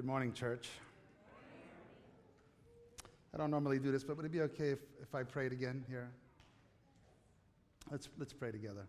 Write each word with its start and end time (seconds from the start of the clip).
Good 0.00 0.06
morning, 0.06 0.32
church. 0.32 0.66
I 3.34 3.36
don't 3.36 3.50
normally 3.50 3.78
do 3.78 3.92
this, 3.92 4.02
but 4.02 4.16
would 4.16 4.24
it 4.24 4.32
be 4.32 4.40
okay 4.40 4.70
if, 4.70 4.78
if 5.02 5.14
I 5.14 5.24
prayed 5.24 5.52
again 5.52 5.84
here? 5.90 6.08
Let's, 7.90 8.08
let's 8.16 8.32
pray 8.32 8.50
together. 8.50 8.86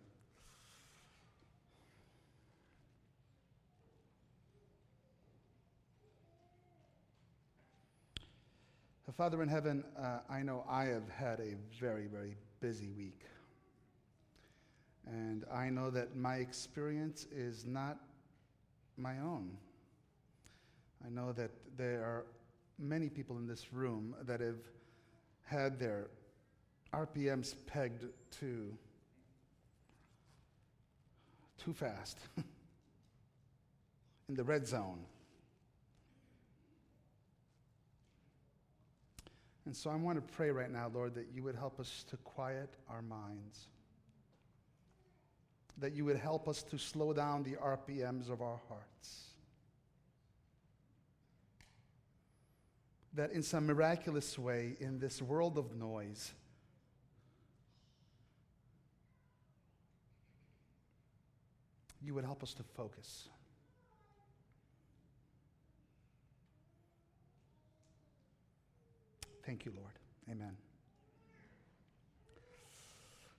Father 9.18 9.44
in 9.44 9.50
heaven, 9.50 9.84
uh, 10.02 10.20
I 10.30 10.44
know 10.44 10.64
I 10.70 10.86
have 10.86 11.10
had 11.10 11.42
a 11.42 11.56
very, 11.78 12.08
very 12.08 12.38
busy 12.62 12.88
week. 12.98 13.26
And 15.06 15.44
I 15.54 15.70
know 15.70 15.90
that 15.90 16.16
my 16.16 16.36
experience 16.36 17.28
is 17.36 17.66
not 17.66 17.98
my 18.96 19.20
own. 19.20 19.58
I 21.06 21.10
know 21.10 21.32
that 21.34 21.52
there 21.78 22.04
are 22.04 22.26
many 22.78 23.10
people 23.10 23.38
in 23.38 23.48
this 23.48 23.74
room 23.74 24.16
that 24.24 24.40
have 24.40 24.60
had 25.44 25.80
their 25.80 26.08
RPMs 26.94 27.56
pegged 27.68 28.06
to 28.40 28.78
too 31.58 31.74
fast 31.74 32.20
in 34.30 34.36
the 34.36 34.44
red 34.44 34.68
zone. 34.68 35.00
And 39.66 39.76
so 39.76 39.90
I 39.90 39.96
want 39.96 40.18
to 40.18 40.34
pray 40.36 40.50
right 40.50 40.72
now, 40.72 40.92
Lord, 40.94 41.14
that 41.16 41.28
you 41.34 41.44
would 41.44 41.56
help 41.56 41.80
us 41.80 42.04
to 42.10 42.18
quiet 42.18 42.70
our 42.90 43.02
minds, 43.02 43.68
that 45.78 45.94
you 45.94 46.04
would 46.06 46.18
help 46.18 46.48
us 46.48 46.64
to 46.64 46.78
slow 46.78 47.14
down 47.14 47.44
the 47.44 47.52
RPMs 47.52 48.30
of 48.30 48.42
our 48.42 48.60
hearts. 48.68 49.31
That 53.14 53.32
in 53.32 53.44
some 53.44 53.66
miraculous 53.66 54.40
way, 54.40 54.76
in 54.80 55.00
this 55.00 55.22
world 55.22 55.58
of 55.58 55.76
noise, 55.76 56.32
you 62.02 62.14
would 62.14 62.24
help 62.24 62.42
us 62.42 62.54
to 62.54 62.64
focus. 62.64 63.28
Thank 69.46 69.66
you, 69.66 69.74
Lord. 69.76 69.94
Amen. 70.30 70.56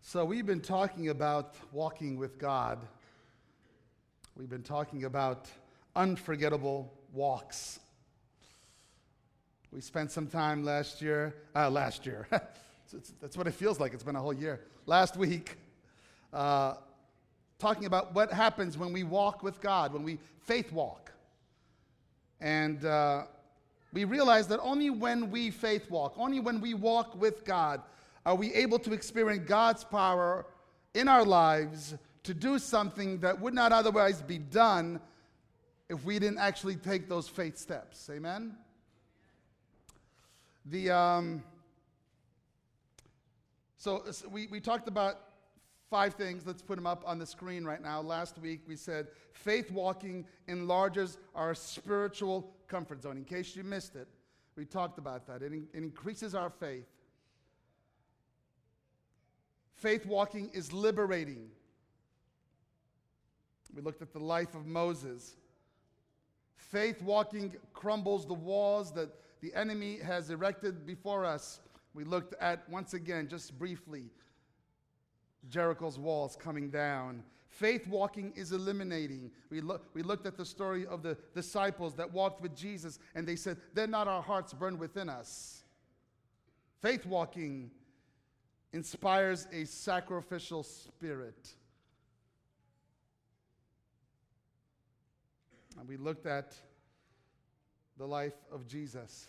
So, 0.02 0.24
we've 0.24 0.44
been 0.44 0.60
talking 0.60 1.08
about 1.08 1.54
walking 1.72 2.18
with 2.18 2.38
God. 2.38 2.78
We've 4.36 4.50
been 4.50 4.62
talking 4.62 5.04
about 5.04 5.48
unforgettable 5.96 6.92
walks 7.12 7.78
we 9.72 9.80
spent 9.80 10.10
some 10.10 10.26
time 10.26 10.64
last 10.64 11.00
year, 11.00 11.34
uh, 11.56 11.70
last 11.70 12.04
year, 12.04 12.26
that's 13.20 13.36
what 13.36 13.46
it 13.46 13.54
feels 13.54 13.80
like. 13.80 13.94
It's 13.94 14.02
been 14.02 14.16
a 14.16 14.20
whole 14.20 14.34
year. 14.34 14.60
Last 14.84 15.16
week, 15.16 15.56
uh, 16.32 16.74
talking 17.58 17.86
about 17.86 18.14
what 18.14 18.30
happens 18.30 18.76
when 18.76 18.92
we 18.92 19.02
walk 19.02 19.42
with 19.42 19.62
God, 19.62 19.94
when 19.94 20.02
we 20.02 20.18
faith 20.42 20.70
walk. 20.72 21.10
And 22.38 22.84
uh, 22.84 23.22
we 23.94 24.04
realize 24.04 24.46
that 24.48 24.60
only 24.60 24.90
when 24.90 25.30
we 25.30 25.50
faith 25.50 25.90
walk, 25.90 26.14
only 26.18 26.40
when 26.40 26.60
we 26.60 26.74
walk 26.74 27.18
with 27.18 27.44
God, 27.44 27.80
are 28.26 28.34
we 28.34 28.52
able 28.52 28.78
to 28.80 28.92
experience 28.92 29.48
God's 29.48 29.84
power 29.84 30.44
in 30.92 31.08
our 31.08 31.24
lives 31.24 31.94
to 32.24 32.34
do 32.34 32.58
something 32.58 33.18
that 33.20 33.40
would 33.40 33.54
not 33.54 33.72
otherwise 33.72 34.20
be 34.20 34.38
done 34.38 35.00
if 35.88 36.04
we 36.04 36.18
didn't 36.18 36.38
actually 36.38 36.76
take 36.76 37.08
those 37.08 37.26
faith 37.26 37.56
steps. 37.56 38.10
Amen? 38.12 38.54
The, 40.66 40.90
um, 40.90 41.42
so, 43.76 44.04
we, 44.30 44.46
we 44.46 44.60
talked 44.60 44.86
about 44.86 45.18
five 45.90 46.14
things. 46.14 46.46
Let's 46.46 46.62
put 46.62 46.76
them 46.76 46.86
up 46.86 47.02
on 47.04 47.18
the 47.18 47.26
screen 47.26 47.64
right 47.64 47.82
now. 47.82 48.00
Last 48.00 48.38
week 48.38 48.60
we 48.66 48.76
said 48.76 49.08
faith 49.32 49.70
walking 49.70 50.24
enlarges 50.46 51.18
our 51.34 51.54
spiritual 51.54 52.54
comfort 52.68 53.02
zone. 53.02 53.16
In 53.16 53.24
case 53.24 53.56
you 53.56 53.64
missed 53.64 53.96
it, 53.96 54.08
we 54.56 54.64
talked 54.64 54.98
about 54.98 55.26
that. 55.26 55.42
It, 55.42 55.52
in, 55.52 55.66
it 55.74 55.82
increases 55.82 56.34
our 56.34 56.48
faith. 56.48 56.86
Faith 59.74 60.06
walking 60.06 60.48
is 60.54 60.72
liberating. 60.72 61.50
We 63.74 63.82
looked 63.82 64.02
at 64.02 64.12
the 64.12 64.20
life 64.20 64.54
of 64.54 64.64
Moses. 64.64 65.34
Faith 66.56 67.02
walking 67.02 67.54
crumbles 67.72 68.26
the 68.26 68.34
walls 68.34 68.92
that 68.92 69.10
the 69.42 69.52
enemy 69.54 69.98
has 69.98 70.30
erected 70.30 70.86
before 70.86 71.26
us. 71.26 71.60
We 71.94 72.04
looked 72.04 72.34
at, 72.40 72.66
once 72.70 72.94
again, 72.94 73.28
just 73.28 73.58
briefly, 73.58 74.04
Jericho's 75.48 75.98
walls 75.98 76.38
coming 76.40 76.70
down. 76.70 77.24
Faith 77.48 77.86
walking 77.88 78.32
is 78.36 78.52
eliminating. 78.52 79.30
We, 79.50 79.60
look, 79.60 79.90
we 79.92 80.02
looked 80.02 80.26
at 80.26 80.38
the 80.38 80.44
story 80.44 80.86
of 80.86 81.02
the 81.02 81.18
disciples 81.34 81.94
that 81.96 82.10
walked 82.10 82.40
with 82.40 82.56
Jesus, 82.56 83.00
and 83.14 83.26
they 83.26 83.36
said, 83.36 83.58
Then 83.74 83.90
not 83.90 84.08
our 84.08 84.22
hearts 84.22 84.54
burn 84.54 84.78
within 84.78 85.08
us. 85.08 85.64
Faith 86.80 87.04
walking 87.04 87.70
inspires 88.72 89.48
a 89.52 89.64
sacrificial 89.64 90.62
spirit. 90.62 91.50
And 95.78 95.88
we 95.88 95.96
looked 95.96 96.26
at 96.26 96.54
the 98.02 98.08
life 98.08 98.34
of 98.50 98.66
Jesus. 98.66 99.28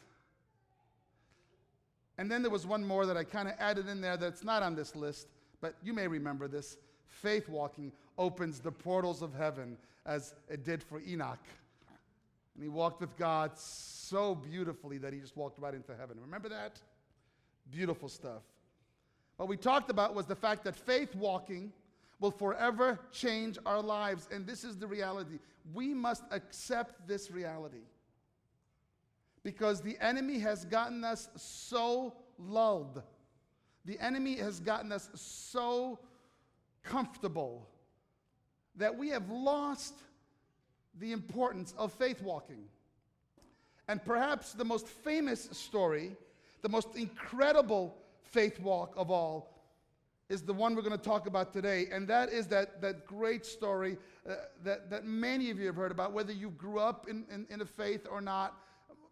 And 2.18 2.30
then 2.30 2.42
there 2.42 2.50
was 2.50 2.66
one 2.66 2.84
more 2.84 3.06
that 3.06 3.16
I 3.16 3.24
kind 3.24 3.48
of 3.48 3.54
added 3.60 3.88
in 3.88 4.02
there 4.02 4.18
that's 4.18 4.44
not 4.44 4.64
on 4.64 4.76
this 4.76 4.96
list, 4.96 5.28
but 5.62 5.76
you 5.84 5.94
may 5.94 6.08
remember 6.08 6.48
this. 6.48 6.78
Faith 7.06 7.48
walking 7.48 7.92
opens 8.18 8.60
the 8.60 8.72
portals 8.72 9.22
of 9.22 9.32
heaven 9.36 9.78
as 10.08 10.34
it 10.50 10.66
did 10.66 10.82
for 10.82 11.04
Enoch. 11.08 11.38
And 12.56 12.64
he 12.64 12.70
walked 12.70 13.00
with 13.00 13.16
God 13.16 13.52
so 13.60 14.34
beautifully 14.34 14.98
that 14.98 15.14
he 15.14 15.20
just 15.20 15.38
walked 15.38 15.60
right 15.60 15.76
into 15.76 15.96
heaven. 15.96 16.18
Remember 16.20 16.50
that? 16.50 16.82
Beautiful 17.72 18.10
stuff. 18.10 18.42
What 19.38 19.50
we 19.50 19.56
talked 19.56 19.92
about 19.92 20.16
was 20.16 20.26
the 20.26 20.36
fact 20.36 20.64
that 20.64 20.76
faith 20.76 21.14
walking 21.14 21.72
will 22.20 22.32
forever 22.32 23.00
change 23.12 23.60
our 23.68 23.84
lives. 23.84 24.28
And 24.32 24.48
this 24.48 24.64
is 24.64 24.78
the 24.78 24.88
reality. 24.88 25.38
We 25.76 25.94
must 25.94 26.24
accept 26.32 27.08
this 27.08 27.30
reality 27.30 27.84
because 29.44 29.82
the 29.82 29.98
enemy 30.00 30.40
has 30.40 30.66
gotten 30.66 31.04
us 31.04 31.30
so 31.36 32.14
lulled. 32.40 33.02
The 33.86 34.00
enemy 34.00 34.38
has 34.38 34.60
gotten 34.60 34.92
us 34.92 35.10
so 35.16 36.00
comfortable 36.84 37.68
that 38.76 38.98
we 38.98 39.10
have 39.10 39.30
lost 39.30 39.94
the 41.00 41.12
importance 41.12 41.74
of 41.78 41.92
faith 41.92 42.22
walking. 42.22 42.64
And 43.88 44.04
perhaps 44.04 44.54
the 44.54 44.66
most 44.66 44.88
famous 44.88 45.50
story, 45.52 46.16
the 46.62 46.70
most 46.70 46.96
incredible 46.96 47.96
faith 48.22 48.60
walk 48.60 48.94
of 48.96 49.12
all, 49.12 49.50
is 50.30 50.42
the 50.42 50.54
one 50.54 50.74
we're 50.76 50.82
going 50.82 50.98
to 50.98 51.04
talk 51.04 51.28
about 51.28 51.52
today. 51.52 51.88
And 51.92 52.08
that 52.08 52.30
is 52.30 52.48
that, 52.48 52.82
that 52.82 53.06
great 53.06 53.46
story 53.46 53.98
uh, 54.28 54.36
that, 54.64 54.90
that 54.90 55.06
many 55.06 55.52
of 55.52 55.60
you 55.60 55.66
have 55.66 55.76
heard 55.76 55.92
about, 55.92 56.14
whether 56.14 56.32
you 56.32 56.52
grew 56.52 56.80
up 56.80 57.08
in, 57.10 57.26
in, 57.32 57.46
in 57.50 57.62
a 57.62 57.66
faith 57.66 58.08
or 58.10 58.22
not 58.22 58.58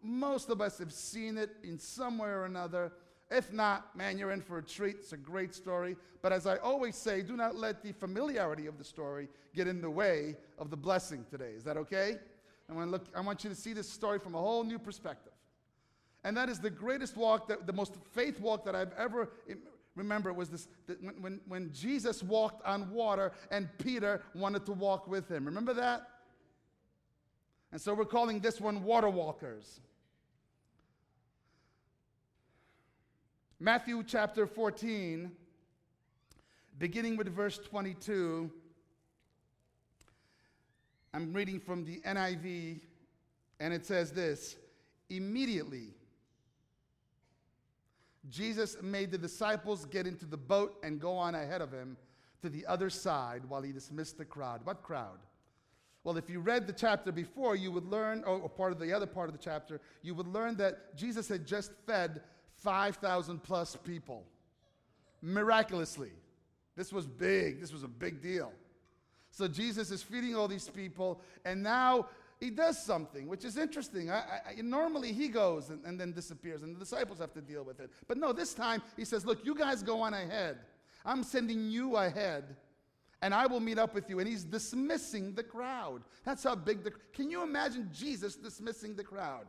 most 0.02 0.50
of 0.50 0.60
us 0.60 0.78
have 0.78 0.92
seen 0.92 1.38
it 1.38 1.50
in 1.62 1.78
some 1.78 2.18
way 2.18 2.28
or 2.28 2.44
another. 2.44 2.92
If 3.30 3.52
not, 3.52 3.96
man, 3.96 4.18
you're 4.18 4.32
in 4.32 4.42
for 4.42 4.58
a 4.58 4.62
treat. 4.62 4.96
It's 4.96 5.12
a 5.12 5.16
great 5.16 5.54
story. 5.54 5.96
But 6.20 6.32
as 6.32 6.46
I 6.46 6.56
always 6.58 6.96
say, 6.96 7.22
do 7.22 7.36
not 7.36 7.56
let 7.56 7.82
the 7.82 7.92
familiarity 7.92 8.66
of 8.66 8.78
the 8.78 8.84
story 8.84 9.28
get 9.54 9.66
in 9.66 9.80
the 9.80 9.90
way 9.90 10.36
of 10.58 10.70
the 10.70 10.76
blessing 10.76 11.24
today. 11.30 11.52
Is 11.56 11.64
that 11.64 11.76
okay? 11.78 12.18
I 12.68 12.74
want, 12.74 12.90
look, 12.90 13.06
I 13.14 13.20
want 13.20 13.42
you 13.44 13.50
to 13.50 13.56
see 13.56 13.72
this 13.72 13.88
story 13.88 14.18
from 14.18 14.34
a 14.34 14.38
whole 14.38 14.64
new 14.64 14.78
perspective. 14.78 15.32
And 16.24 16.36
that 16.36 16.48
is 16.48 16.60
the 16.60 16.70
greatest 16.70 17.16
walk, 17.16 17.48
that, 17.48 17.66
the 17.66 17.72
most 17.72 17.94
faith 18.12 18.40
walk 18.40 18.64
that 18.64 18.74
I've 18.74 18.92
ever 18.96 19.30
remember 19.96 20.32
was 20.32 20.48
this 20.48 20.68
when, 21.00 21.14
when, 21.20 21.40
when 21.48 21.72
Jesus 21.72 22.22
walked 22.22 22.64
on 22.64 22.90
water 22.90 23.32
and 23.50 23.68
Peter 23.78 24.22
wanted 24.34 24.64
to 24.66 24.72
walk 24.72 25.08
with 25.08 25.28
him. 25.28 25.44
Remember 25.44 25.74
that? 25.74 26.08
And 27.72 27.80
so 27.80 27.94
we're 27.94 28.04
calling 28.04 28.40
this 28.40 28.60
one 28.60 28.84
water 28.84 29.08
walkers. 29.08 29.80
Matthew 33.62 34.02
chapter 34.04 34.44
14, 34.44 35.30
beginning 36.80 37.16
with 37.16 37.28
verse 37.28 37.58
22. 37.58 38.50
I'm 41.14 41.32
reading 41.32 41.60
from 41.60 41.84
the 41.84 42.00
NIV, 42.00 42.80
and 43.60 43.72
it 43.72 43.86
says 43.86 44.10
this 44.10 44.56
Immediately, 45.10 45.90
Jesus 48.30 48.82
made 48.82 49.12
the 49.12 49.18
disciples 49.18 49.84
get 49.84 50.08
into 50.08 50.26
the 50.26 50.36
boat 50.36 50.74
and 50.82 51.00
go 51.00 51.16
on 51.16 51.36
ahead 51.36 51.60
of 51.60 51.70
him 51.70 51.96
to 52.40 52.48
the 52.48 52.66
other 52.66 52.90
side 52.90 53.42
while 53.46 53.62
he 53.62 53.70
dismissed 53.70 54.18
the 54.18 54.24
crowd. 54.24 54.62
What 54.64 54.82
crowd? 54.82 55.20
Well, 56.02 56.16
if 56.16 56.28
you 56.28 56.40
read 56.40 56.66
the 56.66 56.72
chapter 56.72 57.12
before, 57.12 57.54
you 57.54 57.70
would 57.70 57.86
learn, 57.86 58.24
or 58.24 58.48
part 58.48 58.72
of 58.72 58.80
the 58.80 58.92
other 58.92 59.06
part 59.06 59.28
of 59.28 59.36
the 59.36 59.40
chapter, 59.40 59.80
you 60.02 60.16
would 60.16 60.26
learn 60.26 60.56
that 60.56 60.96
Jesus 60.96 61.28
had 61.28 61.46
just 61.46 61.70
fed 61.86 62.22
5,000 62.62 63.42
plus 63.42 63.76
people 63.76 64.24
miraculously. 65.20 66.10
This 66.76 66.92
was 66.92 67.06
big, 67.06 67.60
this 67.60 67.72
was 67.72 67.82
a 67.82 67.88
big 67.88 68.20
deal. 68.20 68.52
So 69.30 69.48
Jesus 69.48 69.90
is 69.90 70.02
feeding 70.02 70.34
all 70.34 70.48
these 70.48 70.68
people, 70.68 71.20
and 71.44 71.62
now 71.62 72.06
he 72.40 72.50
does 72.50 72.82
something, 72.82 73.28
which 73.28 73.44
is 73.44 73.56
interesting. 73.56 74.10
I, 74.10 74.40
I, 74.46 74.62
normally 74.62 75.12
he 75.12 75.28
goes 75.28 75.70
and, 75.70 75.84
and 75.84 75.98
then 75.98 76.12
disappears, 76.12 76.62
and 76.62 76.74
the 76.74 76.80
disciples 76.80 77.18
have 77.18 77.32
to 77.34 77.40
deal 77.40 77.62
with 77.62 77.80
it. 77.80 77.90
But 78.08 78.18
no, 78.18 78.32
this 78.32 78.52
time 78.52 78.82
he 78.96 79.04
says, 79.04 79.24
Look, 79.24 79.44
you 79.44 79.54
guys 79.54 79.82
go 79.82 80.00
on 80.02 80.12
ahead. 80.12 80.58
I'm 81.04 81.22
sending 81.22 81.70
you 81.70 81.96
ahead 81.96 82.56
and 83.22 83.32
I 83.32 83.46
will 83.46 83.60
meet 83.60 83.78
up 83.78 83.94
with 83.94 84.10
you. 84.10 84.18
And 84.18 84.28
he's 84.28 84.44
dismissing 84.44 85.32
the 85.34 85.44
crowd. 85.44 86.02
That's 86.24 86.42
how 86.42 86.56
big 86.56 86.82
the. 86.82 86.92
Can 87.14 87.30
you 87.30 87.42
imagine 87.42 87.88
Jesus 87.92 88.34
dismissing 88.34 88.96
the 88.96 89.04
crowd? 89.04 89.46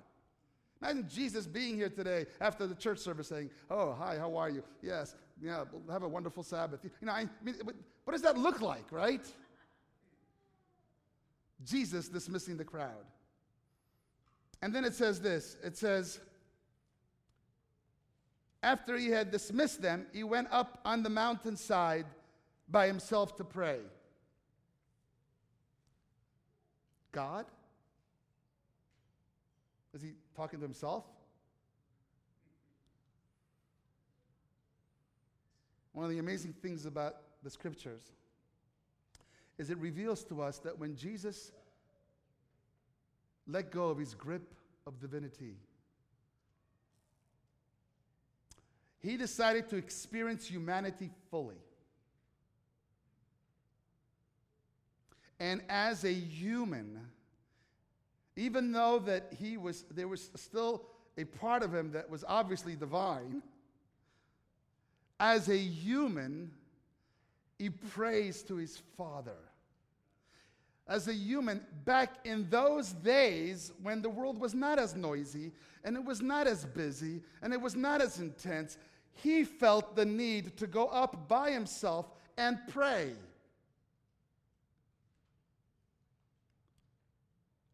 Imagine 0.83 1.07
Jesus 1.07 1.47
being 1.47 1.75
here 1.75 1.89
today 1.89 2.25
after 2.41 2.67
the 2.67 2.75
church 2.75 2.99
service 2.99 3.29
saying, 3.29 3.49
Oh, 3.69 3.93
hi, 3.93 4.17
how 4.17 4.35
are 4.35 4.49
you? 4.49 4.63
Yes, 4.81 5.15
yeah, 5.41 5.63
have 5.89 6.03
a 6.03 6.07
wonderful 6.07 6.43
Sabbath. 6.43 6.81
You 6.83 7.07
know, 7.07 7.13
I 7.13 7.29
mean, 7.41 7.55
what 8.03 8.11
does 8.11 8.21
that 8.23 8.37
look 8.37 8.59
like, 8.59 8.91
right? 8.91 9.25
Jesus 11.63 12.09
dismissing 12.09 12.57
the 12.57 12.65
crowd. 12.65 13.05
And 14.61 14.75
then 14.75 14.83
it 14.83 14.93
says 14.93 15.21
this 15.21 15.57
it 15.63 15.77
says, 15.77 16.19
after 18.61 18.97
he 18.97 19.07
had 19.07 19.31
dismissed 19.31 19.81
them, 19.81 20.05
he 20.11 20.23
went 20.25 20.49
up 20.51 20.79
on 20.83 21.01
the 21.01 21.09
mountainside 21.09 22.05
by 22.69 22.87
himself 22.87 23.37
to 23.37 23.45
pray. 23.45 23.79
God? 27.13 27.45
Is 29.93 30.01
he 30.01 30.13
talking 30.35 30.59
to 30.59 30.65
himself? 30.65 31.05
One 35.93 36.05
of 36.05 36.11
the 36.11 36.19
amazing 36.19 36.53
things 36.53 36.85
about 36.85 37.17
the 37.43 37.49
scriptures 37.49 38.01
is 39.57 39.69
it 39.69 39.77
reveals 39.77 40.23
to 40.25 40.41
us 40.41 40.57
that 40.59 40.77
when 40.79 40.95
Jesus 40.95 41.51
let 43.45 43.71
go 43.71 43.89
of 43.89 43.99
his 43.99 44.15
grip 44.15 44.53
of 44.87 44.99
divinity, 44.99 45.57
he 48.99 49.17
decided 49.17 49.69
to 49.69 49.75
experience 49.75 50.47
humanity 50.47 51.11
fully. 51.29 51.61
And 55.39 55.61
as 55.69 56.05
a 56.05 56.13
human, 56.13 56.99
even 58.35 58.71
though 58.71 58.99
that 58.99 59.33
he 59.39 59.57
was, 59.57 59.85
there 59.91 60.07
was 60.07 60.29
still 60.35 60.83
a 61.17 61.25
part 61.25 61.63
of 61.63 61.73
him 61.73 61.91
that 61.91 62.09
was 62.09 62.23
obviously 62.27 62.75
divine, 62.75 63.41
as 65.19 65.47
a 65.49 65.57
human, 65.57 66.51
he 67.59 67.69
prays 67.69 68.41
to 68.43 68.55
his 68.55 68.81
Father. 68.97 69.37
As 70.87 71.07
a 71.07 71.13
human, 71.13 71.65
back 71.85 72.25
in 72.25 72.49
those 72.49 72.91
days 72.91 73.71
when 73.81 74.01
the 74.01 74.09
world 74.09 74.37
was 74.37 74.53
not 74.53 74.79
as 74.79 74.95
noisy 74.95 75.51
and 75.85 75.95
it 75.95 76.03
was 76.03 76.21
not 76.21 76.45
as 76.45 76.65
busy 76.65 77.21
and 77.41 77.53
it 77.53 77.61
was 77.61 77.75
not 77.75 78.01
as 78.01 78.19
intense, 78.19 78.77
he 79.13 79.45
felt 79.45 79.95
the 79.95 80.03
need 80.03 80.57
to 80.57 80.67
go 80.67 80.87
up 80.87 81.29
by 81.29 81.51
himself 81.51 82.11
and 82.37 82.59
pray. 82.67 83.13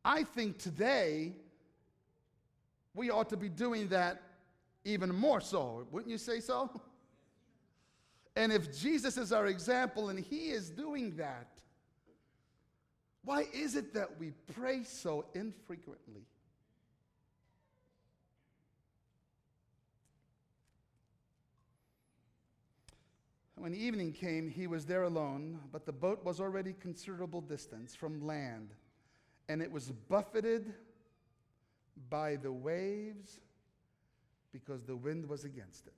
I 0.09 0.23
think 0.23 0.57
today 0.57 1.33
we 2.95 3.11
ought 3.11 3.29
to 3.29 3.37
be 3.37 3.47
doing 3.47 3.89
that 3.89 4.23
even 4.83 5.13
more 5.13 5.39
so. 5.39 5.85
Wouldn't 5.91 6.09
you 6.09 6.17
say 6.17 6.39
so? 6.39 6.81
And 8.35 8.53
if 8.53 8.79
Jesus 8.79 9.17
is 9.17 9.33
our 9.33 9.47
example 9.47 10.09
and 10.09 10.17
he 10.17 10.51
is 10.51 10.69
doing 10.69 11.17
that, 11.17 11.47
why 13.25 13.47
is 13.51 13.75
it 13.75 13.93
that 13.95 14.17
we 14.17 14.31
pray 14.53 14.83
so 14.83 15.25
infrequently? 15.33 16.21
When 23.55 23.75
evening 23.75 24.13
came, 24.13 24.47
he 24.47 24.67
was 24.67 24.85
there 24.85 25.03
alone, 25.03 25.59
but 25.71 25.85
the 25.85 25.91
boat 25.91 26.23
was 26.23 26.39
already 26.39 26.73
considerable 26.79 27.41
distance 27.41 27.93
from 27.93 28.25
land 28.25 28.69
and 29.49 29.63
it 29.63 29.71
was 29.71 29.91
buffeted 30.07 30.71
by 32.09 32.35
the 32.35 32.51
waves 32.51 33.39
because 34.53 34.83
the 34.83 34.95
wind 34.95 35.27
was 35.27 35.43
against 35.43 35.87
it. 35.87 35.93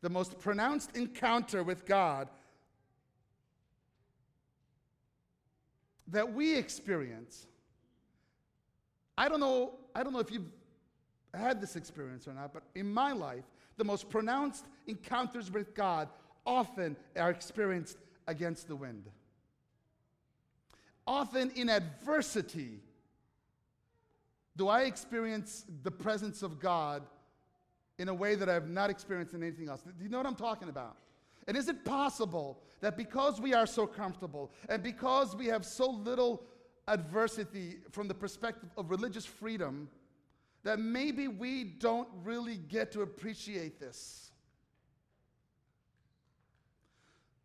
The 0.00 0.08
most 0.08 0.38
pronounced 0.38 0.96
encounter 0.96 1.62
with 1.64 1.84
God 1.84 2.28
that 6.08 6.32
we 6.32 6.56
experience. 6.56 7.46
I 9.18 9.28
don't 9.28 9.40
know, 9.40 9.74
I 9.94 10.02
don't 10.02 10.12
know 10.12 10.20
if 10.20 10.30
you've 10.30 10.52
had 11.34 11.60
this 11.60 11.74
experience 11.76 12.28
or 12.28 12.34
not, 12.34 12.52
but 12.52 12.62
in 12.74 12.92
my 12.92 13.12
life, 13.12 13.44
the 13.78 13.84
most 13.84 14.08
pronounced 14.08 14.64
encounters 14.86 15.50
with 15.50 15.74
God 15.74 16.08
often 16.46 16.96
are 17.16 17.30
experienced 17.30 17.98
against 18.26 18.68
the 18.68 18.76
wind 18.76 19.08
often 21.06 21.50
in 21.56 21.68
adversity, 21.68 22.80
do 24.56 24.68
I 24.68 24.82
experience 24.82 25.64
the 25.82 25.90
presence 25.90 26.42
of 26.42 26.60
God 26.60 27.02
in 27.98 28.08
a 28.08 28.14
way 28.14 28.34
that 28.34 28.48
I 28.48 28.54
have 28.54 28.68
not 28.68 28.90
experienced 28.90 29.34
in 29.34 29.42
anything 29.42 29.68
else. 29.68 29.82
Do 29.82 29.92
you 30.02 30.10
know 30.10 30.18
what 30.18 30.26
I'm 30.26 30.34
talking 30.34 30.68
about? 30.68 30.96
And 31.46 31.56
is 31.56 31.68
it 31.68 31.84
possible 31.84 32.60
that 32.80 32.96
because 32.96 33.40
we 33.40 33.54
are 33.54 33.66
so 33.66 33.86
comfortable 33.86 34.52
and 34.68 34.82
because 34.82 35.36
we 35.36 35.46
have 35.46 35.64
so 35.64 35.90
little 35.90 36.42
adversity 36.88 37.76
from 37.90 38.08
the 38.08 38.14
perspective 38.14 38.70
of 38.76 38.90
religious 38.90 39.24
freedom, 39.24 39.88
that 40.64 40.78
maybe 40.78 41.28
we 41.28 41.64
don't 41.64 42.08
really 42.24 42.56
get 42.56 42.92
to 42.92 43.02
appreciate 43.02 43.78
this? 43.78 44.30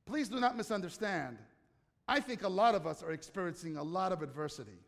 Please 0.05 0.29
do 0.29 0.39
not 0.39 0.55
misunderstand. 0.55 1.37
I 2.07 2.19
think 2.19 2.43
a 2.43 2.49
lot 2.49 2.73
of 2.73 2.87
us 2.87 3.03
are 3.03 3.11
experiencing 3.11 3.77
a 3.77 3.83
lot 3.83 4.11
of 4.11 4.21
adversity. 4.21 4.79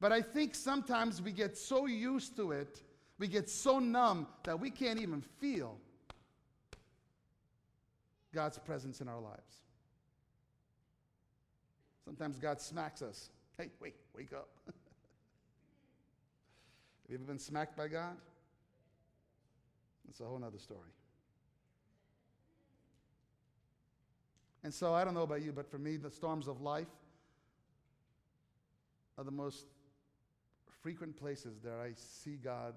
But 0.00 0.12
I 0.12 0.22
think 0.22 0.54
sometimes 0.54 1.20
we 1.20 1.32
get 1.32 1.56
so 1.56 1.86
used 1.86 2.36
to 2.36 2.52
it, 2.52 2.82
we 3.18 3.28
get 3.28 3.50
so 3.50 3.78
numb 3.78 4.26
that 4.44 4.58
we 4.58 4.70
can't 4.70 5.00
even 5.00 5.20
feel 5.20 5.76
God's 8.32 8.58
presence 8.58 9.00
in 9.00 9.08
our 9.08 9.20
lives. 9.20 9.62
Sometimes 12.04 12.38
God 12.38 12.60
smacks 12.60 13.02
us. 13.02 13.30
Hey, 13.58 13.70
wait, 13.80 13.96
wake 14.14 14.32
up. 14.32 14.48
Have 14.66 14.74
you 17.08 17.16
ever 17.16 17.24
been 17.24 17.38
smacked 17.38 17.76
by 17.76 17.88
God? 17.88 18.16
That's 20.06 20.20
a 20.20 20.24
whole 20.24 20.42
other 20.42 20.58
story. 20.58 20.88
And 24.64 24.74
so 24.74 24.94
I 24.94 25.04
don't 25.04 25.14
know 25.14 25.22
about 25.22 25.42
you, 25.42 25.52
but 25.52 25.70
for 25.70 25.78
me, 25.78 25.96
the 25.96 26.10
storms 26.10 26.48
of 26.48 26.60
life 26.60 26.88
are 29.16 29.24
the 29.24 29.30
most 29.30 29.66
frequent 30.82 31.16
places 31.16 31.58
that 31.64 31.78
I 31.80 31.92
see 31.94 32.36
God 32.36 32.74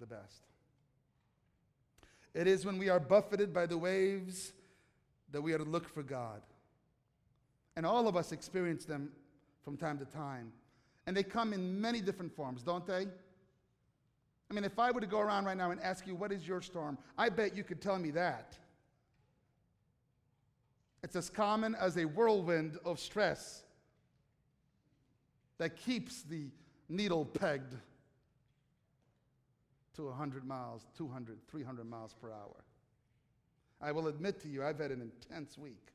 the 0.00 0.06
best. 0.06 0.42
It 2.34 2.46
is 2.46 2.64
when 2.64 2.78
we 2.78 2.88
are 2.88 3.00
buffeted 3.00 3.52
by 3.52 3.66
the 3.66 3.78
waves 3.78 4.52
that 5.32 5.40
we 5.40 5.52
are 5.52 5.58
to 5.58 5.64
look 5.64 5.88
for 5.88 6.02
God. 6.02 6.40
And 7.76 7.84
all 7.86 8.08
of 8.08 8.16
us 8.16 8.32
experience 8.32 8.84
them 8.84 9.10
from 9.64 9.76
time 9.76 9.98
to 9.98 10.04
time. 10.04 10.52
And 11.06 11.16
they 11.16 11.22
come 11.22 11.52
in 11.52 11.80
many 11.80 12.00
different 12.00 12.34
forms, 12.34 12.62
don't 12.62 12.86
they? 12.86 13.06
I 14.50 14.54
mean, 14.54 14.64
if 14.64 14.78
I 14.78 14.90
were 14.90 15.00
to 15.00 15.06
go 15.06 15.20
around 15.20 15.44
right 15.44 15.56
now 15.56 15.70
and 15.70 15.80
ask 15.80 16.06
you, 16.06 16.14
what 16.14 16.32
is 16.32 16.46
your 16.46 16.62
storm? 16.62 16.98
I 17.16 17.28
bet 17.28 17.56
you 17.56 17.64
could 17.64 17.80
tell 17.80 17.98
me 17.98 18.10
that. 18.12 18.56
It's 21.02 21.16
as 21.16 21.30
common 21.30 21.74
as 21.74 21.96
a 21.96 22.04
whirlwind 22.04 22.78
of 22.84 22.98
stress 22.98 23.62
that 25.58 25.76
keeps 25.76 26.22
the 26.22 26.48
needle 26.88 27.24
pegged 27.24 27.74
to 29.94 30.06
100 30.06 30.44
miles, 30.44 30.86
200, 30.96 31.38
300 31.48 31.88
miles 31.88 32.14
per 32.20 32.30
hour. 32.30 32.64
I 33.80 33.92
will 33.92 34.08
admit 34.08 34.40
to 34.42 34.48
you, 34.48 34.64
I've 34.64 34.78
had 34.78 34.90
an 34.90 35.00
intense 35.00 35.56
week. 35.56 35.92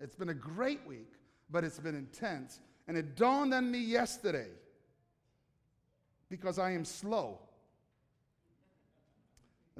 It's 0.00 0.14
been 0.14 0.30
a 0.30 0.34
great 0.34 0.86
week, 0.86 1.12
but 1.50 1.64
it's 1.64 1.78
been 1.78 1.94
intense. 1.94 2.60
And 2.86 2.96
it 2.96 3.16
dawned 3.16 3.52
on 3.52 3.70
me 3.70 3.78
yesterday 3.78 4.48
because 6.30 6.58
I 6.58 6.72
am 6.72 6.84
slow 6.84 7.38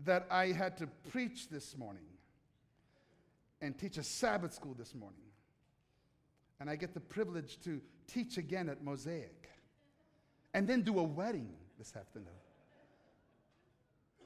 that 0.04 0.26
I 0.30 0.46
had 0.46 0.76
to 0.78 0.86
preach 1.10 1.48
this 1.48 1.76
morning. 1.76 2.04
And 3.60 3.76
teach 3.78 3.98
a 3.98 4.02
Sabbath 4.02 4.54
school 4.54 4.74
this 4.78 4.94
morning. 4.94 5.20
And 6.60 6.68
I 6.68 6.76
get 6.76 6.94
the 6.94 7.00
privilege 7.00 7.58
to 7.64 7.80
teach 8.06 8.36
again 8.36 8.68
at 8.68 8.82
Mosaic 8.82 9.48
and 10.54 10.66
then 10.66 10.82
do 10.82 10.98
a 10.98 11.02
wedding 11.02 11.50
this 11.78 11.94
afternoon. 11.96 12.28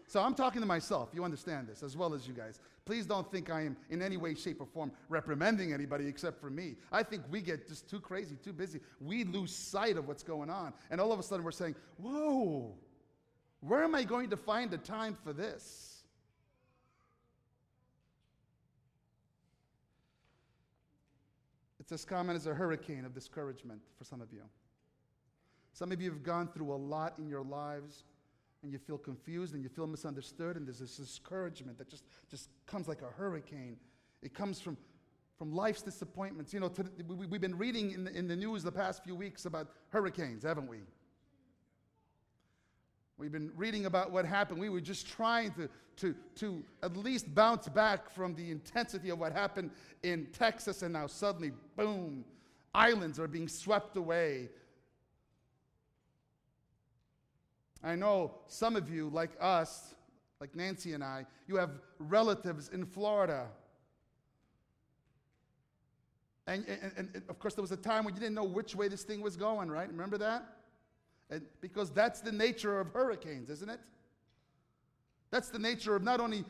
So 0.06 0.20
I'm 0.20 0.34
talking 0.34 0.60
to 0.60 0.66
myself. 0.66 1.08
You 1.14 1.24
understand 1.24 1.68
this 1.68 1.82
as 1.82 1.96
well 1.96 2.12
as 2.12 2.28
you 2.28 2.34
guys. 2.34 2.60
Please 2.84 3.06
don't 3.06 3.30
think 3.30 3.50
I 3.50 3.62
am 3.62 3.76
in 3.88 4.02
any 4.02 4.16
way, 4.16 4.34
shape, 4.34 4.60
or 4.60 4.66
form 4.66 4.92
reprimanding 5.08 5.72
anybody 5.72 6.06
except 6.06 6.38
for 6.38 6.50
me. 6.50 6.76
I 6.90 7.02
think 7.02 7.22
we 7.30 7.40
get 7.40 7.66
just 7.66 7.88
too 7.88 8.00
crazy, 8.00 8.36
too 8.36 8.52
busy. 8.52 8.80
We 9.00 9.24
lose 9.24 9.54
sight 9.54 9.96
of 9.96 10.08
what's 10.08 10.22
going 10.22 10.50
on. 10.50 10.74
And 10.90 11.00
all 11.00 11.12
of 11.12 11.18
a 11.18 11.22
sudden 11.22 11.44
we're 11.44 11.50
saying, 11.50 11.76
whoa, 11.96 12.74
where 13.60 13.84
am 13.84 13.94
I 13.94 14.04
going 14.04 14.28
to 14.30 14.36
find 14.36 14.70
the 14.70 14.78
time 14.78 15.16
for 15.24 15.32
this? 15.32 15.91
As 21.92 22.06
common 22.06 22.36
as 22.36 22.46
a 22.46 22.54
hurricane 22.54 23.04
of 23.04 23.12
discouragement 23.12 23.82
for 23.98 24.04
some 24.04 24.22
of 24.22 24.32
you. 24.32 24.42
Some 25.74 25.92
of 25.92 26.00
you 26.00 26.10
have 26.10 26.22
gone 26.22 26.48
through 26.48 26.72
a 26.72 26.76
lot 26.76 27.14
in 27.18 27.28
your 27.28 27.42
lives 27.42 28.04
and 28.62 28.72
you 28.72 28.78
feel 28.78 28.96
confused 28.96 29.54
and 29.54 29.62
you 29.62 29.68
feel 29.68 29.86
misunderstood, 29.86 30.56
and 30.56 30.66
there's 30.66 30.78
this 30.78 30.96
discouragement 30.96 31.76
that 31.76 31.90
just, 31.90 32.04
just 32.30 32.48
comes 32.66 32.88
like 32.88 33.02
a 33.02 33.10
hurricane. 33.10 33.76
It 34.22 34.32
comes 34.32 34.60
from, 34.60 34.78
from 35.36 35.52
life's 35.52 35.82
disappointments. 35.82 36.54
You 36.54 36.60
know, 36.60 36.68
to, 36.68 36.84
we, 37.08 37.26
we've 37.26 37.40
been 37.40 37.58
reading 37.58 37.90
in 37.90 38.04
the, 38.04 38.16
in 38.16 38.26
the 38.26 38.36
news 38.36 38.62
the 38.62 38.72
past 38.72 39.04
few 39.04 39.14
weeks 39.14 39.44
about 39.44 39.68
hurricanes, 39.88 40.44
haven't 40.44 40.68
we? 40.68 40.78
We've 43.18 43.32
been 43.32 43.52
reading 43.56 43.86
about 43.86 44.10
what 44.10 44.24
happened. 44.24 44.60
We 44.60 44.68
were 44.68 44.80
just 44.80 45.08
trying 45.08 45.52
to, 45.52 45.68
to, 45.96 46.14
to 46.36 46.64
at 46.82 46.96
least 46.96 47.34
bounce 47.34 47.68
back 47.68 48.10
from 48.10 48.34
the 48.34 48.50
intensity 48.50 49.10
of 49.10 49.18
what 49.18 49.32
happened 49.32 49.70
in 50.02 50.26
Texas, 50.32 50.82
and 50.82 50.92
now 50.92 51.06
suddenly, 51.06 51.52
boom, 51.76 52.24
islands 52.74 53.20
are 53.20 53.28
being 53.28 53.48
swept 53.48 53.96
away. 53.96 54.48
I 57.84 57.96
know 57.96 58.34
some 58.46 58.76
of 58.76 58.90
you, 58.90 59.08
like 59.10 59.30
us, 59.40 59.94
like 60.40 60.54
Nancy 60.54 60.92
and 60.92 61.04
I, 61.04 61.26
you 61.46 61.56
have 61.56 61.70
relatives 61.98 62.68
in 62.68 62.84
Florida. 62.84 63.46
And, 66.46 66.64
and, 66.66 67.08
and, 67.14 67.22
of 67.28 67.38
course, 67.38 67.54
there 67.54 67.62
was 67.62 67.72
a 67.72 67.76
time 67.76 68.04
when 68.04 68.14
you 68.14 68.20
didn't 68.20 68.34
know 68.34 68.44
which 68.44 68.74
way 68.74 68.88
this 68.88 69.04
thing 69.04 69.20
was 69.20 69.36
going, 69.36 69.70
right? 69.70 69.88
Remember 69.88 70.18
that? 70.18 70.44
And 71.32 71.40
because 71.62 71.90
that's 71.90 72.20
the 72.20 72.30
nature 72.30 72.78
of 72.78 72.88
hurricanes, 72.88 73.48
isn't 73.48 73.70
it? 73.70 73.80
That's 75.30 75.48
the 75.48 75.58
nature 75.58 75.96
of 75.96 76.02
not 76.02 76.20
only 76.20 76.44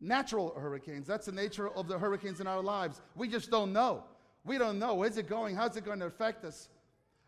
natural 0.00 0.52
hurricanes, 0.58 1.06
that's 1.06 1.26
the 1.26 1.32
nature 1.32 1.68
of 1.68 1.86
the 1.86 1.96
hurricanes 1.96 2.40
in 2.40 2.48
our 2.48 2.60
lives. 2.60 3.00
We 3.14 3.28
just 3.28 3.48
don't 3.48 3.72
know. 3.72 4.02
We 4.44 4.58
don't 4.58 4.80
know. 4.80 4.96
Where's 4.96 5.18
it 5.18 5.28
going? 5.28 5.54
How's 5.54 5.76
it 5.76 5.84
going 5.84 6.00
to 6.00 6.06
affect 6.06 6.44
us? 6.44 6.68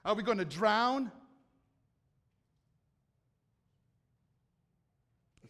Are 0.05 0.15
we 0.15 0.25
going 0.25 0.39
to 0.39 0.45
drown? 0.45 1.13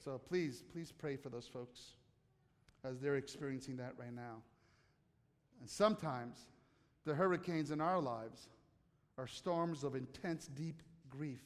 So 0.04 0.18
please, 0.18 0.62
please 0.74 0.92
pray 0.92 1.16
for 1.16 1.30
those 1.30 1.46
folks 1.46 1.92
as 2.84 3.00
they're 3.00 3.16
experiencing 3.16 3.78
that 3.78 3.94
right 3.98 4.14
now. 4.14 4.42
And 5.60 5.70
sometimes 5.70 6.38
the 7.06 7.14
hurricanes 7.14 7.70
in 7.70 7.80
our 7.80 8.00
lives 8.00 8.48
are 9.18 9.26
storms 9.26 9.84
of 9.84 9.94
intense, 9.94 10.46
deep 10.46 10.82
grief, 11.08 11.42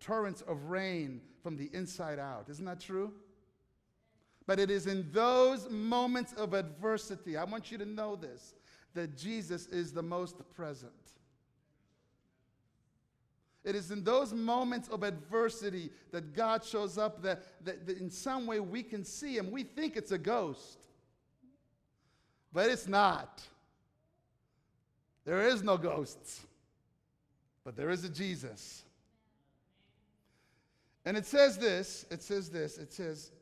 torrents 0.00 0.42
of 0.42 0.64
rain 0.64 1.20
from 1.42 1.56
the 1.56 1.70
inside 1.72 2.18
out. 2.18 2.48
Isn't 2.48 2.64
that 2.64 2.80
true? 2.80 3.12
But 4.46 4.58
it 4.58 4.70
is 4.70 4.86
in 4.86 5.10
those 5.12 5.68
moments 5.70 6.32
of 6.32 6.54
adversity, 6.54 7.36
I 7.36 7.44
want 7.44 7.70
you 7.70 7.78
to 7.78 7.84
know 7.84 8.16
this, 8.16 8.54
that 8.94 9.16
Jesus 9.16 9.66
is 9.66 9.92
the 9.92 10.02
most 10.02 10.36
present. 10.54 10.92
It 13.62 13.74
is 13.74 13.90
in 13.90 14.02
those 14.02 14.32
moments 14.32 14.88
of 14.88 15.02
adversity 15.02 15.90
that 16.12 16.34
God 16.34 16.64
shows 16.64 16.96
up 16.96 17.22
that, 17.22 17.42
that, 17.64 17.86
that, 17.86 17.98
in 17.98 18.10
some 18.10 18.46
way 18.46 18.58
we 18.58 18.82
can 18.82 19.04
see 19.04 19.36
him. 19.36 19.50
We 19.50 19.64
think 19.64 19.96
it's 19.96 20.12
a 20.12 20.18
ghost, 20.18 20.78
but 22.52 22.70
it's 22.70 22.88
not. 22.88 23.42
There 25.26 25.46
is 25.46 25.62
no 25.62 25.76
ghosts, 25.76 26.40
but 27.64 27.76
there 27.76 27.90
is 27.90 28.04
a 28.04 28.08
Jesus. 28.08 28.84
And 31.04 31.16
it 31.16 31.26
says 31.26 31.58
this 31.58 32.06
it 32.10 32.22
says 32.22 32.50
this 32.50 32.78
it 32.78 32.92
says, 32.92 33.32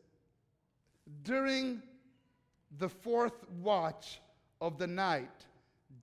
during 1.22 1.82
the 2.78 2.88
fourth 2.88 3.48
watch 3.60 4.20
of 4.60 4.78
the 4.78 4.86
night, 4.86 5.46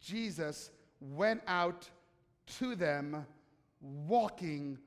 Jesus 0.02 0.72
went 1.00 1.42
out 1.48 1.90
to 2.60 2.76
them 2.76 3.26
walking 3.82 4.78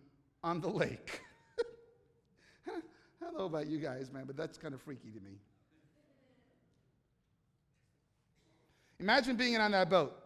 on 0.43 0.61
the 0.61 0.69
lake. 0.69 1.21
I 2.69 2.81
don't 3.21 3.37
know 3.37 3.45
about 3.45 3.67
you 3.67 3.79
guys, 3.79 4.13
man, 4.13 4.25
but 4.27 4.37
that's 4.37 4.59
kind 4.59 4.75
of 4.75 4.83
freaky 4.83 5.11
to 5.11 5.21
me. 5.21 5.39
Imagine 9.01 9.37
being 9.37 9.57
on 9.59 9.71
that 9.73 9.89
boat. 9.89 10.17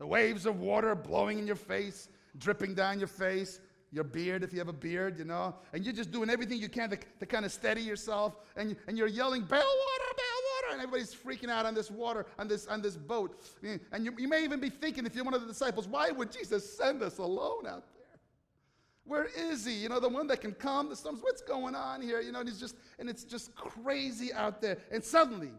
The 0.00 0.06
waves 0.06 0.46
of 0.46 0.58
water 0.60 0.94
blowing 0.94 1.38
in 1.38 1.46
your 1.46 1.56
face, 1.56 2.08
dripping 2.38 2.74
down 2.74 2.98
your 2.98 3.06
face, 3.06 3.60
your 3.92 4.02
beard, 4.02 4.42
if 4.42 4.50
you 4.50 4.58
have 4.58 4.68
a 4.68 4.72
beard, 4.72 5.18
you 5.18 5.26
know, 5.26 5.54
and 5.74 5.84
you're 5.84 5.92
just 5.92 6.10
doing 6.10 6.30
everything 6.30 6.58
you 6.58 6.70
can 6.70 6.88
to, 6.88 6.98
to 7.18 7.26
kind 7.26 7.44
of 7.44 7.52
steady 7.52 7.82
yourself, 7.82 8.38
and, 8.56 8.76
and 8.86 8.96
you're 8.96 9.08
yelling, 9.08 9.42
bail 9.42 9.58
water, 9.58 10.14
bail 10.16 10.24
water, 10.54 10.72
and 10.72 10.80
everybody's 10.80 11.14
freaking 11.14 11.50
out 11.50 11.66
on 11.66 11.74
this 11.74 11.90
water, 11.90 12.24
on 12.38 12.48
this, 12.48 12.66
on 12.66 12.80
this 12.80 12.96
boat. 12.96 13.44
And 13.92 14.06
you, 14.06 14.14
you 14.16 14.26
may 14.26 14.42
even 14.42 14.58
be 14.58 14.70
thinking, 14.70 15.04
if 15.04 15.14
you're 15.14 15.24
one 15.24 15.34
of 15.34 15.42
the 15.42 15.46
disciples, 15.46 15.86
why 15.86 16.10
would 16.10 16.32
Jesus 16.32 16.78
send 16.78 17.02
us 17.02 17.18
alone 17.18 17.66
out 17.66 17.84
there? 17.94 18.18
Where 19.04 19.28
is 19.36 19.66
he? 19.66 19.74
You 19.74 19.90
know, 19.90 20.00
the 20.00 20.08
one 20.08 20.28
that 20.28 20.40
can 20.40 20.52
calm 20.52 20.88
the 20.88 20.96
storms. 20.96 21.20
What's 21.20 21.42
going 21.42 21.74
on 21.74 22.00
here? 22.00 22.22
You 22.22 22.32
know, 22.32 22.40
and 22.40 22.48
he's 22.48 22.60
just, 22.60 22.76
and 22.98 23.10
it's 23.10 23.24
just 23.24 23.54
crazy 23.54 24.32
out 24.32 24.62
there. 24.62 24.78
And 24.90 25.04
suddenly, 25.04 25.50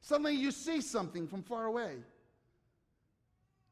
suddenly 0.00 0.34
you 0.34 0.50
see 0.50 0.80
something 0.80 1.26
from 1.28 1.42
far 1.42 1.66
away. 1.66 1.96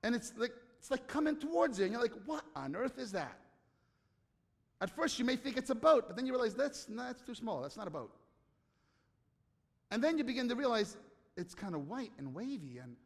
And 0.04 0.14
it's 0.14 0.34
like, 0.36 0.52
it's 0.78 0.90
like 0.90 1.08
coming 1.08 1.36
towards 1.36 1.78
you. 1.78 1.86
And 1.86 1.92
you're 1.92 2.02
like, 2.02 2.12
what 2.26 2.44
on 2.54 2.76
earth 2.76 2.98
is 2.98 3.10
that? 3.12 3.38
At 4.80 4.90
first, 4.90 5.18
you 5.18 5.24
may 5.24 5.34
think 5.34 5.56
it's 5.56 5.70
a 5.70 5.74
boat, 5.74 6.04
but 6.06 6.14
then 6.14 6.26
you 6.26 6.32
realize 6.32 6.54
that's, 6.54 6.84
that's 6.90 7.22
too 7.22 7.34
small. 7.34 7.62
That's 7.62 7.76
not 7.76 7.88
a 7.88 7.90
boat. 7.90 8.12
And 9.90 10.04
then 10.04 10.18
you 10.18 10.24
begin 10.24 10.46
to 10.50 10.54
realize 10.54 10.98
it's 11.38 11.54
kind 11.54 11.74
of 11.74 11.88
white 11.88 12.12
and 12.18 12.34
wavy. 12.34 12.78
And, 12.82 12.96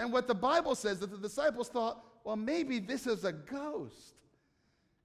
and 0.00 0.12
what 0.12 0.26
the 0.26 0.34
Bible 0.34 0.74
says 0.74 0.98
that 0.98 1.10
the 1.10 1.18
disciples 1.18 1.68
thought, 1.68 2.02
well, 2.24 2.36
maybe 2.36 2.80
this 2.80 3.06
is 3.06 3.24
a 3.24 3.32
ghost. 3.32 4.14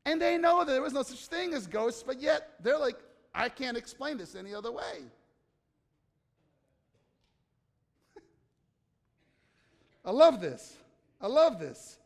And 0.05 0.19
they 0.19 0.39
know 0.39 0.65
that 0.65 0.71
there 0.71 0.81
was 0.81 0.93
no 0.93 1.03
such 1.03 1.27
thing 1.27 1.53
as 1.53 1.67
ghosts, 1.67 2.01
but 2.01 2.19
yet 2.19 2.53
they're 2.63 2.79
like, 2.79 2.97
I 3.35 3.49
can't 3.49 3.77
explain 3.77 4.17
this 4.17 4.33
any 4.33 4.55
other 4.55 4.71
way. 4.71 5.03
I 10.03 10.11
love 10.11 10.41
this. 10.41 10.75
I 11.19 11.27
love 11.27 11.59
this. 11.59 11.97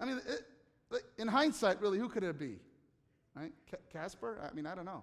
I 0.00 0.04
mean, 0.04 0.20
it, 0.26 1.02
in 1.18 1.28
hindsight, 1.28 1.80
really, 1.80 1.98
who 1.98 2.08
could 2.08 2.24
it 2.24 2.38
be? 2.38 2.58
Right? 3.34 3.52
Casper? 3.92 4.38
I 4.50 4.54
mean, 4.54 4.66
I 4.66 4.74
don't 4.74 4.84
know. 4.84 5.02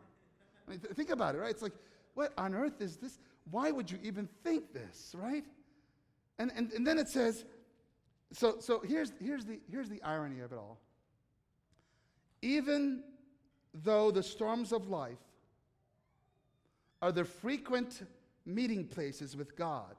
I 0.67 0.71
mean, 0.71 0.79
th- 0.79 0.93
think 0.93 1.09
about 1.09 1.36
it, 1.36 1.39
right? 1.39 1.51
It's 1.51 1.62
like, 1.62 1.74
what 2.15 2.33
on 2.38 2.53
earth 2.53 2.81
is 2.81 2.98
this? 2.98 3.19
Why 3.50 3.71
would 3.71 3.89
you 3.89 3.98
even 4.03 4.27
think 4.43 4.74
this, 4.74 5.15
right? 5.17 5.43
And, 6.38 6.51
and, 6.55 6.71
and 6.74 6.86
then 6.86 6.98
it 6.98 7.09
says, 7.09 7.45
so, 8.31 8.57
so 8.59 8.81
here's, 8.81 9.13
here's, 9.19 9.45
the, 9.45 9.59
here's 9.71 9.89
the 9.89 10.01
irony 10.03 10.41
of 10.41 10.51
it 10.51 10.57
all. 10.57 10.79
Even 12.41 13.03
though 13.74 14.12
the 14.12 14.24
storms 14.24 14.71
of 14.71 14.89
life 14.89 15.17
are 17.01 17.12
the 17.12 17.25
frequent 17.25 18.01
meeting 18.53 18.86
places 18.86 19.36
with 19.36 19.56
God, 19.56 19.96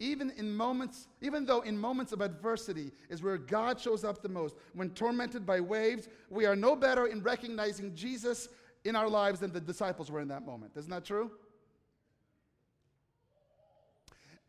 even 0.00 0.30
in 0.36 0.54
moments, 0.54 1.08
even 1.20 1.44
though 1.44 1.60
in 1.60 1.76
moments 1.76 2.12
of 2.12 2.20
adversity 2.20 2.92
is 3.08 3.22
where 3.22 3.36
God 3.36 3.80
shows 3.80 4.04
up 4.04 4.22
the 4.22 4.28
most, 4.28 4.54
when 4.74 4.90
tormented 4.90 5.44
by 5.44 5.60
waves, 5.60 6.08
we 6.30 6.46
are 6.46 6.54
no 6.54 6.76
better 6.76 7.06
in 7.06 7.22
recognizing 7.22 7.94
Jesus 7.94 8.48
in 8.84 8.94
our 8.94 9.08
lives 9.08 9.40
than 9.40 9.52
the 9.52 9.60
disciples 9.60 10.10
were 10.10 10.20
in 10.20 10.28
that 10.28 10.46
moment. 10.46 10.72
Isn't 10.76 10.90
that 10.90 11.04
true? 11.04 11.32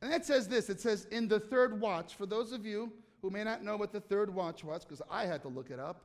And 0.01 0.13
it 0.13 0.25
says 0.25 0.47
this 0.47 0.69
it 0.69 0.79
says, 0.79 1.05
in 1.11 1.27
the 1.27 1.39
third 1.39 1.79
watch, 1.79 2.15
for 2.15 2.25
those 2.25 2.51
of 2.51 2.65
you 2.65 2.91
who 3.21 3.29
may 3.29 3.43
not 3.43 3.63
know 3.63 3.75
what 3.75 3.91
the 3.91 3.99
third 3.99 4.33
watch 4.33 4.63
was, 4.63 4.85
because 4.85 5.01
I 5.09 5.25
had 5.25 5.41
to 5.41 5.49
look 5.49 5.71
it 5.71 5.79
up 5.79 6.01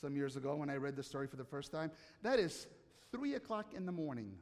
some 0.00 0.16
years 0.16 0.36
ago 0.36 0.56
when 0.56 0.68
I 0.68 0.76
read 0.76 0.96
the 0.96 1.02
story 1.02 1.26
for 1.26 1.36
the 1.36 1.44
first 1.44 1.72
time, 1.72 1.90
that 2.22 2.38
is 2.38 2.66
three 3.10 3.34
o'clock 3.34 3.72
in 3.74 3.86
the 3.86 3.92
morning. 3.92 4.32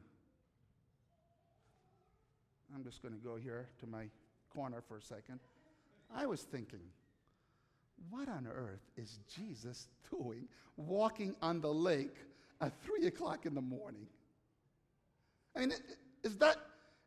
I'm 2.73 2.83
just 2.83 3.01
going 3.01 3.13
to 3.13 3.19
go 3.19 3.35
here 3.35 3.67
to 3.79 3.87
my 3.87 4.05
corner 4.53 4.81
for 4.87 4.97
a 4.97 5.01
second. 5.01 5.39
I 6.15 6.25
was 6.25 6.41
thinking, 6.41 6.79
what 8.09 8.27
on 8.27 8.47
earth 8.47 8.81
is 8.97 9.19
Jesus 9.35 9.87
doing 10.09 10.47
walking 10.77 11.35
on 11.41 11.61
the 11.61 11.73
lake 11.73 12.15
at 12.61 12.73
3 12.83 13.07
o'clock 13.07 13.45
in 13.45 13.53
the 13.53 13.61
morning. 13.61 14.07
I 15.55 15.59
mean, 15.59 15.73
is 16.23 16.37
that, 16.37 16.57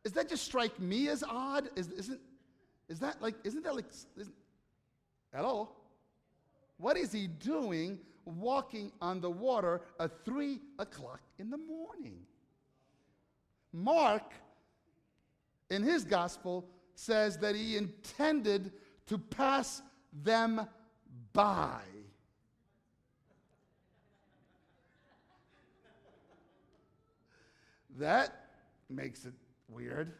is 0.05 0.13
that 0.13 0.29
just 0.29 0.45
strike 0.45 0.79
me 0.81 1.09
as 1.09 1.23
odd? 1.23 1.69
Is, 1.77 1.89
isn't, 1.91 2.21
is 2.89 2.99
that 3.01 3.21
like, 3.21 3.35
isn't 3.45 3.65
that 3.65 3.75
like, 3.75 3.87
isn't, 4.17 4.35
hello? 5.35 5.71
What 6.79 6.97
is 6.97 7.13
he 7.13 7.27
doing 7.27 7.99
walking 8.25 8.93
on 9.01 9.21
the 9.21 9.31
water 9.31 9.83
at 10.01 10.25
3 10.25 10.61
o'clock 10.79 11.21
in 11.39 11.51
the 11.51 11.59
morning? 11.59 12.21
Mark, 13.73 14.33
in 15.71 15.83
his 15.83 16.05
gospel, 16.05 16.69
says 16.95 17.39
that 17.39 17.55
he 17.55 17.77
intended 17.77 18.73
to 19.07 19.19
pass 19.19 19.83
them 20.13 20.67
by. 21.33 21.81
That 27.99 28.49
makes 28.89 29.25
it 29.25 29.35
weird. 29.69 30.13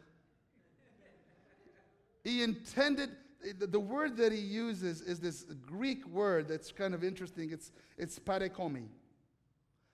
He 2.23 2.43
intended, 2.43 3.11
the 3.57 3.79
word 3.79 4.17
that 4.17 4.31
he 4.31 4.39
uses 4.39 5.01
is 5.01 5.19
this 5.19 5.45
Greek 5.65 6.05
word 6.07 6.47
that's 6.47 6.71
kind 6.71 6.93
of 6.93 7.03
interesting. 7.03 7.51
It's, 7.51 7.71
it's 7.97 8.19
parekomi. 8.19 8.87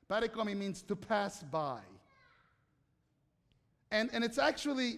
Parekomi 0.10 0.58
means 0.58 0.82
to 0.84 0.96
pass 0.96 1.44
by. 1.44 1.80
And, 3.92 4.10
and 4.14 4.24
it's 4.24 4.40
actually 4.40 4.98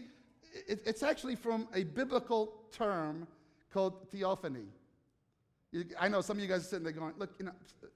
it, 0.68 0.82
it's 0.86 1.04
actually 1.04 1.36
from 1.36 1.68
a 1.74 1.84
biblical 1.84 2.54
term 2.72 3.28
called 3.72 4.10
theophany. 4.10 4.68
You, 5.72 5.86
I 6.00 6.08
know 6.08 6.22
some 6.22 6.38
of 6.38 6.44
you 6.44 6.50
guys 6.50 6.62
are 6.62 6.70
sitting 6.70 6.84
there 6.84 6.94
going, 6.94 7.14
look, 7.18 7.36
you 7.40 7.46
know, 7.46 7.52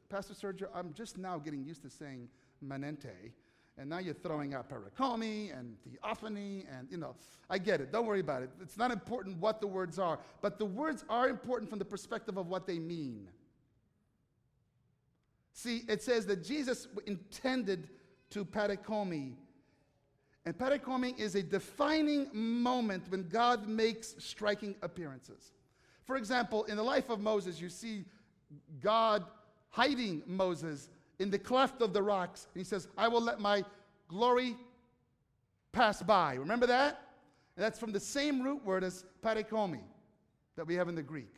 Pastor 0.10 0.34
Sergio, 0.34 0.68
I'm 0.76 0.94
just 0.94 1.18
now 1.18 1.38
getting 1.38 1.64
used 1.64 1.82
to 1.84 1.90
saying 1.90 2.28
manente. 2.64 3.32
And 3.78 3.90
now 3.90 4.00
you're 4.00 4.14
throwing 4.14 4.54
out 4.54 4.70
pericomi 4.70 5.58
and 5.58 5.76
theophany, 5.84 6.66
and 6.70 6.88
you 6.92 6.98
know, 6.98 7.16
I 7.50 7.58
get 7.58 7.80
it. 7.80 7.92
Don't 7.92 8.06
worry 8.06 8.20
about 8.20 8.44
it. 8.44 8.50
It's 8.62 8.78
not 8.78 8.92
important 8.92 9.38
what 9.40 9.62
the 9.62 9.68
words 9.68 9.98
are, 9.98 10.20
but 10.42 10.60
the 10.60 10.66
words 10.66 11.06
are 11.10 11.30
important 11.30 11.70
from 11.70 11.80
the 11.80 11.86
perspective 11.86 12.38
of 12.38 12.48
what 12.48 12.68
they 12.68 12.80
mean. 12.80 13.30
See, 15.54 15.84
it 15.88 16.04
says 16.04 16.26
that 16.28 16.44
Jesus 16.44 16.88
intended 17.06 17.90
to 18.32 18.46
pericomi 18.46 19.36
and 20.46 20.58
pericomi 20.58 21.18
is 21.20 21.36
a 21.36 21.44
defining 21.44 22.28
moment 22.34 23.04
when 23.10 23.28
God 23.28 23.68
makes 23.68 24.16
striking 24.18 24.76
appearances. 24.82 25.52
For 26.04 26.18
example, 26.18 26.64
in 26.66 26.78
the 26.78 26.84
life 26.84 27.10
of 27.10 27.20
Moses, 27.20 27.62
you 27.62 27.70
see 27.70 28.06
God 28.82 29.24
hiding 29.70 30.24
Moses 30.26 30.90
in 31.20 31.30
the 31.30 31.38
cleft 31.38 31.82
of 31.82 31.94
the 31.94 32.02
rocks. 32.02 32.48
And 32.54 32.60
he 32.60 32.66
says, 32.66 32.88
I 32.98 33.08
will 33.08 33.22
let 33.22 33.40
my 33.40 33.64
glory 34.08 34.56
pass 35.72 36.02
by. 36.02 36.34
Remember 36.34 36.68
that? 36.68 37.02
And 37.56 37.64
that's 37.64 37.80
from 37.80 37.92
the 37.92 38.00
same 38.00 38.42
root 38.42 38.66
word 38.66 38.84
as 38.84 39.06
pericomi 39.24 39.82
that 40.56 40.66
we 40.66 40.76
have 40.76 40.90
in 40.90 40.96
the 40.96 41.04
Greek. 41.04 41.36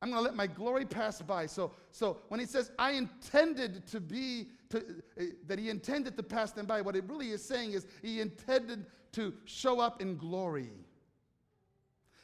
I'm 0.00 0.10
going 0.10 0.20
to 0.20 0.24
let 0.24 0.36
my 0.36 0.46
glory 0.46 0.84
pass 0.84 1.20
by. 1.20 1.46
So, 1.46 1.72
so 1.90 2.18
when 2.28 2.38
he 2.38 2.46
says, 2.46 2.70
I 2.78 2.92
intended 2.92 3.86
to 3.88 4.00
be, 4.00 4.48
to, 4.70 4.78
uh, 4.78 5.24
that 5.46 5.58
he 5.58 5.70
intended 5.70 6.16
to 6.16 6.22
pass 6.22 6.52
them 6.52 6.66
by, 6.66 6.80
what 6.82 6.94
it 6.94 7.04
really 7.08 7.30
is 7.30 7.44
saying 7.44 7.72
is 7.72 7.86
he 8.00 8.20
intended 8.20 8.86
to 9.12 9.34
show 9.44 9.80
up 9.80 10.00
in 10.00 10.16
glory. 10.16 10.70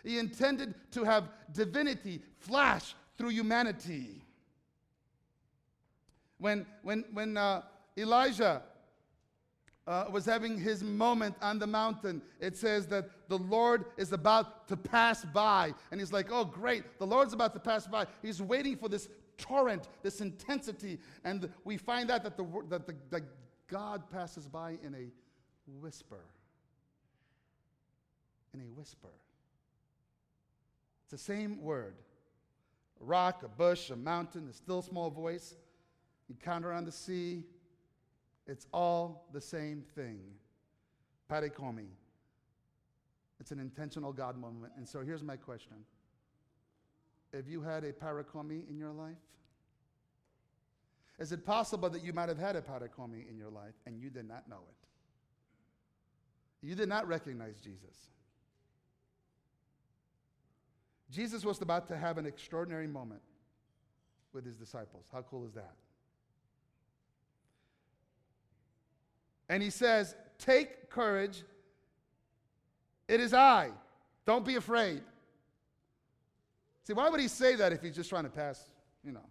He 0.05 0.19
intended 0.19 0.75
to 0.93 1.03
have 1.03 1.31
divinity 1.53 2.23
flash 2.39 2.95
through 3.17 3.31
humanity. 3.31 4.23
When, 6.39 6.67
when, 6.83 7.05
when 7.13 7.37
uh, 7.37 7.63
Elijah 7.97 8.63
uh, 9.87 10.07
was 10.11 10.25
having 10.25 10.59
his 10.59 10.83
moment 10.83 11.37
on 11.43 11.59
the 11.59 11.67
mountain, 11.67 12.23
it 12.41 12.57
says 12.57 12.87
that 12.87 13.11
the 13.29 13.39
Lord 13.39 13.85
is 13.97 14.13
about 14.13 14.67
to 14.69 14.77
pass 14.77 15.25
by. 15.25 15.75
And 15.91 16.01
he's 16.01 16.13
like, 16.13 16.29
oh, 16.31 16.45
great, 16.45 16.99
the 16.99 17.07
Lord's 17.07 17.35
about 17.35 17.53
to 17.55 17.61
pass 17.61 17.87
by. 17.87 18.07
He's 18.23 18.41
waiting 18.41 18.77
for 18.77 18.89
this 18.89 19.09
torrent, 19.37 19.89
this 20.03 20.21
intensity. 20.21 20.99
And 21.25 21.51
we 21.65 21.77
find 21.77 22.11
out 22.11 22.23
that, 22.25 22.37
the, 22.37 22.47
that, 22.71 22.87
the, 22.87 22.95
that 23.11 23.23
God 23.69 24.11
passes 24.11 24.49
by 24.49 24.79
in 24.83 24.95
a 24.95 25.11
whisper. 25.81 26.25
In 28.55 28.61
a 28.61 28.71
whisper. 28.79 29.09
It's 31.03 31.11
the 31.11 31.19
same 31.19 31.61
word 31.61 31.95
a 33.01 33.05
rock, 33.05 33.43
a 33.43 33.49
bush, 33.49 33.91
a 33.91 33.97
mountain, 33.97 34.49
a 34.49 34.53
still 34.53 34.81
small 34.81 35.11
voice, 35.11 35.57
encounter 36.31 36.73
on 36.73 36.85
the 36.85 36.93
sea, 36.93 37.43
it's 38.47 38.67
all 38.73 39.27
the 39.33 39.41
same 39.41 39.83
thing. 39.95 40.21
Parekomi. 41.31 41.89
It's 43.41 43.51
an 43.51 43.59
intentional 43.59 44.13
God 44.13 44.39
moment. 44.39 44.73
And 44.77 44.89
so 44.89 45.01
here's 45.01 45.23
my 45.23 45.37
question 45.37 45.77
Have 47.33 47.49
you 47.49 47.63
had 47.63 47.85
a 47.85 47.93
parakomi 47.93 48.69
in 48.69 48.79
your 48.79 48.93
life? 48.93 49.17
Is 51.19 51.31
it 51.31 51.45
possible 51.47 51.89
that 51.91 52.03
you 52.03 52.13
might 52.13 52.29
have 52.29 52.39
had 52.39 52.57
a 52.57 52.61
parakomi 52.61 53.29
in 53.29 53.37
your 53.39 53.51
life 53.51 53.75
and 53.87 54.01
you 54.01 54.11
did 54.11 54.27
not 54.27 54.49
know 54.49 54.63
it? 54.69 56.67
You 56.67 56.75
did 56.75 56.89
not 56.89 57.07
recognize 57.07 57.61
Jesus. 57.61 58.11
Jesus 61.11 61.45
was 61.45 61.61
about 61.61 61.87
to 61.89 61.97
have 61.97 62.19
an 62.19 62.27
extraordinary 62.27 62.89
moment 62.89 63.21
with 64.33 64.45
his 64.45 64.57
disciples. 64.57 65.05
How 65.13 65.23
cool 65.23 65.47
is 65.47 65.53
that? 65.53 65.75
And 69.49 69.63
he 69.63 69.71
says, 69.71 70.15
Take 70.39 70.91
courage. 70.91 71.43
It 73.09 73.21
is 73.21 73.35
I. 73.35 73.71
Don't 74.27 74.45
be 74.45 74.57
afraid. 74.57 75.03
See, 76.85 76.93
why 76.93 77.09
would 77.09 77.21
he 77.21 77.29
say 77.29 77.55
that 77.57 77.73
if 77.73 77.83
he's 77.83 77.95
just 77.95 78.11
trying 78.11 78.25
to 78.25 78.31
pass, 78.31 78.71
you 79.05 79.13
know? 79.13 79.25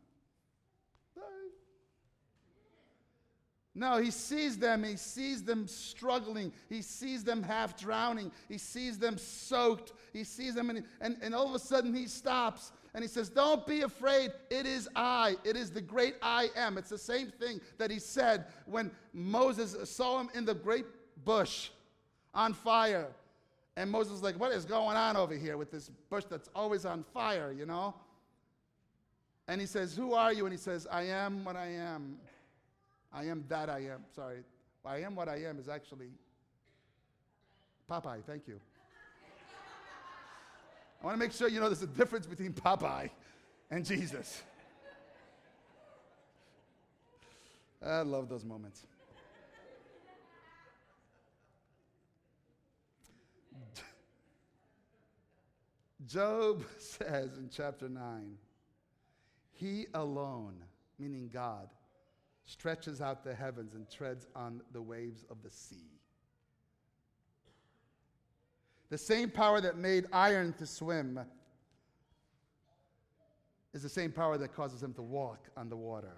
No, 3.75 3.97
he 3.97 4.11
sees 4.11 4.57
them. 4.57 4.83
He 4.83 4.97
sees 4.97 5.43
them 5.43 5.67
struggling. 5.67 6.53
He 6.69 6.81
sees 6.81 7.23
them 7.23 7.41
half 7.41 7.75
drowning. 7.75 8.31
He 8.47 8.59
sees 8.59 8.99
them 8.99 9.17
soaked. 9.17 9.93
He 10.11 10.23
sees 10.23 10.53
them, 10.53 10.69
and, 10.69 10.83
and, 11.01 11.17
and 11.21 11.33
all 11.33 11.47
of 11.47 11.55
a 11.55 11.59
sudden 11.59 11.93
he 11.93 12.05
stops 12.05 12.71
and 12.93 13.03
he 13.03 13.07
says, 13.07 13.29
Don't 13.29 13.65
be 13.65 13.81
afraid. 13.81 14.31
It 14.49 14.65
is 14.65 14.87
I. 14.95 15.35
It 15.43 15.55
is 15.55 15.71
the 15.71 15.81
great 15.81 16.15
I 16.21 16.49
am. 16.55 16.77
It's 16.77 16.89
the 16.89 16.97
same 16.97 17.31
thing 17.31 17.59
that 17.77 17.89
he 17.89 17.99
said 17.99 18.45
when 18.65 18.91
Moses 19.13 19.89
saw 19.89 20.19
him 20.19 20.29
in 20.35 20.45
the 20.45 20.53
great 20.53 20.85
bush 21.25 21.69
on 22.33 22.53
fire. 22.53 23.07
And 23.75 23.89
Moses 23.89 24.11
was 24.11 24.21
like, 24.23 24.39
What 24.39 24.51
is 24.51 24.65
going 24.65 24.95
on 24.95 25.17
over 25.17 25.33
here 25.33 25.57
with 25.57 25.71
this 25.71 25.89
bush 26.09 26.25
that's 26.29 26.49
always 26.53 26.85
on 26.85 27.03
fire, 27.13 27.51
you 27.51 27.65
know? 27.65 27.95
And 29.47 29.59
he 29.59 29.65
says, 29.65 29.95
Who 29.95 30.13
are 30.13 30.31
you? 30.31 30.45
And 30.45 30.53
he 30.53 30.59
says, 30.59 30.87
I 30.91 31.03
am 31.03 31.43
what 31.43 31.55
I 31.55 31.67
am. 31.67 32.17
I 33.13 33.25
am 33.25 33.45
that 33.47 33.69
I 33.69 33.79
am. 33.79 34.01
Sorry. 34.15 34.39
I 34.85 34.97
am 34.97 35.15
what 35.15 35.29
I 35.29 35.43
am 35.43 35.59
is 35.59 35.69
actually 35.69 36.09
Popeye. 37.89 38.23
Thank 38.25 38.47
you. 38.47 38.59
I 41.01 41.05
want 41.05 41.15
to 41.15 41.19
make 41.19 41.31
sure 41.33 41.47
you 41.47 41.59
know 41.59 41.67
there's 41.67 41.83
a 41.83 41.87
difference 41.87 42.25
between 42.25 42.53
Popeye 42.53 43.09
and 43.69 43.85
Jesus. 43.85 44.41
I 47.85 48.01
love 48.01 48.29
those 48.29 48.45
moments. 48.45 48.83
Job 56.07 56.63
says 56.77 57.37
in 57.37 57.49
chapter 57.51 57.89
9, 57.89 58.37
He 59.53 59.87
alone, 59.93 60.55
meaning 60.99 61.29
God, 61.33 61.69
stretches 62.45 63.01
out 63.01 63.23
the 63.23 63.33
heavens 63.33 63.73
and 63.73 63.89
treads 63.89 64.27
on 64.35 64.61
the 64.71 64.81
waves 64.81 65.25
of 65.29 65.41
the 65.43 65.49
sea. 65.49 65.99
The 68.89 68.97
same 68.97 69.29
power 69.29 69.59
that 69.61 69.77
made 69.77 70.05
iron 70.11 70.53
to 70.59 70.67
swim 70.67 71.19
is 73.73 73.81
the 73.81 73.89
same 73.89 74.11
power 74.11 74.37
that 74.37 74.53
causes 74.55 74.83
him 74.83 74.93
to 74.93 75.01
walk 75.01 75.49
on 75.57 75.69
the 75.69 75.75
water. 75.75 76.13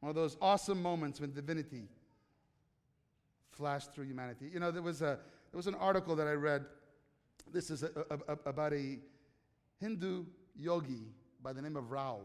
One 0.00 0.10
of 0.10 0.16
those 0.16 0.36
awesome 0.40 0.82
moments 0.82 1.20
when 1.20 1.32
divinity 1.32 1.88
flashed 3.50 3.92
through 3.92 4.04
humanity. 4.04 4.50
You 4.52 4.60
know, 4.60 4.70
there 4.70 4.82
was, 4.82 5.02
a, 5.02 5.18
there 5.50 5.56
was 5.56 5.66
an 5.66 5.74
article 5.74 6.14
that 6.16 6.26
I 6.26 6.32
read. 6.32 6.64
This 7.52 7.70
is 7.70 7.82
a, 7.82 7.90
a, 8.28 8.36
about 8.46 8.72
a 8.72 8.98
Hindu 9.80 10.24
yogi 10.56 11.06
by 11.42 11.52
the 11.52 11.62
name 11.62 11.76
of 11.76 11.90
Rao. 11.90 12.20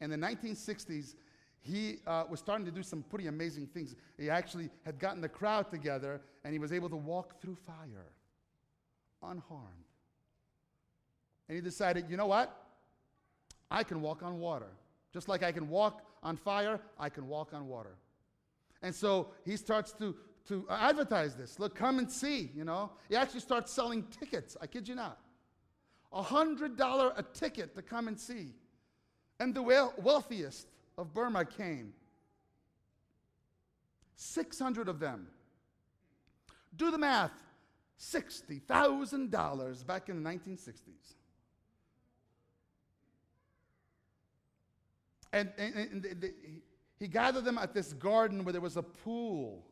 In 0.00 0.10
the 0.10 0.16
1960s, 0.16 1.14
he 1.62 1.98
uh, 2.06 2.24
was 2.30 2.40
starting 2.40 2.64
to 2.64 2.72
do 2.72 2.82
some 2.82 3.02
pretty 3.02 3.26
amazing 3.26 3.66
things. 3.66 3.94
He 4.18 4.30
actually 4.30 4.70
had 4.84 4.98
gotten 4.98 5.20
the 5.20 5.28
crowd 5.28 5.70
together 5.70 6.20
and 6.44 6.52
he 6.52 6.58
was 6.58 6.72
able 6.72 6.88
to 6.88 6.96
walk 6.96 7.40
through 7.40 7.56
fire 7.66 8.12
unharmed. 9.22 9.66
And 11.48 11.56
he 11.56 11.62
decided, 11.62 12.08
you 12.08 12.16
know 12.16 12.26
what? 12.26 12.56
I 13.70 13.84
can 13.84 14.00
walk 14.00 14.22
on 14.22 14.38
water. 14.38 14.70
Just 15.12 15.28
like 15.28 15.42
I 15.42 15.52
can 15.52 15.68
walk 15.68 16.02
on 16.22 16.36
fire, 16.36 16.80
I 16.98 17.08
can 17.08 17.28
walk 17.28 17.52
on 17.52 17.68
water. 17.68 17.96
And 18.82 18.94
so 18.94 19.28
he 19.44 19.56
starts 19.56 19.92
to, 19.94 20.14
to 20.48 20.66
advertise 20.70 21.34
this. 21.34 21.58
Look, 21.58 21.74
come 21.74 21.98
and 21.98 22.10
see, 22.10 22.50
you 22.54 22.64
know. 22.64 22.90
He 23.08 23.16
actually 23.16 23.40
starts 23.40 23.72
selling 23.72 24.04
tickets. 24.04 24.56
I 24.60 24.66
kid 24.66 24.88
you 24.88 24.94
not. 24.94 25.18
A 26.12 26.22
$100 26.22 27.12
a 27.16 27.22
ticket 27.34 27.74
to 27.74 27.82
come 27.82 28.08
and 28.08 28.18
see. 28.18 28.54
And 29.40 29.54
the 29.54 29.62
wealthiest 29.62 30.68
of 30.98 31.12
Burma 31.14 31.46
came. 31.46 31.94
600 34.16 34.86
of 34.86 35.00
them. 35.00 35.28
Do 36.76 36.90
the 36.90 36.98
math 36.98 37.32
$60,000 37.98 39.86
back 39.86 40.08
in 40.10 40.22
the 40.22 40.30
1960s. 40.30 41.14
And, 45.32 45.50
and, 45.58 45.74
and 45.74 46.02
the, 46.02 46.14
the, 46.14 46.34
he 46.98 47.08
gathered 47.08 47.44
them 47.44 47.56
at 47.56 47.72
this 47.72 47.92
garden 47.94 48.44
where 48.44 48.52
there 48.52 48.60
was 48.60 48.76
a 48.76 48.82
pool. 48.82 49.64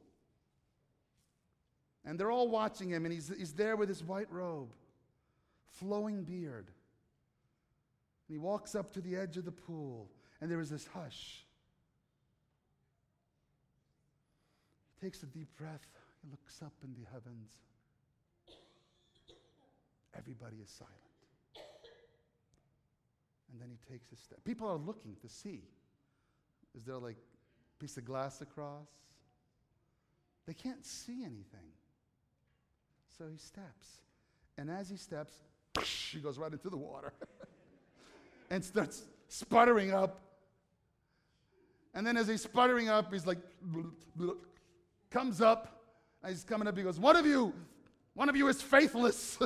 And 2.05 2.19
they're 2.19 2.31
all 2.31 2.49
watching 2.49 2.89
him, 2.89 3.05
and 3.05 3.13
he's, 3.13 3.31
he's 3.37 3.53
there 3.53 3.77
with 3.77 3.89
his 3.89 4.03
white 4.03 4.33
robe, 4.33 4.71
flowing 5.73 6.23
beard. 6.23 6.71
And 8.29 8.35
he 8.35 8.39
walks 8.39 8.75
up 8.75 8.93
to 8.93 9.01
the 9.01 9.17
edge 9.17 9.37
of 9.37 9.45
the 9.45 9.53
pool, 9.53 10.11
and 10.41 10.51
there 10.51 10.61
is 10.61 10.71
this 10.71 10.87
hush. 10.93 11.45
He 14.95 15.07
takes 15.07 15.23
a 15.23 15.27
deep 15.27 15.49
breath, 15.57 15.87
he 16.23 16.31
looks 16.31 16.61
up 16.63 16.75
in 16.85 16.95
the 16.95 17.09
heavens. 17.11 17.53
Everybody 20.17 20.57
is 20.63 20.69
silent. 20.69 20.95
And 23.53 23.61
then 23.61 23.69
he 23.71 23.93
takes 23.93 24.13
a 24.13 24.17
step. 24.17 24.45
People 24.45 24.69
are 24.69 24.77
looking 24.77 25.17
to 25.23 25.29
see 25.29 25.63
is 26.77 26.85
there 26.85 26.99
like 26.99 27.17
a 27.17 27.81
piece 27.81 27.97
of 27.97 28.05
glass 28.05 28.41
across? 28.41 28.89
They 30.47 30.55
can't 30.55 30.85
see 30.85 31.25
anything. 31.25 31.73
So 33.17 33.25
he 33.31 33.39
steps. 33.39 34.03
And 34.57 34.71
as 34.71 34.89
he 34.89 34.97
steps, 34.97 35.33
he 36.13 36.21
goes 36.21 36.39
right 36.39 36.53
into 36.53 36.71
the 36.71 36.77
water 36.77 37.13
and 38.51 38.65
starts 38.65 39.03
sputtering 39.29 39.93
up. 39.93 40.21
And 41.95 42.07
then 42.07 42.17
as 42.17 42.29
he's 42.29 42.43
sputtering 42.43 42.89
up, 42.89 43.13
he's 43.13 43.27
like, 43.27 43.39
comes 45.11 45.41
up, 45.41 45.83
and 46.23 46.33
he's 46.33 46.45
coming 46.45 46.69
up. 46.69 46.77
He 46.77 46.83
goes, 46.83 46.99
One 46.99 47.17
of 47.17 47.27
you, 47.27 47.53
one 48.15 48.29
of 48.29 48.37
you 48.37 48.49
is 48.49 48.61
faithless. 48.61 49.39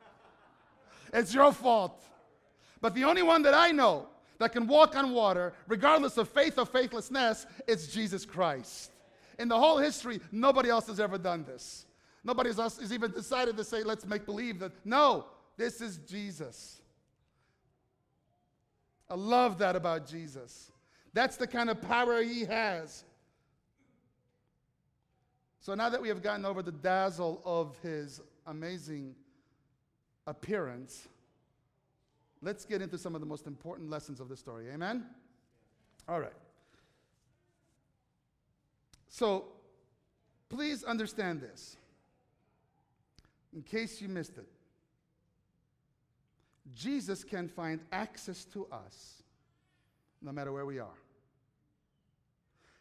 it's 1.12 1.34
your 1.34 1.52
fault. 1.52 2.02
But 2.80 2.94
the 2.94 3.04
only 3.04 3.22
one 3.22 3.42
that 3.42 3.54
I 3.54 3.70
know 3.72 4.06
that 4.38 4.52
can 4.52 4.66
walk 4.66 4.96
on 4.96 5.12
water, 5.12 5.52
regardless 5.68 6.16
of 6.16 6.28
faith 6.28 6.58
or 6.58 6.64
faithlessness, 6.64 7.46
is 7.66 7.88
Jesus 7.88 8.24
Christ. 8.24 8.90
In 9.38 9.48
the 9.48 9.58
whole 9.58 9.78
history, 9.78 10.20
nobody 10.32 10.70
else 10.70 10.86
has 10.86 10.98
ever 10.98 11.18
done 11.18 11.44
this. 11.44 11.86
Nobody 12.24 12.52
has 12.52 12.92
even 12.92 13.10
decided 13.10 13.56
to 13.56 13.64
say, 13.64 13.82
let's 13.82 14.06
make 14.06 14.26
believe 14.26 14.58
that. 14.58 14.72
No, 14.84 15.26
this 15.56 15.80
is 15.80 15.98
Jesus. 15.98 16.79
I 19.10 19.14
love 19.16 19.58
that 19.58 19.74
about 19.74 20.06
Jesus. 20.06 20.70
That's 21.12 21.36
the 21.36 21.46
kind 21.46 21.68
of 21.68 21.82
power 21.82 22.22
he 22.22 22.44
has. 22.44 23.04
So 25.60 25.74
now 25.74 25.88
that 25.88 26.00
we 26.00 26.08
have 26.08 26.22
gotten 26.22 26.44
over 26.44 26.62
the 26.62 26.72
dazzle 26.72 27.42
of 27.44 27.76
his 27.82 28.20
amazing 28.46 29.14
appearance, 30.26 31.08
let's 32.40 32.64
get 32.64 32.80
into 32.80 32.96
some 32.96 33.14
of 33.14 33.20
the 33.20 33.26
most 33.26 33.46
important 33.46 33.90
lessons 33.90 34.20
of 34.20 34.28
the 34.28 34.36
story. 34.36 34.66
Amen? 34.72 35.04
All 36.08 36.20
right. 36.20 36.32
So, 39.08 39.46
please 40.48 40.84
understand 40.84 41.40
this 41.40 41.76
in 43.52 43.62
case 43.62 44.00
you 44.00 44.08
missed 44.08 44.38
it. 44.38 44.46
Jesus 46.74 47.24
can 47.24 47.48
find 47.48 47.80
access 47.92 48.44
to 48.46 48.66
us 48.70 49.22
no 50.22 50.32
matter 50.32 50.52
where 50.52 50.66
we 50.66 50.78
are. 50.78 50.98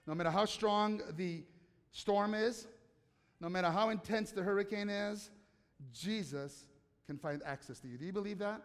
No 0.06 0.16
matter 0.16 0.32
how 0.32 0.46
strong 0.46 1.02
the 1.16 1.44
storm 1.92 2.34
is, 2.34 2.68
no 3.40 3.50
matter 3.50 3.70
how 3.70 3.90
intense 3.90 4.32
the 4.32 4.44
hurricane 4.44 4.90
is, 4.90 5.30
Jesus 5.94 6.66
can 7.06 7.18
find 7.18 7.42
access 7.46 7.80
to 7.80 7.88
you. 7.88 7.98
Do 7.98 8.06
you 8.06 8.14
believe 8.14 8.40
that? 8.40 8.62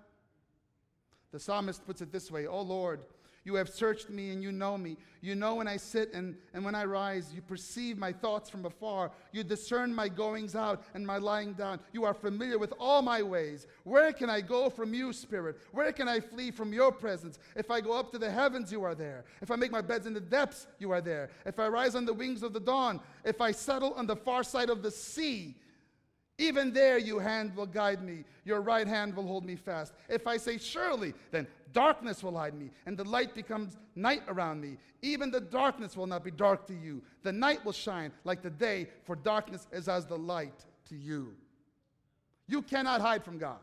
The 1.33 1.39
psalmist 1.39 1.85
puts 1.87 2.01
it 2.01 2.13
this 2.13 2.31
way 2.31 2.47
Oh 2.47 2.63
Lord, 2.63 3.05
you 3.45 3.55
have 3.57 3.69
searched 3.69 4.09
me 4.09 4.31
and 4.31 4.43
you 4.43 4.51
know 4.51 4.79
me. 4.79 4.97
You 5.21 5.35
know 5.35 5.55
when 5.55 5.69
I 5.69 5.77
sit 5.77 6.13
and, 6.15 6.37
and 6.55 6.65
when 6.65 6.75
I 6.75 6.85
rise. 6.85 7.33
You 7.35 7.43
perceive 7.43 7.99
my 7.99 8.13
thoughts 8.13 8.49
from 8.49 8.65
afar. 8.65 9.11
You 9.33 9.45
discern 9.45 9.95
my 9.95 10.09
goings 10.09 10.57
out 10.57 10.83
and 10.95 11.07
my 11.07 11.19
lying 11.19 11.53
down. 11.53 11.81
You 11.93 12.05
are 12.05 12.15
familiar 12.15 12.59
with 12.59 12.73
all 12.79 13.03
my 13.03 13.23
ways. 13.23 13.67
Where 13.85 14.13
can 14.13 14.31
I 14.31 14.41
go 14.41 14.71
from 14.71 14.95
you, 14.95 15.13
Spirit? 15.13 15.59
Where 15.73 15.93
can 15.93 16.09
I 16.09 16.21
flee 16.21 16.51
from 16.51 16.73
your 16.73 16.91
presence? 16.91 17.39
If 17.55 17.71
I 17.71 17.81
go 17.81 17.93
up 17.93 18.11
to 18.13 18.19
the 18.19 18.31
heavens, 18.31 18.73
you 18.73 18.83
are 18.83 18.95
there. 18.95 19.25
If 19.43 19.51
I 19.51 19.57
make 19.57 19.73
my 19.73 19.83
beds 19.83 20.07
in 20.07 20.15
the 20.15 20.21
depths, 20.21 20.67
you 20.79 20.91
are 20.91 21.03
there. 21.03 21.31
If 21.45 21.59
I 21.59 21.69
rise 21.69 21.95
on 21.95 22.07
the 22.07 22.15
wings 22.15 22.43
of 22.43 22.55
the 22.55 22.61
dawn, 22.61 23.01
if 23.25 23.41
I 23.41 23.53
settle 23.53 23.93
on 23.95 24.07
the 24.07 24.17
far 24.17 24.43
side 24.43 24.71
of 24.71 24.83
the 24.83 24.91
sea, 24.91 25.57
even 26.39 26.73
there, 26.73 26.99
your 26.99 27.23
hand 27.23 27.55
will 27.55 27.67
guide 27.67 28.03
me, 28.03 28.25
your 28.45 28.61
right 28.61 28.87
hand 28.87 29.15
will 29.15 29.27
hold 29.27 29.45
me 29.45 29.55
fast. 29.55 29.93
If 30.09 30.27
I 30.27 30.37
say, 30.37 30.59
Surely, 30.59 31.15
then 31.31 31.47
darkness 31.73 32.25
will 32.25 32.37
hide 32.37 32.55
me, 32.55 32.71
and 32.87 32.97
the 32.99 33.05
light 33.05 33.35
becomes 33.35 33.77
night 33.95 34.23
around 34.27 34.61
me. 34.61 34.77
Even 35.03 35.31
the 35.31 35.41
darkness 35.41 35.97
will 35.97 36.09
not 36.09 36.25
be 36.25 36.33
dark 36.33 36.67
to 36.67 36.75
you. 36.75 37.03
The 37.23 37.33
night 37.33 37.65
will 37.65 37.73
shine 37.73 38.11
like 38.25 38.43
the 38.43 38.51
day, 38.51 38.89
for 39.05 39.15
darkness 39.15 39.69
is 39.71 39.87
as 39.87 40.07
the 40.07 40.19
light 40.19 40.65
to 40.89 40.97
you. 40.97 41.35
You 42.49 42.63
cannot 42.63 43.01
hide 43.01 43.25
from 43.25 43.39
God. 43.39 43.61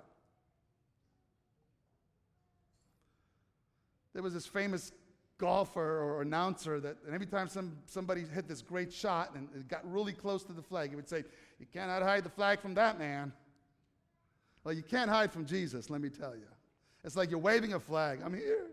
There 4.13 4.23
was 4.23 4.33
this 4.33 4.47
famous 4.47 4.91
golfer 5.37 5.81
or 5.81 6.21
announcer 6.21 6.79
that 6.79 6.97
and 7.05 7.15
every 7.15 7.25
time 7.25 7.47
some, 7.47 7.75
somebody 7.87 8.23
hit 8.33 8.47
this 8.47 8.61
great 8.61 8.93
shot 8.93 9.33
and 9.33 9.49
it 9.55 9.67
got 9.67 9.81
really 9.91 10.13
close 10.13 10.43
to 10.43 10.53
the 10.53 10.61
flag, 10.61 10.91
he 10.91 10.95
would 10.95 11.09
say, 11.09 11.23
You 11.61 11.67
cannot 11.71 12.03
hide 12.03 12.25
the 12.25 12.29
flag 12.29 12.59
from 12.59 12.73
that 12.73 12.99
man. 12.99 13.31
Well, 14.65 14.73
you 14.73 14.83
can't 14.83 15.09
hide 15.09 15.31
from 15.31 15.45
Jesus, 15.45 15.89
let 15.89 16.01
me 16.01 16.09
tell 16.09 16.35
you. 16.35 16.47
It's 17.05 17.15
like 17.15 17.29
you're 17.29 17.39
waving 17.39 17.73
a 17.73 17.79
flag. 17.79 18.19
I'm 18.25 18.33
here. 18.33 18.67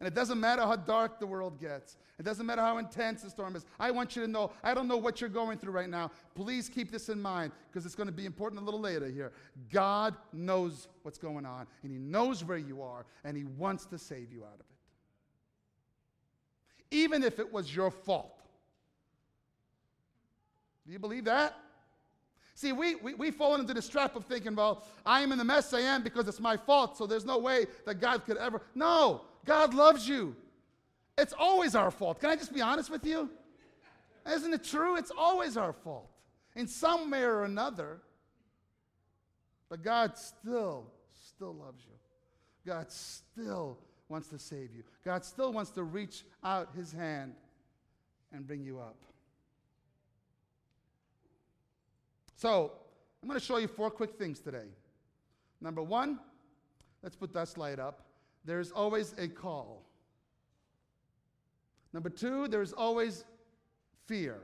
And 0.00 0.06
it 0.08 0.14
doesn't 0.14 0.40
matter 0.40 0.62
how 0.62 0.76
dark 0.76 1.20
the 1.20 1.26
world 1.26 1.60
gets. 1.60 1.98
It 2.18 2.24
doesn't 2.24 2.46
matter 2.46 2.62
how 2.62 2.78
intense 2.78 3.22
the 3.22 3.30
storm 3.30 3.54
is. 3.54 3.66
I 3.78 3.90
want 3.90 4.16
you 4.16 4.22
to 4.22 4.28
know, 4.28 4.50
I 4.64 4.72
don't 4.72 4.88
know 4.88 4.96
what 4.96 5.20
you're 5.20 5.30
going 5.30 5.58
through 5.58 5.72
right 5.72 5.90
now. 5.90 6.10
Please 6.34 6.68
keep 6.68 6.90
this 6.90 7.10
in 7.10 7.20
mind 7.20 7.52
because 7.68 7.84
it's 7.84 7.94
going 7.94 8.08
to 8.08 8.12
be 8.12 8.24
important 8.24 8.62
a 8.62 8.64
little 8.64 8.80
later 8.80 9.08
here. 9.08 9.32
God 9.70 10.16
knows 10.32 10.88
what's 11.02 11.18
going 11.18 11.44
on, 11.44 11.66
and 11.82 11.92
He 11.92 11.98
knows 11.98 12.42
where 12.42 12.58
you 12.58 12.82
are, 12.82 13.04
and 13.22 13.36
He 13.36 13.44
wants 13.44 13.84
to 13.86 13.98
save 13.98 14.32
you 14.32 14.44
out 14.44 14.54
of 14.54 14.60
it 14.60 14.66
even 16.92 17.24
if 17.24 17.38
it 17.40 17.50
was 17.52 17.74
your 17.74 17.90
fault. 17.90 18.38
Do 20.86 20.92
you 20.92 20.98
believe 20.98 21.24
that? 21.24 21.54
See, 22.54 22.72
we, 22.72 22.96
we, 22.96 23.14
we 23.14 23.30
fall 23.30 23.54
into 23.54 23.72
this 23.72 23.88
trap 23.88 24.14
of 24.14 24.26
thinking, 24.26 24.54
well, 24.54 24.84
I 25.06 25.22
am 25.22 25.32
in 25.32 25.38
the 25.38 25.44
mess 25.44 25.72
I 25.72 25.80
am 25.80 26.02
because 26.02 26.28
it's 26.28 26.40
my 26.40 26.56
fault, 26.56 26.96
so 26.96 27.06
there's 27.06 27.24
no 27.24 27.38
way 27.38 27.66
that 27.86 28.00
God 28.00 28.24
could 28.24 28.36
ever. 28.36 28.60
No, 28.74 29.22
God 29.44 29.74
loves 29.74 30.06
you. 30.06 30.36
It's 31.16 31.32
always 31.38 31.74
our 31.74 31.90
fault. 31.90 32.20
Can 32.20 32.30
I 32.30 32.36
just 32.36 32.52
be 32.52 32.60
honest 32.60 32.90
with 32.90 33.04
you? 33.04 33.30
Isn't 34.30 34.52
it 34.52 34.64
true? 34.64 34.96
It's 34.96 35.10
always 35.16 35.56
our 35.56 35.72
fault 35.72 36.08
in 36.54 36.66
some 36.66 37.10
way 37.10 37.22
or 37.22 37.44
another. 37.44 38.00
But 39.68 39.82
God 39.82 40.16
still, 40.16 40.86
still 41.12 41.54
loves 41.54 41.82
you. 41.84 41.96
God 42.70 42.90
still 42.90 43.78
wants 44.08 44.28
to 44.28 44.38
save 44.38 44.74
you. 44.74 44.84
God 45.04 45.24
still 45.24 45.52
wants 45.52 45.70
to 45.72 45.82
reach 45.82 46.24
out 46.44 46.68
his 46.76 46.92
hand 46.92 47.32
and 48.32 48.46
bring 48.46 48.62
you 48.62 48.78
up. 48.78 48.96
So, 52.42 52.72
I'm 53.22 53.28
going 53.28 53.38
to 53.38 53.46
show 53.46 53.58
you 53.58 53.68
four 53.68 53.88
quick 53.88 54.18
things 54.18 54.40
today. 54.40 54.66
Number 55.60 55.80
one, 55.80 56.18
let's 57.00 57.14
put 57.14 57.32
that 57.34 57.46
slide 57.46 57.78
up. 57.78 58.02
There's 58.44 58.72
always 58.72 59.14
a 59.16 59.28
call. 59.28 59.84
Number 61.92 62.10
two, 62.10 62.48
there's 62.48 62.72
always 62.72 63.24
fear. 64.08 64.40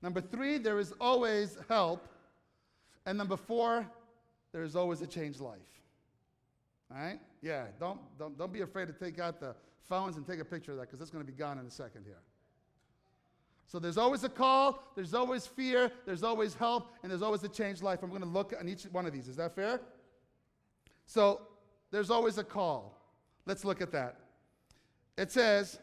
Number 0.00 0.22
three, 0.22 0.56
there 0.56 0.78
is 0.78 0.94
always 0.98 1.58
help. 1.68 2.08
And 3.04 3.18
number 3.18 3.36
four, 3.36 3.86
there 4.52 4.62
is 4.62 4.74
always 4.74 5.02
a 5.02 5.06
changed 5.06 5.40
life. 5.40 5.82
All 6.90 6.96
right? 6.96 7.20
Yeah, 7.42 7.66
don't, 7.78 8.00
don't, 8.18 8.38
don't 8.38 8.50
be 8.54 8.62
afraid 8.62 8.88
to 8.88 8.94
take 8.94 9.18
out 9.18 9.40
the 9.40 9.54
phones 9.90 10.16
and 10.16 10.26
take 10.26 10.40
a 10.40 10.44
picture 10.46 10.72
of 10.72 10.78
that 10.78 10.86
because 10.86 11.02
it's 11.02 11.10
going 11.10 11.22
to 11.22 11.30
be 11.30 11.36
gone 11.36 11.58
in 11.58 11.66
a 11.66 11.70
second 11.70 12.04
here. 12.06 12.22
So 13.66 13.80
there's 13.80 13.98
always 13.98 14.22
a 14.22 14.28
call, 14.28 14.92
there's 14.94 15.12
always 15.12 15.46
fear, 15.46 15.90
there's 16.04 16.22
always 16.22 16.54
help, 16.54 16.92
and 17.02 17.10
there's 17.10 17.22
always 17.22 17.42
a 17.42 17.48
changed 17.48 17.82
life. 17.82 18.02
I'm 18.02 18.10
going 18.10 18.22
to 18.22 18.28
look 18.28 18.54
on 18.58 18.68
each 18.68 18.84
one 18.84 19.06
of 19.06 19.12
these. 19.12 19.26
Is 19.26 19.36
that 19.36 19.56
fair? 19.56 19.80
So 21.06 21.40
there's 21.90 22.10
always 22.10 22.38
a 22.38 22.44
call. 22.44 22.96
Let's 23.44 23.64
look 23.64 23.80
at 23.80 23.90
that. 23.92 24.16
it 25.16 25.32
says, 25.32 25.78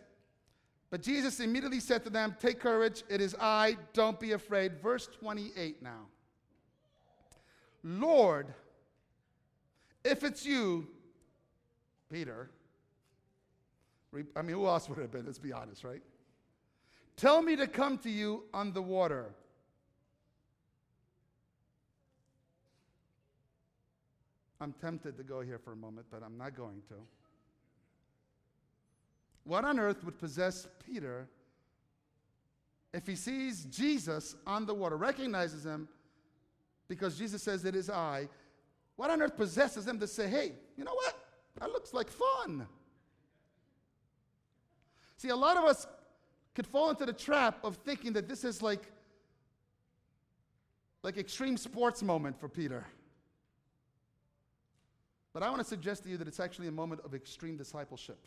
But 0.90 1.02
Jesus 1.02 1.40
immediately 1.42 1.82
said 1.82 2.04
to 2.06 2.10
them, 2.10 2.36
Take 2.40 2.60
courage, 2.60 3.04
it 3.10 3.20
is 3.20 3.36
I, 3.40 3.78
don't 3.94 4.20
be 4.20 4.32
afraid. 4.32 4.82
Verse 4.82 5.08
28 5.20 5.82
now. 5.84 6.08
Lord, 7.84 8.48
if 10.06 10.24
it's 10.24 10.46
you, 10.46 10.88
Peter, 12.10 12.50
I 14.36 14.42
mean, 14.42 14.56
who 14.56 14.68
else 14.68 14.88
would 14.88 15.00
it 15.00 15.02
have 15.02 15.12
been? 15.12 15.26
Let's 15.26 15.40
be 15.40 15.52
honest, 15.52 15.84
right? 15.84 16.02
Tell 17.16 17.42
me 17.42 17.56
to 17.56 17.68
come 17.68 17.98
to 18.00 18.10
you 18.10 18.44
on 18.54 18.74
the 18.74 18.82
water. 18.82 19.34
I'm 24.60 24.74
tempted 24.74 25.18
to 25.18 25.24
go 25.24 25.42
here 25.42 25.60
for 25.60 25.74
a 25.74 25.76
moment, 25.76 26.08
but 26.10 26.24
I'm 26.24 26.38
not 26.38 26.56
going 26.56 26.82
to. 26.88 26.96
What 29.44 29.66
on 29.66 29.80
earth 29.80 30.04
would 30.06 30.18
possess 30.18 30.68
Peter 30.86 31.28
if 32.94 33.08
he 33.08 33.16
sees 33.16 33.66
Jesus 33.66 34.36
on 34.46 34.66
the 34.66 34.74
water, 34.74 34.96
recognizes 34.96 35.66
him 35.66 35.88
because 36.88 37.18
Jesus 37.18 37.42
says, 37.42 37.66
It 37.66 37.76
is 37.76 37.90
I? 37.90 38.30
What 38.96 39.10
on 39.10 39.22
earth 39.22 39.36
possesses 39.36 39.88
him 39.88 40.00
to 40.00 40.08
say, 40.08 40.28
Hey, 40.28 40.54
you 40.78 40.84
know 40.84 40.94
what? 40.94 41.18
That 41.60 41.72
looks 41.72 41.94
like 41.94 42.10
fun. 42.10 42.68
See, 45.18 45.30
a 45.30 45.36
lot 45.36 45.58
of 45.58 45.64
us 45.64 45.88
could 46.56 46.68
fall 46.68 46.90
into 46.90 47.06
the 47.06 47.14
trap 47.14 47.58
of 47.64 47.78
thinking 47.78 48.14
that 48.14 48.28
this 48.28 48.44
is 48.44 48.62
like 48.62 48.92
like 51.04 51.18
extreme 51.18 51.58
sports 51.58 52.02
moment 52.02 52.40
for 52.40 52.48
Peter. 52.48 52.86
But 55.34 55.44
I 55.44 55.50
want 55.50 55.60
to 55.60 55.68
suggest 55.68 56.04
to 56.04 56.10
you 56.10 56.18
that 56.18 56.28
it's 56.28 56.40
actually 56.40 56.68
a 56.68 56.72
moment 56.72 57.02
of 57.04 57.14
extreme 57.14 57.58
discipleship. 57.58 58.26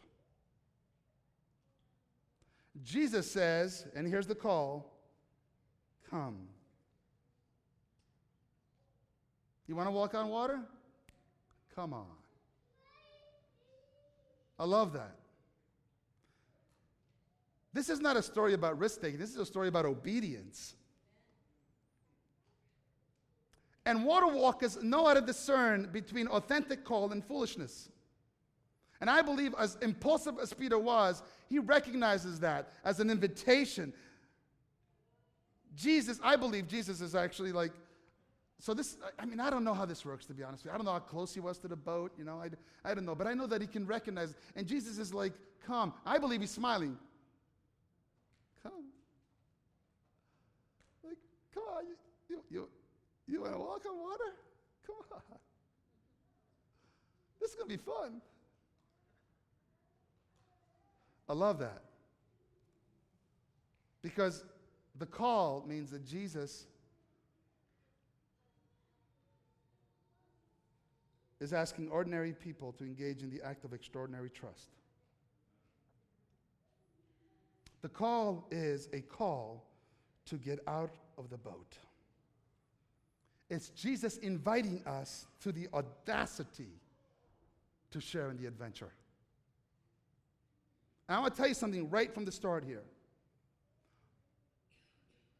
Jesus 2.85 3.31
says, 3.31 3.87
and 3.95 4.07
here's 4.07 4.27
the 4.27 4.35
call 4.35 4.93
come. 6.11 6.37
You 9.67 9.75
want 9.75 9.89
to 9.89 9.93
walk 9.93 10.15
on 10.15 10.29
water? 10.29 10.61
Come 11.75 11.93
on. 11.93 12.07
I 14.59 14.65
love 14.65 14.93
that. 14.93 15.17
This 17.77 17.91
is 17.91 18.01
not 18.01 18.17
a 18.17 18.23
story 18.23 18.55
about 18.55 18.79
risk 18.79 19.03
taking, 19.03 19.21
this 19.21 19.31
is 19.31 19.37
a 19.37 19.45
story 19.45 19.69
about 19.69 19.85
obedience. 19.85 20.75
And 23.85 24.05
water 24.05 24.27
walkers 24.27 24.83
know 24.83 25.07
how 25.07 25.15
to 25.15 25.21
discern 25.21 25.91
between 25.93 26.27
authentic 26.27 26.85
call 26.85 27.13
and 27.13 27.25
foolishness. 27.25 27.89
And 29.01 29.11
I 29.11 29.21
believe, 29.21 29.55
as 29.59 29.77
impulsive 29.83 30.37
as 30.41 30.53
Peter 30.55 30.79
was, 30.79 31.23
he 31.49 31.59
recognizes 31.59 32.41
that 32.41 32.73
as 32.83 32.99
an 32.99 33.11
invitation. 33.11 33.93
Jesus, 35.77 36.19
I 36.25 36.37
believe 36.37 36.67
Jesus 36.67 37.03
is 37.03 37.15
actually 37.15 37.53
like, 37.53 37.73
so 38.59 38.73
this, 38.73 38.97
I 39.19 39.27
mean, 39.27 39.39
I 39.39 39.51
don't 39.51 39.65
know 39.65 39.75
how 39.75 39.85
this 39.85 40.03
works, 40.05 40.25
to 40.27 40.35
be 40.35 40.43
honest 40.43 40.65
with 40.65 40.71
you. 40.71 40.75
I 40.75 40.79
don't 40.79 40.87
know 40.87 40.93
how 40.93 40.99
close 40.99 41.35
he 41.35 41.41
was 41.41 41.59
to 41.59 41.69
the 41.69 41.77
boat, 41.77 42.13
you 42.17 42.25
know, 42.25 42.41
I, 42.43 42.49
I 42.91 42.95
don't 42.95 43.05
know. 43.05 43.15
But 43.15 43.27
I 43.27 43.35
know 43.35 43.47
that 43.47 43.61
he 43.61 43.67
can 43.67 43.87
recognize, 43.87 44.35
and 44.57 44.67
Jesus 44.67 44.97
is 44.99 45.13
like, 45.13 45.35
come. 45.67 45.93
I 46.07 46.17
believe 46.17 46.41
he's 46.41 46.51
smiling. 46.51 46.97
Come. 48.63 48.87
Like, 51.05 51.19
come 51.55 51.63
on, 51.77 51.85
you, 52.29 52.43
you, 52.51 52.69
you, 53.27 53.41
want 53.41 53.53
to 53.53 53.59
walk 53.59 53.83
on 53.89 53.99
water? 53.99 54.33
Come 54.87 54.97
on. 55.13 55.39
This 57.41 57.51
is 57.51 57.57
going 57.57 57.71
to 57.71 57.77
be 57.77 57.83
fun. 57.83 58.21
I 61.29 61.33
love 61.33 61.59
that. 61.59 61.83
Because 64.03 64.45
the 64.99 65.07
call 65.07 65.65
means 65.67 65.91
that 65.91 66.07
Jesus 66.07 66.67
is 71.41 71.53
asking 71.53 71.89
ordinary 71.91 72.33
people 72.33 72.73
to 72.73 72.85
engage 72.85 73.23
in 73.23 73.31
the 73.31 73.43
act 73.43 73.65
of 73.65 73.73
extraordinary 73.73 74.31
trust. 74.31 74.71
The 77.83 77.89
call 77.89 78.47
is 78.51 78.89
a 78.93 79.01
call 79.01 79.65
to 80.27 80.37
get 80.37 80.61
out 80.67 80.95
of 81.19 81.31
the 81.31 81.37
boat. 81.37 81.77
It's 83.49 83.69
Jesus 83.71 84.17
inviting 84.19 84.83
us 84.87 85.27
to 85.43 85.53
the 85.53 85.69
audacity 85.73 86.69
to 87.91 88.01
share 88.01 88.31
in 88.31 88.37
the 88.37 88.47
adventure. 88.47 88.93
And 91.09 91.17
I 91.17 91.21
want 91.21 91.35
to 91.35 91.39
tell 91.39 91.49
you 91.49 91.55
something 91.55 91.89
right 91.89 92.13
from 92.13 92.25
the 92.25 92.33
start 92.33 92.65
here. 92.65 92.83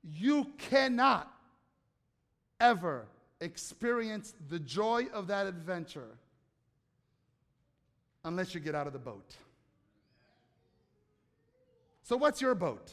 You 0.05 0.47
cannot 0.57 1.33
ever 2.61 3.07
experience 3.41 4.35
the 4.49 4.61
joy 4.61 5.07
of 5.13 5.27
that 5.27 5.47
adventure 5.47 6.17
unless 8.25 8.55
you 8.55 8.61
get 8.61 8.75
out 8.75 8.87
of 8.87 8.93
the 8.93 8.99
boat. 8.99 9.37
So, 12.03 12.17
what's 12.17 12.41
your 12.41 12.55
boat? 12.55 12.93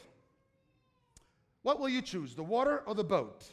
What 1.62 1.80
will 1.80 1.90
you 1.90 2.02
choose, 2.02 2.34
the 2.34 2.44
water 2.44 2.84
or 2.86 2.96
the 2.96 3.04
boat? 3.04 3.46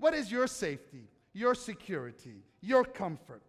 What 0.00 0.14
is 0.14 0.32
your 0.32 0.46
safety, 0.46 1.04
your 1.34 1.54
security, 1.54 2.42
your 2.62 2.84
comfort? 2.84 3.42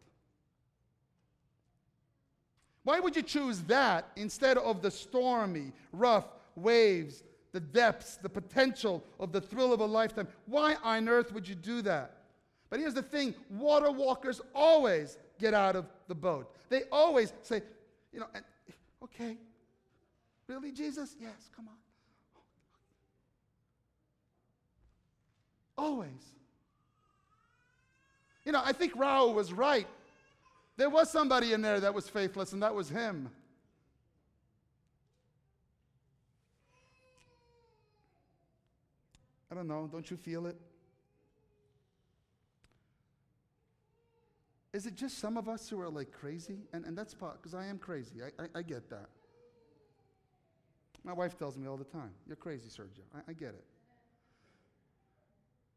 Why 2.83 2.99
would 2.99 3.15
you 3.15 3.23
choose 3.23 3.61
that 3.61 4.09
instead 4.17 4.57
of 4.57 4.81
the 4.81 4.91
stormy, 4.91 5.71
rough 5.93 6.25
waves, 6.55 7.23
the 7.53 7.61
depths, 7.61 8.17
the 8.17 8.27
potential 8.29 9.03
of 9.19 9.31
the 9.31 9.39
thrill 9.39 9.71
of 9.71 9.79
a 9.79 9.85
lifetime? 9.85 10.27
Why 10.45 10.75
on 10.83 11.07
earth 11.07 11.31
would 11.31 11.47
you 11.47 11.55
do 11.55 11.81
that? 11.83 12.17
But 12.69 12.79
here's 12.79 12.93
the 12.93 13.01
thing 13.01 13.33
water 13.49 13.89
walkers 13.89 14.41
always 14.53 15.17
get 15.39 15.53
out 15.53 15.77
of 15.77 15.85
the 16.07 16.15
boat. 16.15 16.53
They 16.69 16.83
always 16.91 17.31
say, 17.43 17.61
you 18.11 18.19
know, 18.19 18.27
okay, 19.03 19.37
really, 20.47 20.71
Jesus? 20.73 21.15
Yes, 21.19 21.49
come 21.55 21.69
on. 21.69 21.75
Always. 25.77 26.40
You 28.45 28.51
know, 28.51 28.61
I 28.63 28.73
think 28.73 28.95
Rao 28.95 29.27
was 29.27 29.53
right 29.53 29.87
there 30.81 30.89
was 30.89 31.11
somebody 31.11 31.53
in 31.53 31.61
there 31.61 31.79
that 31.79 31.93
was 31.93 32.09
faithless, 32.09 32.53
and 32.53 32.63
that 32.63 32.73
was 32.73 32.89
him. 32.89 33.29
I 39.51 39.53
don't 39.53 39.67
know. 39.67 39.87
Don't 39.91 40.09
you 40.09 40.17
feel 40.17 40.47
it? 40.47 40.55
Is 44.73 44.87
it 44.87 44.95
just 44.95 45.19
some 45.19 45.37
of 45.37 45.47
us 45.47 45.69
who 45.69 45.79
are 45.81 45.89
like 45.89 46.11
crazy? 46.13 46.59
And, 46.73 46.83
and 46.85 46.97
that's 46.97 47.13
part, 47.13 47.41
because 47.41 47.53
I 47.53 47.67
am 47.67 47.77
crazy. 47.77 48.23
I, 48.23 48.43
I, 48.43 48.47
I, 48.55 48.61
get 48.63 48.89
that. 48.89 49.09
My 51.03 51.13
wife 51.13 51.37
tells 51.37 51.57
me 51.57 51.67
all 51.67 51.77
the 51.77 51.83
time, 51.83 52.11
You're 52.25 52.37
crazy, 52.37 52.69
Sergio. 52.69 53.03
I, 53.13 53.31
I 53.31 53.33
get 53.33 53.49
it. 53.49 53.65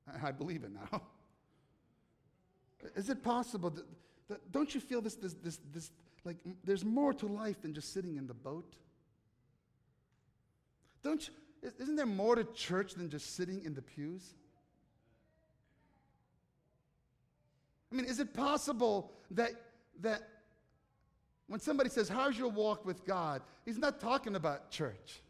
I, 0.08 0.28
I 0.28 0.32
believe 0.32 0.62
it 0.64 0.70
now. 0.72 1.02
Is 2.96 3.08
it 3.10 3.22
possible 3.22 3.70
that 3.70 4.52
don't 4.52 4.74
you 4.74 4.80
feel 4.80 5.00
this, 5.00 5.14
this, 5.14 5.34
this, 5.34 5.58
this, 5.72 5.90
like 6.24 6.36
there's 6.64 6.84
more 6.84 7.12
to 7.14 7.26
life 7.26 7.60
than 7.62 7.74
just 7.74 7.92
sitting 7.92 8.16
in 8.16 8.26
the 8.26 8.34
boat? 8.34 8.76
Don't 11.02 11.28
you, 11.28 11.70
isn't 11.78 11.96
there 11.96 12.06
more 12.06 12.34
to 12.36 12.44
church 12.44 12.94
than 12.94 13.10
just 13.10 13.36
sitting 13.36 13.62
in 13.64 13.74
the 13.74 13.82
pews? 13.82 14.34
I 17.92 17.96
mean, 17.96 18.06
is 18.06 18.18
it 18.18 18.34
possible 18.34 19.12
that, 19.30 19.52
that 20.00 20.22
when 21.46 21.60
somebody 21.60 21.90
says, 21.90 22.08
How's 22.08 22.36
your 22.36 22.48
walk 22.48 22.84
with 22.84 23.04
God? 23.04 23.42
he's 23.64 23.78
not 23.78 24.00
talking 24.00 24.36
about 24.36 24.70
church. 24.70 25.22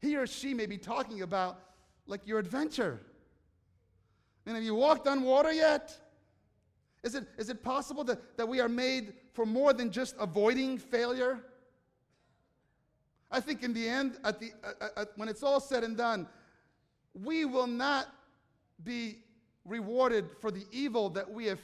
He 0.00 0.16
or 0.16 0.26
she 0.26 0.52
may 0.52 0.66
be 0.66 0.78
talking 0.78 1.22
about 1.22 1.58
like 2.06 2.26
your 2.26 2.38
adventure. 2.38 3.00
And 4.46 4.56
have 4.56 4.64
you 4.64 4.74
walked 4.74 5.06
on 5.06 5.22
water 5.22 5.52
yet? 5.52 5.96
Is 7.02 7.14
it, 7.14 7.26
is 7.38 7.48
it 7.48 7.62
possible 7.62 8.04
that, 8.04 8.36
that 8.36 8.46
we 8.48 8.60
are 8.60 8.68
made 8.68 9.14
for 9.32 9.44
more 9.44 9.72
than 9.72 9.90
just 9.90 10.14
avoiding 10.18 10.78
failure? 10.78 11.40
I 13.30 13.40
think 13.40 13.62
in 13.62 13.72
the 13.72 13.88
end, 13.88 14.18
at 14.24 14.38
the, 14.38 14.52
at, 14.80 14.92
at, 14.96 15.08
when 15.16 15.28
it's 15.28 15.42
all 15.42 15.60
said 15.60 15.84
and 15.84 15.96
done, 15.96 16.28
we 17.14 17.44
will 17.44 17.66
not 17.66 18.06
be 18.84 19.18
rewarded 19.64 20.26
for 20.40 20.50
the 20.50 20.64
evil 20.70 21.08
that 21.10 21.30
we 21.30 21.46
have 21.46 21.60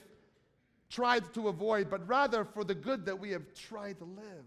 tried 0.89 1.33
to 1.35 1.49
avoid, 1.49 1.91
but 1.91 2.07
rather 2.09 2.45
for 2.45 2.65
the 2.65 2.75
good 2.75 3.05
that 3.07 3.19
we 3.19 3.31
have 3.31 3.43
tried 3.55 3.99
to 3.99 4.05
live. 4.05 4.45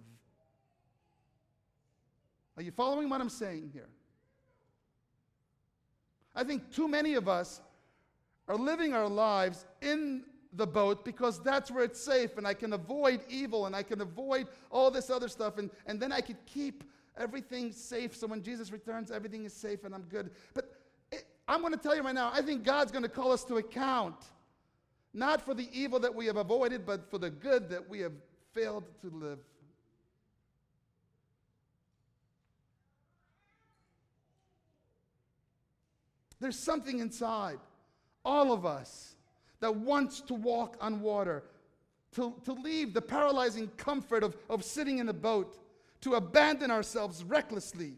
Are 2.58 2.64
you 2.64 2.72
following 2.72 3.10
what 3.10 3.22
I'm 3.22 3.30
saying 3.30 3.70
here? 3.74 3.90
I 6.36 6.44
think 6.44 6.72
too 6.72 6.88
many 6.88 7.14
of 7.14 7.28
us 7.28 7.62
are 8.52 8.58
living 8.58 8.94
our 8.94 9.08
lives 9.08 9.66
in 9.82 10.26
the 10.54 10.68
boat 10.68 11.06
because 11.06 11.40
that's 11.40 11.72
where 11.72 11.86
it's 11.86 12.02
safe 12.02 12.38
and 12.38 12.46
I 12.46 12.54
can 12.54 12.74
avoid 12.74 13.22
evil 13.30 13.66
and 13.66 13.74
I 13.74 13.82
can 13.82 14.02
avoid 14.02 14.48
all 14.70 14.92
this 14.92 15.10
other 15.10 15.30
stuff 15.30 15.58
and, 15.58 15.70
and 15.86 16.02
then 16.02 16.12
I 16.12 16.20
could 16.20 16.46
keep 16.46 16.84
everything 17.18 17.72
safe 17.72 18.14
so 18.14 18.28
when 18.28 18.44
Jesus 18.44 18.70
returns, 18.70 19.10
everything 19.10 19.46
is 19.46 19.54
safe 19.54 19.86
and 19.86 19.96
I'm 19.96 20.02
good. 20.04 20.32
But 20.54 20.70
it, 21.14 21.24
I'm 21.48 21.62
going 21.62 21.72
to 21.72 21.80
tell 21.80 21.96
you 21.96 22.02
right 22.04 22.14
now, 22.14 22.30
I 22.34 22.42
think 22.42 22.66
God's 22.66 22.92
going 22.92 23.04
to 23.04 23.10
call 23.10 23.32
us 23.32 23.46
to 23.46 23.56
account, 23.56 24.18
not 25.14 25.42
for 25.42 25.54
the 25.54 25.70
evil 25.72 26.00
that 26.02 26.14
we 26.14 26.26
have 26.26 26.36
avoided, 26.36 26.86
but 26.86 27.10
for 27.10 27.20
the 27.20 27.30
good 27.30 27.70
that 27.70 27.88
we 27.88 28.02
have 28.02 28.14
failed 28.52 28.84
to 29.00 29.10
live. 29.12 29.40
There's 36.42 36.60
something 36.60 37.00
inside 37.00 37.60
all 38.24 38.52
of 38.52 38.66
us 38.66 39.16
that 39.60 39.76
wants 39.76 40.22
to 40.22 40.34
walk 40.34 40.78
on 40.82 41.02
water, 41.02 41.44
to, 42.14 42.34
to 42.44 42.54
leave 42.54 42.94
the 42.94 43.02
paralyzing 43.02 43.68
comfort 43.78 44.24
of, 44.24 44.36
of 44.50 44.64
sitting 44.64 44.98
in 44.98 45.10
a 45.10 45.14
boat, 45.14 45.58
to 46.02 46.16
abandon 46.16 46.72
ourselves 46.72 47.24
recklessly, 47.24 47.94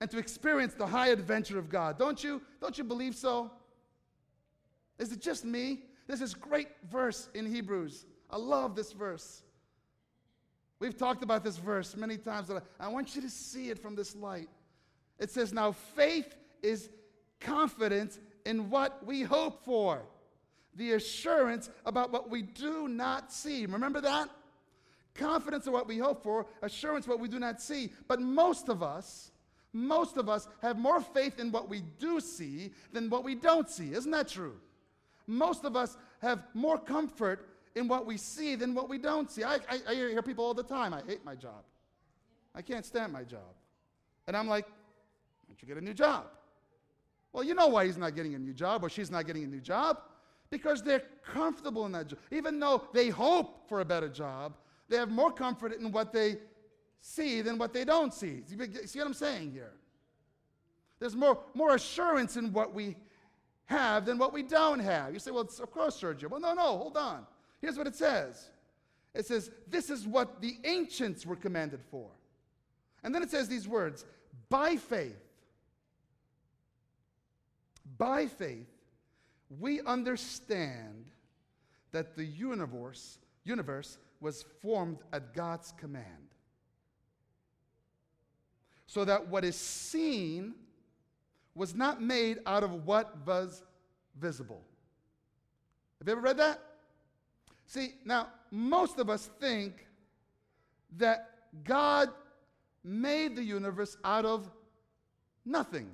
and 0.00 0.10
to 0.10 0.18
experience 0.18 0.74
the 0.74 0.86
high 0.86 1.08
adventure 1.08 1.58
of 1.58 1.68
God. 1.68 1.98
Don't 1.98 2.22
you? 2.22 2.42
Don't 2.60 2.76
you 2.76 2.84
believe 2.84 3.14
so? 3.14 3.50
Is 4.98 5.12
it 5.12 5.20
just 5.20 5.44
me? 5.44 5.80
There's 6.06 6.20
this 6.20 6.34
great 6.34 6.68
verse 6.90 7.28
in 7.34 7.46
Hebrews. 7.46 8.06
I 8.30 8.36
love 8.36 8.74
this 8.74 8.92
verse. 8.92 9.42
We've 10.78 10.96
talked 10.96 11.22
about 11.22 11.44
this 11.44 11.56
verse 11.56 11.96
many 11.96 12.16
times, 12.16 12.48
but 12.48 12.64
I 12.78 12.88
want 12.88 13.14
you 13.14 13.22
to 13.22 13.30
see 13.30 13.70
it 13.70 13.78
from 13.78 13.94
this 13.94 14.14
light. 14.14 14.48
It 15.18 15.30
says, 15.30 15.52
Now 15.52 15.72
faith 15.72 16.34
is 16.62 16.90
confidence 17.40 18.18
in 18.44 18.70
what 18.70 19.04
we 19.06 19.22
hope 19.22 19.64
for, 19.64 20.02
the 20.76 20.92
assurance 20.92 21.70
about 21.86 22.12
what 22.12 22.28
we 22.30 22.42
do 22.42 22.88
not 22.88 23.32
see. 23.32 23.66
Remember 23.66 24.00
that? 24.00 24.28
Confidence 25.14 25.66
in 25.66 25.72
what 25.72 25.86
we 25.86 25.98
hope 25.98 26.22
for, 26.22 26.46
assurance 26.62 27.06
what 27.06 27.20
we 27.20 27.28
do 27.28 27.38
not 27.38 27.60
see. 27.60 27.90
But 28.08 28.20
most 28.20 28.68
of 28.68 28.82
us, 28.82 29.30
most 29.72 30.16
of 30.16 30.28
us 30.28 30.48
have 30.62 30.78
more 30.78 31.00
faith 31.00 31.38
in 31.38 31.52
what 31.52 31.68
we 31.68 31.82
do 31.98 32.20
see 32.20 32.72
than 32.92 33.08
what 33.08 33.24
we 33.24 33.34
don't 33.34 33.68
see. 33.68 33.92
Isn't 33.92 34.10
that 34.10 34.28
true? 34.28 34.56
Most 35.26 35.64
of 35.64 35.76
us 35.76 35.96
have 36.20 36.42
more 36.54 36.78
comfort 36.78 37.48
in 37.74 37.88
what 37.88 38.06
we 38.06 38.16
see 38.16 38.56
than 38.56 38.74
what 38.74 38.88
we 38.88 38.98
don't 38.98 39.30
see. 39.30 39.42
I, 39.42 39.54
I, 39.68 39.78
I 39.88 39.94
hear 39.94 40.22
people 40.22 40.44
all 40.44 40.54
the 40.54 40.62
time, 40.62 40.92
I 40.92 41.02
hate 41.06 41.24
my 41.24 41.34
job. 41.34 41.64
I 42.54 42.62
can't 42.62 42.84
stand 42.84 43.12
my 43.12 43.24
job. 43.24 43.54
And 44.26 44.36
I'm 44.36 44.46
like, 44.46 44.66
why 44.66 45.48
don't 45.48 45.62
you 45.62 45.68
get 45.68 45.76
a 45.76 45.84
new 45.84 45.94
job? 45.94 46.26
Well, 47.34 47.42
you 47.42 47.52
know 47.52 47.66
why 47.66 47.84
he's 47.84 47.98
not 47.98 48.14
getting 48.14 48.36
a 48.36 48.38
new 48.38 48.54
job 48.54 48.84
or 48.84 48.88
she's 48.88 49.10
not 49.10 49.26
getting 49.26 49.42
a 49.42 49.48
new 49.48 49.60
job? 49.60 49.98
Because 50.50 50.84
they're 50.84 51.02
comfortable 51.26 51.84
in 51.84 51.90
that 51.92 52.06
job. 52.06 52.20
Even 52.30 52.60
though 52.60 52.84
they 52.92 53.08
hope 53.08 53.68
for 53.68 53.80
a 53.80 53.84
better 53.84 54.08
job, 54.08 54.54
they 54.88 54.96
have 54.96 55.10
more 55.10 55.32
comfort 55.32 55.76
in 55.76 55.90
what 55.90 56.12
they 56.12 56.36
see 57.00 57.42
than 57.42 57.58
what 57.58 57.72
they 57.72 57.84
don't 57.84 58.14
see. 58.14 58.42
See 58.86 59.00
what 59.00 59.06
I'm 59.08 59.14
saying 59.14 59.50
here? 59.50 59.72
There's 61.00 61.16
more, 61.16 61.40
more 61.54 61.74
assurance 61.74 62.36
in 62.36 62.52
what 62.52 62.72
we 62.72 62.96
have 63.66 64.06
than 64.06 64.16
what 64.16 64.32
we 64.32 64.44
don't 64.44 64.78
have. 64.78 65.12
You 65.12 65.18
say, 65.18 65.32
well, 65.32 65.42
it's 65.42 65.58
of 65.58 65.72
course, 65.72 66.00
Sergio. 66.00 66.30
Well, 66.30 66.40
no, 66.40 66.54
no, 66.54 66.62
hold 66.62 66.96
on. 66.96 67.26
Here's 67.60 67.76
what 67.76 67.88
it 67.88 67.96
says 67.96 68.50
it 69.12 69.26
says, 69.26 69.50
This 69.66 69.90
is 69.90 70.06
what 70.06 70.40
the 70.40 70.56
ancients 70.62 71.26
were 71.26 71.36
commanded 71.36 71.80
for. 71.90 72.06
And 73.02 73.12
then 73.12 73.24
it 73.24 73.30
says 73.30 73.48
these 73.48 73.66
words 73.66 74.04
by 74.48 74.76
faith 74.76 75.23
by 77.98 78.26
faith, 78.26 78.68
we 79.60 79.80
understand 79.82 81.04
that 81.92 82.16
the 82.16 82.24
universe, 82.24 83.18
universe 83.44 83.98
was 84.20 84.44
formed 84.62 84.98
at 85.12 85.34
God's 85.34 85.72
command. 85.72 86.06
So 88.86 89.04
that 89.04 89.28
what 89.28 89.44
is 89.44 89.56
seen 89.56 90.54
was 91.54 91.74
not 91.74 92.02
made 92.02 92.38
out 92.46 92.64
of 92.64 92.86
what 92.86 93.26
was 93.26 93.62
visible. 94.18 94.62
Have 95.98 96.08
you 96.08 96.12
ever 96.12 96.20
read 96.20 96.36
that? 96.38 96.60
See, 97.66 97.94
now, 98.04 98.28
most 98.50 98.98
of 98.98 99.08
us 99.08 99.30
think 99.40 99.86
that 100.96 101.30
God 101.64 102.10
made 102.82 103.36
the 103.36 103.42
universe 103.42 103.96
out 104.04 104.24
of 104.24 104.50
nothing. 105.44 105.90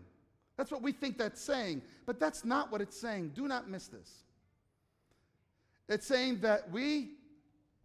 That's 0.60 0.70
what 0.70 0.82
we 0.82 0.92
think 0.92 1.16
that's 1.16 1.40
saying. 1.40 1.80
But 2.04 2.20
that's 2.20 2.44
not 2.44 2.70
what 2.70 2.82
it's 2.82 3.00
saying. 3.00 3.30
Do 3.34 3.48
not 3.48 3.70
miss 3.70 3.86
this. 3.86 4.24
It's 5.88 6.06
saying 6.06 6.40
that 6.42 6.70
we, 6.70 7.12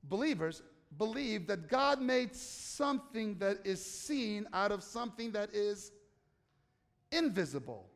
believers, 0.09 0.61
believe 0.97 1.47
that 1.47 1.69
God 1.69 2.01
made 2.01 2.35
something 2.35 3.37
that 3.37 3.59
is 3.63 3.81
seen 3.81 4.45
out 4.51 4.73
of 4.73 4.83
something 4.83 5.31
that 5.31 5.55
is 5.55 5.93
invisible. 7.13 7.87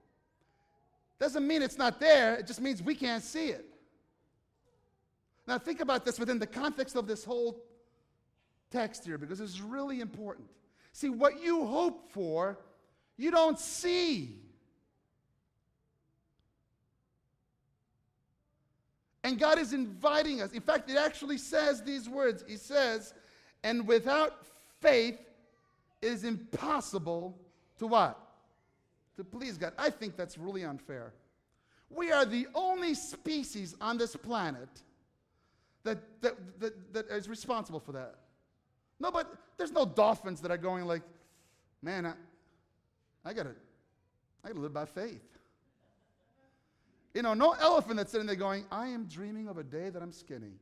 Doesn't 1.19 1.45
mean 1.45 1.61
it's 1.61 1.77
not 1.77 1.99
there, 1.99 2.35
it 2.35 2.47
just 2.47 2.61
means 2.61 2.81
we 2.81 2.95
can't 2.95 3.21
see 3.21 3.47
it. 3.47 3.65
Now, 5.45 5.57
think 5.57 5.81
about 5.81 6.05
this 6.05 6.17
within 6.17 6.39
the 6.39 6.47
context 6.47 6.95
of 6.95 7.05
this 7.05 7.25
whole 7.25 7.61
text 8.71 9.03
here 9.03 9.17
because 9.17 9.41
it's 9.41 9.59
really 9.59 9.99
important. 9.99 10.47
See, 10.93 11.09
what 11.09 11.43
you 11.43 11.65
hope 11.65 12.13
for, 12.13 12.57
you 13.17 13.29
don't 13.29 13.59
see. 13.59 14.45
And 19.23 19.39
God 19.39 19.59
is 19.59 19.73
inviting 19.73 20.41
us. 20.41 20.51
In 20.51 20.61
fact, 20.61 20.89
it 20.89 20.97
actually 20.97 21.37
says 21.37 21.83
these 21.83 22.07
words 22.07 22.43
He 22.47 22.57
says, 22.57 23.13
and 23.63 23.87
without 23.87 24.45
faith, 24.79 25.19
it 26.01 26.07
is 26.07 26.23
impossible 26.23 27.37
to 27.79 27.87
what? 27.87 28.17
To 29.17 29.23
please 29.23 29.57
God. 29.57 29.73
I 29.77 29.89
think 29.89 30.15
that's 30.15 30.37
really 30.37 30.63
unfair. 30.63 31.13
We 31.89 32.11
are 32.11 32.23
the 32.23 32.47
only 32.53 32.93
species 32.93 33.75
on 33.81 33.97
this 33.97 34.15
planet 34.15 34.69
that, 35.83 35.97
that, 36.21 36.35
that, 36.59 36.93
that 36.93 37.09
is 37.09 37.27
responsible 37.27 37.79
for 37.79 37.91
that. 37.93 38.15
No, 38.99 39.11
but 39.11 39.33
there's 39.57 39.71
no 39.71 39.85
dolphins 39.85 40.41
that 40.41 40.51
are 40.51 40.57
going 40.57 40.85
like, 40.85 41.01
man, 41.81 42.05
I, 42.05 42.13
I 43.25 43.33
gotta, 43.33 43.55
I 44.43 44.49
gotta 44.49 44.59
live 44.59 44.73
by 44.73 44.85
faith. 44.85 45.38
You 47.19 47.23
know, 47.23 47.33
no 47.33 47.51
elephant 47.59 47.97
that's 47.97 48.13
sitting 48.13 48.27
there 48.27 48.37
going, 48.37 48.63
I 48.71 48.87
am 48.87 49.03
dreaming 49.03 49.49
of 49.49 49.57
a 49.57 49.63
day 49.63 49.89
that 49.89 50.01
I'm 50.01 50.13
skinny. 50.13 50.53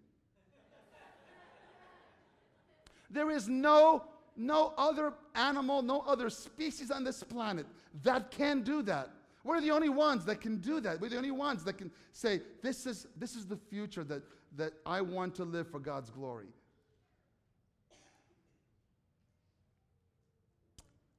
there 3.11 3.29
is 3.29 3.47
no, 3.47 4.05
no 4.35 4.73
other 4.75 5.13
animal, 5.35 5.83
no 5.83 5.99
other 6.07 6.31
species 6.31 6.89
on 6.89 7.03
this 7.03 7.21
planet 7.21 7.67
that 8.01 8.31
can 8.31 8.63
do 8.63 8.81
that. 8.81 9.11
We're 9.43 9.61
the 9.61 9.69
only 9.69 9.89
ones 9.89 10.25
that 10.25 10.41
can 10.41 10.57
do 10.57 10.79
that. 10.79 10.99
We're 10.99 11.09
the 11.09 11.17
only 11.17 11.29
ones 11.29 11.63
that 11.63 11.77
can 11.77 11.91
say, 12.11 12.41
this 12.63 12.87
is, 12.87 13.05
this 13.15 13.35
is 13.35 13.45
the 13.45 13.57
future 13.57 14.03
that, 14.05 14.23
that 14.55 14.73
I 14.83 15.01
want 15.01 15.35
to 15.35 15.43
live 15.43 15.67
for 15.67 15.77
God's 15.77 16.09
glory. 16.09 16.47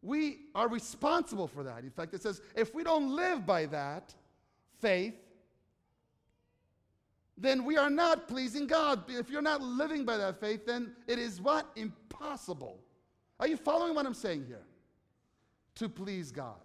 We 0.03 0.40
are 0.57 0.66
responsible 0.66 1.46
for 1.46 1.62
that. 1.62 1.85
In 1.85 1.90
fact, 1.90 2.12
it 2.12 2.22
says, 2.22 2.42
if 2.57 2.74
we 2.74 2.83
don't 2.83 3.14
live 3.14 3.46
by 3.46 3.66
that, 3.66 4.12
faith, 4.81 5.14
then 7.40 7.64
we 7.64 7.77
are 7.77 7.90
not 7.90 8.29
pleasing 8.29 8.66
God. 8.66 9.05
If 9.09 9.31
you're 9.31 9.42
not 9.42 9.62
living 9.62 10.05
by 10.05 10.16
that 10.16 10.40
faith, 10.40 10.66
then 10.66 10.92
it 11.07 11.18
is 11.18 11.40
what? 11.40 11.66
Impossible. 11.77 12.79
Are 13.40 13.46
you 13.46 13.57
following 13.57 13.94
what 13.94 14.07
I'm 14.07 14.14
saying 14.14 14.44
here? 14.46 14.66
To 15.77 15.88
please 15.88 16.33
God. 16.33 16.57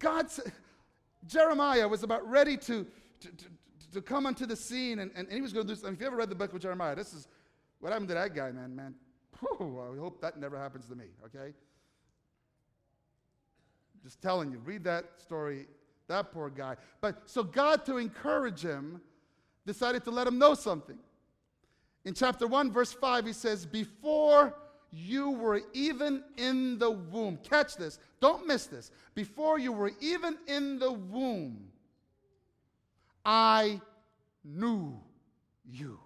God, 0.00 0.26
Jeremiah 1.26 1.86
was 1.86 2.02
about 2.02 2.28
ready 2.28 2.56
to, 2.56 2.86
to, 3.20 3.28
to, 3.28 3.44
to 3.92 4.02
come 4.02 4.26
onto 4.26 4.46
the 4.46 4.56
scene 4.56 4.98
and, 4.98 5.10
and, 5.14 5.28
and 5.28 5.36
he 5.36 5.40
was 5.40 5.52
going 5.52 5.66
to 5.66 5.72
do 5.72 5.78
something. 5.78 5.94
If 5.94 6.00
you 6.00 6.06
ever 6.08 6.16
read 6.16 6.30
the 6.30 6.34
book 6.34 6.52
of 6.52 6.60
Jeremiah, 6.60 6.96
this 6.96 7.14
is 7.14 7.28
what 7.78 7.92
happened 7.92 8.08
to 8.08 8.14
that 8.14 8.34
guy, 8.34 8.50
man, 8.50 8.74
man. 8.74 8.94
Whew, 9.38 9.80
I 9.80 9.98
hope 10.00 10.20
that 10.22 10.40
never 10.40 10.58
happens 10.58 10.86
to 10.86 10.96
me, 10.96 11.06
okay? 11.26 11.54
Just 14.02 14.20
telling 14.20 14.50
you, 14.50 14.58
read 14.58 14.82
that 14.84 15.04
story 15.18 15.66
that 16.08 16.32
poor 16.32 16.50
guy. 16.50 16.76
But 17.00 17.22
so 17.26 17.42
God, 17.42 17.84
to 17.86 17.98
encourage 17.98 18.62
him, 18.62 19.00
decided 19.66 20.04
to 20.04 20.10
let 20.10 20.26
him 20.26 20.38
know 20.38 20.54
something. 20.54 20.98
In 22.04 22.14
chapter 22.14 22.46
1, 22.46 22.70
verse 22.70 22.92
5, 22.92 23.26
he 23.26 23.32
says, 23.32 23.66
Before 23.66 24.54
you 24.92 25.30
were 25.30 25.60
even 25.74 26.22
in 26.36 26.78
the 26.78 26.90
womb, 26.90 27.38
catch 27.42 27.76
this, 27.76 27.98
don't 28.20 28.46
miss 28.46 28.66
this. 28.66 28.92
Before 29.14 29.58
you 29.58 29.72
were 29.72 29.90
even 30.00 30.38
in 30.46 30.78
the 30.78 30.92
womb, 30.92 31.68
I 33.24 33.80
knew 34.44 34.98
you. 35.68 35.98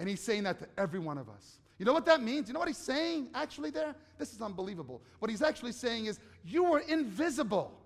And 0.00 0.08
he's 0.08 0.20
saying 0.20 0.44
that 0.44 0.58
to 0.58 0.66
every 0.78 0.98
one 0.98 1.18
of 1.18 1.28
us. 1.28 1.58
You 1.78 1.84
know 1.84 1.92
what 1.92 2.06
that 2.06 2.22
means? 2.22 2.48
You 2.48 2.54
know 2.54 2.60
what 2.60 2.68
he's 2.68 2.78
saying 2.78 3.28
actually 3.34 3.70
there? 3.70 3.94
This 4.18 4.32
is 4.32 4.40
unbelievable. 4.40 5.02
What 5.18 5.30
he's 5.30 5.42
actually 5.42 5.72
saying 5.72 6.06
is, 6.06 6.18
You 6.44 6.64
were 6.64 6.80
invisible. 6.80 7.78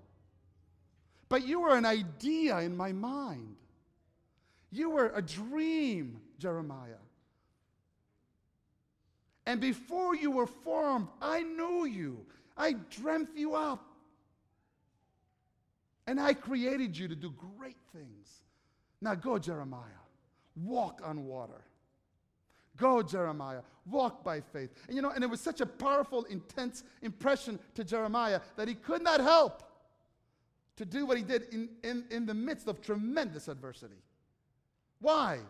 But 1.31 1.47
you 1.47 1.61
were 1.61 1.77
an 1.77 1.87
idea 1.87 2.59
in 2.59 2.77
my 2.77 2.93
mind. 2.93 3.57
You 4.71 4.91
were 4.91 5.13
a 5.15 5.23
dream, 5.23 6.21
Jeremiah. 6.39 7.01
And 9.47 9.61
before 9.61 10.15
you 10.15 10.33
were 10.33 10.47
formed, 10.47 11.09
I 11.23 11.43
knew 11.43 11.87
you. 11.87 12.27
I 12.57 12.73
dreamt 12.73 13.31
you 13.35 13.55
up. 13.55 13.87
And 16.07 16.21
I 16.21 16.35
created 16.35 16.99
you 16.99 17.07
to 17.09 17.15
do 17.15 17.33
great 17.57 17.79
things. 17.95 18.43
Now 19.01 19.15
go, 19.15 19.39
Jeremiah. 19.39 20.03
Walk 20.57 21.01
on 21.05 21.27
water. 21.27 21.63
Go, 22.77 23.03
Jeremiah. 23.03 23.61
Walk 23.89 24.25
by 24.25 24.41
faith. 24.41 24.71
And 24.89 24.97
you 24.97 25.03
know, 25.03 25.11
and 25.11 25.23
it 25.23 25.31
was 25.31 25.41
such 25.41 25.61
a 25.61 25.67
powerful, 25.67 26.25
intense 26.25 26.83
impression 27.03 27.59
to 27.77 27.85
Jeremiah 27.85 28.41
that 28.57 28.67
he 28.67 28.75
could 28.75 29.03
not 29.03 29.21
help 29.21 29.70
to 30.81 30.87
do 30.87 31.05
what 31.05 31.19
he 31.19 31.23
did 31.23 31.43
in, 31.53 31.69
in, 31.85 32.05
in 32.11 32.25
the 32.25 32.33
midst 32.33 32.67
of 32.67 32.81
tremendous 32.81 33.49
adversity. 33.49 34.01
Why? 34.99 35.41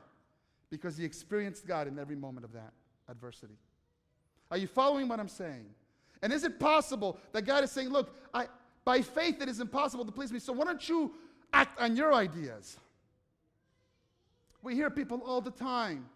Because 0.70 0.96
he 0.96 1.04
experienced 1.04 1.68
God 1.68 1.86
in 1.86 2.00
every 2.00 2.16
moment 2.16 2.44
of 2.44 2.52
that 2.52 2.72
adversity. 3.08 3.54
Are 4.50 4.56
you 4.56 4.66
following 4.66 5.06
what 5.06 5.20
I'm 5.20 5.28
saying? 5.28 5.66
And 6.22 6.32
is 6.32 6.42
it 6.42 6.58
possible 6.58 7.16
that 7.30 7.42
God 7.42 7.62
is 7.62 7.70
saying, 7.70 7.90
Look, 7.90 8.12
I, 8.34 8.46
by 8.84 9.02
faith 9.02 9.40
it 9.40 9.48
is 9.48 9.60
impossible 9.60 10.04
to 10.04 10.10
please 10.10 10.32
me, 10.32 10.40
so 10.40 10.52
why 10.52 10.64
don't 10.64 10.88
you 10.88 11.12
act 11.52 11.80
on 11.80 11.94
your 11.94 12.12
ideas? 12.12 12.76
We 14.62 14.74
hear 14.74 14.90
people 14.90 15.22
all 15.24 15.40
the 15.40 15.52
time. 15.52 16.06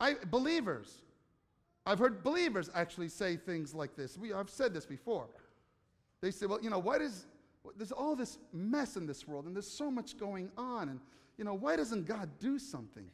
I, 0.00 0.14
believers. 0.30 0.96
I've 1.84 1.98
heard 1.98 2.24
believers 2.24 2.70
actually 2.74 3.10
say 3.10 3.36
things 3.36 3.74
like 3.74 3.96
this. 3.96 4.16
We, 4.16 4.32
I've 4.32 4.48
said 4.48 4.72
this 4.72 4.86
before. 4.86 5.26
They 6.22 6.30
say, 6.30 6.46
well, 6.46 6.58
you 6.62 6.70
know, 6.70 6.78
what 6.78 7.02
is, 7.02 7.26
there's 7.76 7.92
all 7.92 8.14
this 8.14 8.38
mess 8.52 8.96
in 8.96 9.06
this 9.06 9.26
world 9.26 9.46
and 9.46 9.54
there's 9.54 9.70
so 9.70 9.90
much 9.90 10.18
going 10.18 10.50
on. 10.56 10.88
And, 10.88 11.00
you 11.38 11.44
know, 11.44 11.54
why 11.54 11.76
doesn't 11.76 12.06
God 12.06 12.28
do 12.38 12.58
something? 12.58 13.06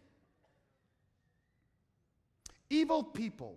Evil 2.68 3.02
people 3.02 3.56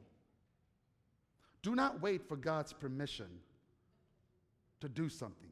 do 1.62 1.76
not 1.76 2.02
wait 2.02 2.28
for 2.28 2.36
God's 2.36 2.74
permission 2.74 3.28
to 4.82 4.90
do 4.90 5.08
something. 5.10 5.50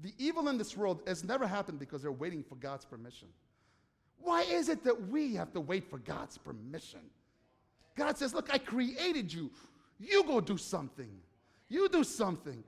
The 0.00 0.12
evil 0.18 0.48
in 0.48 0.58
this 0.58 0.76
world 0.76 1.00
has 1.06 1.24
never 1.24 1.46
happened 1.46 1.78
because 1.78 2.02
they're 2.02 2.12
waiting 2.12 2.42
for 2.42 2.56
God's 2.56 2.84
permission. 2.84 3.28
Why 4.18 4.42
is 4.42 4.68
it 4.68 4.84
that 4.84 5.08
we 5.08 5.34
have 5.34 5.52
to 5.52 5.60
wait 5.60 5.88
for 5.88 5.98
God's 5.98 6.38
permission? 6.38 7.00
God 7.96 8.16
says, 8.16 8.34
Look, 8.34 8.52
I 8.52 8.58
created 8.58 9.32
you. 9.32 9.50
You 9.98 10.24
go 10.24 10.40
do 10.40 10.56
something. 10.56 11.10
You 11.68 11.88
do 11.88 12.04
something. 12.04 12.62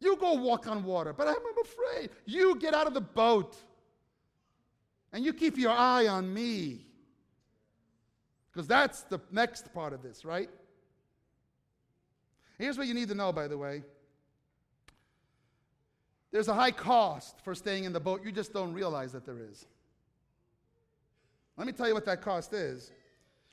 You 0.00 0.16
go 0.16 0.34
walk 0.34 0.66
on 0.66 0.84
water. 0.84 1.12
But 1.12 1.28
I'm, 1.28 1.36
afraid. 1.62 2.10
You 2.26 2.56
get 2.56 2.74
out 2.74 2.86
of 2.86 2.94
the 2.94 3.00
boat. 3.00 3.56
And 5.12 5.24
you 5.24 5.32
keep 5.32 5.56
your 5.56 5.70
eye 5.70 6.06
on 6.08 6.32
me. 6.32 6.86
Because 8.52 8.66
that's 8.66 9.02
the 9.02 9.20
next 9.30 9.72
part 9.72 9.92
of 9.92 10.02
this, 10.02 10.24
right? 10.24 10.50
Here's 12.58 12.78
what 12.78 12.86
you 12.86 12.94
need 12.94 13.08
to 13.08 13.14
know, 13.14 13.32
by 13.32 13.48
the 13.48 13.58
way. 13.58 13.82
There's 16.30 16.48
a 16.48 16.54
high 16.54 16.70
cost 16.70 17.40
for 17.42 17.54
staying 17.54 17.84
in 17.84 17.92
the 17.92 18.00
boat. 18.00 18.22
You 18.24 18.32
just 18.32 18.52
don't 18.52 18.72
realize 18.72 19.12
that 19.12 19.24
there 19.24 19.38
is. 19.38 19.66
Let 21.56 21.66
me 21.66 21.72
tell 21.72 21.86
you 21.86 21.94
what 21.94 22.04
that 22.06 22.22
cost 22.22 22.52
is. 22.52 22.90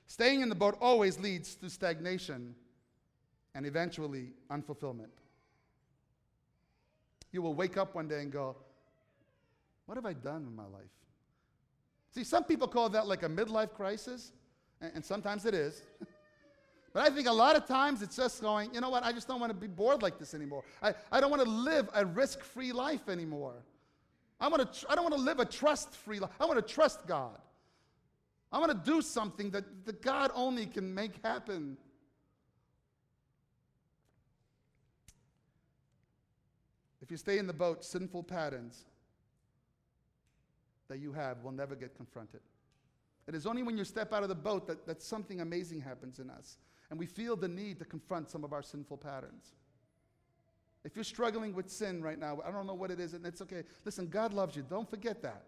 Staying 0.07 0.41
in 0.41 0.49
the 0.49 0.55
boat 0.55 0.77
always 0.81 1.19
leads 1.19 1.55
to 1.55 1.69
stagnation 1.69 2.55
and 3.53 3.65
eventually 3.65 4.33
unfulfillment. 4.49 5.20
You 7.31 7.41
will 7.41 7.53
wake 7.53 7.77
up 7.77 7.95
one 7.95 8.07
day 8.07 8.21
and 8.21 8.31
go, 8.31 8.55
What 9.85 9.95
have 9.95 10.05
I 10.05 10.13
done 10.13 10.45
in 10.47 10.55
my 10.55 10.65
life? 10.65 10.91
See, 12.13 12.23
some 12.23 12.43
people 12.43 12.67
call 12.67 12.89
that 12.89 13.07
like 13.07 13.23
a 13.23 13.29
midlife 13.29 13.73
crisis, 13.73 14.33
and 14.81 15.03
sometimes 15.03 15.45
it 15.45 15.53
is. 15.53 15.81
But 16.93 17.03
I 17.03 17.09
think 17.09 17.27
a 17.27 17.31
lot 17.31 17.55
of 17.55 17.65
times 17.65 18.01
it's 18.01 18.17
just 18.17 18.41
going, 18.41 18.73
you 18.73 18.81
know 18.81 18.89
what, 18.89 19.03
I 19.03 19.13
just 19.13 19.27
don't 19.27 19.39
want 19.39 19.51
to 19.51 19.57
be 19.57 19.67
bored 19.67 20.01
like 20.01 20.19
this 20.19 20.33
anymore. 20.33 20.63
I, 20.81 20.93
I 21.11 21.21
don't 21.21 21.29
want 21.29 21.41
to 21.43 21.49
live 21.49 21.89
a 21.93 22.05
risk 22.05 22.43
free 22.43 22.73
life 22.73 23.07
anymore. 23.07 23.53
I, 24.41 24.49
want 24.49 24.73
to, 24.73 24.91
I 24.91 24.95
don't 24.95 25.03
want 25.05 25.15
to 25.15 25.21
live 25.21 25.39
a 25.39 25.45
trust 25.45 25.93
free 25.93 26.19
life. 26.19 26.31
I 26.39 26.45
want 26.45 26.65
to 26.65 26.73
trust 26.73 27.07
God. 27.07 27.37
I 28.51 28.59
want 28.59 28.71
to 28.71 28.91
do 28.91 29.01
something 29.01 29.51
that, 29.51 29.63
that 29.85 30.01
God 30.01 30.31
only 30.35 30.65
can 30.65 30.93
make 30.93 31.23
happen. 31.23 31.77
If 37.01 37.09
you 37.09 37.17
stay 37.17 37.37
in 37.37 37.47
the 37.47 37.53
boat, 37.53 37.83
sinful 37.83 38.23
patterns 38.23 38.85
that 40.87 40.99
you 40.99 41.13
have 41.13 41.43
will 41.43 41.51
never 41.51 41.75
get 41.75 41.95
confronted. 41.95 42.41
It 43.27 43.35
is 43.35 43.45
only 43.45 43.63
when 43.63 43.77
you 43.77 43.85
step 43.85 44.13
out 44.13 44.23
of 44.23 44.29
the 44.29 44.35
boat 44.35 44.67
that, 44.67 44.85
that 44.85 45.01
something 45.01 45.41
amazing 45.41 45.81
happens 45.81 46.19
in 46.19 46.29
us 46.29 46.57
and 46.91 46.99
we 46.99 47.05
feel 47.05 47.35
the 47.35 47.47
need 47.47 47.79
to 47.79 47.85
confront 47.85 48.29
some 48.29 48.43
of 48.43 48.51
our 48.51 48.61
sinful 48.61 48.97
patterns. 48.97 49.53
If 50.83 50.95
you're 50.95 51.05
struggling 51.05 51.55
with 51.55 51.69
sin 51.69 52.03
right 52.03 52.19
now, 52.19 52.39
I 52.45 52.51
don't 52.51 52.67
know 52.67 52.73
what 52.73 52.91
it 52.91 52.99
is, 52.99 53.13
and 53.13 53.25
it's 53.25 53.41
okay. 53.41 53.63
Listen, 53.85 54.07
God 54.07 54.33
loves 54.33 54.55
you. 54.55 54.63
Don't 54.67 54.89
forget 54.89 55.21
that. 55.21 55.43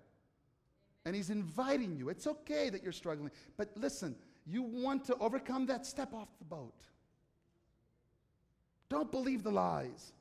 And 1.06 1.16
He's 1.16 1.30
inviting 1.30 1.98
you. 1.98 2.08
It's 2.08 2.28
okay 2.28 2.70
that 2.70 2.82
you're 2.82 2.94
struggling. 2.94 3.32
But 3.58 3.72
listen, 3.76 4.16
you 4.46 4.64
want 4.64 5.04
to 5.06 5.18
overcome 5.18 5.66
that, 5.66 5.86
step 5.86 6.14
off 6.14 6.30
the 6.40 6.46
boat. 6.46 6.74
Don't 8.90 9.12
believe 9.12 9.44
the 9.44 9.52
lies. 9.52 10.14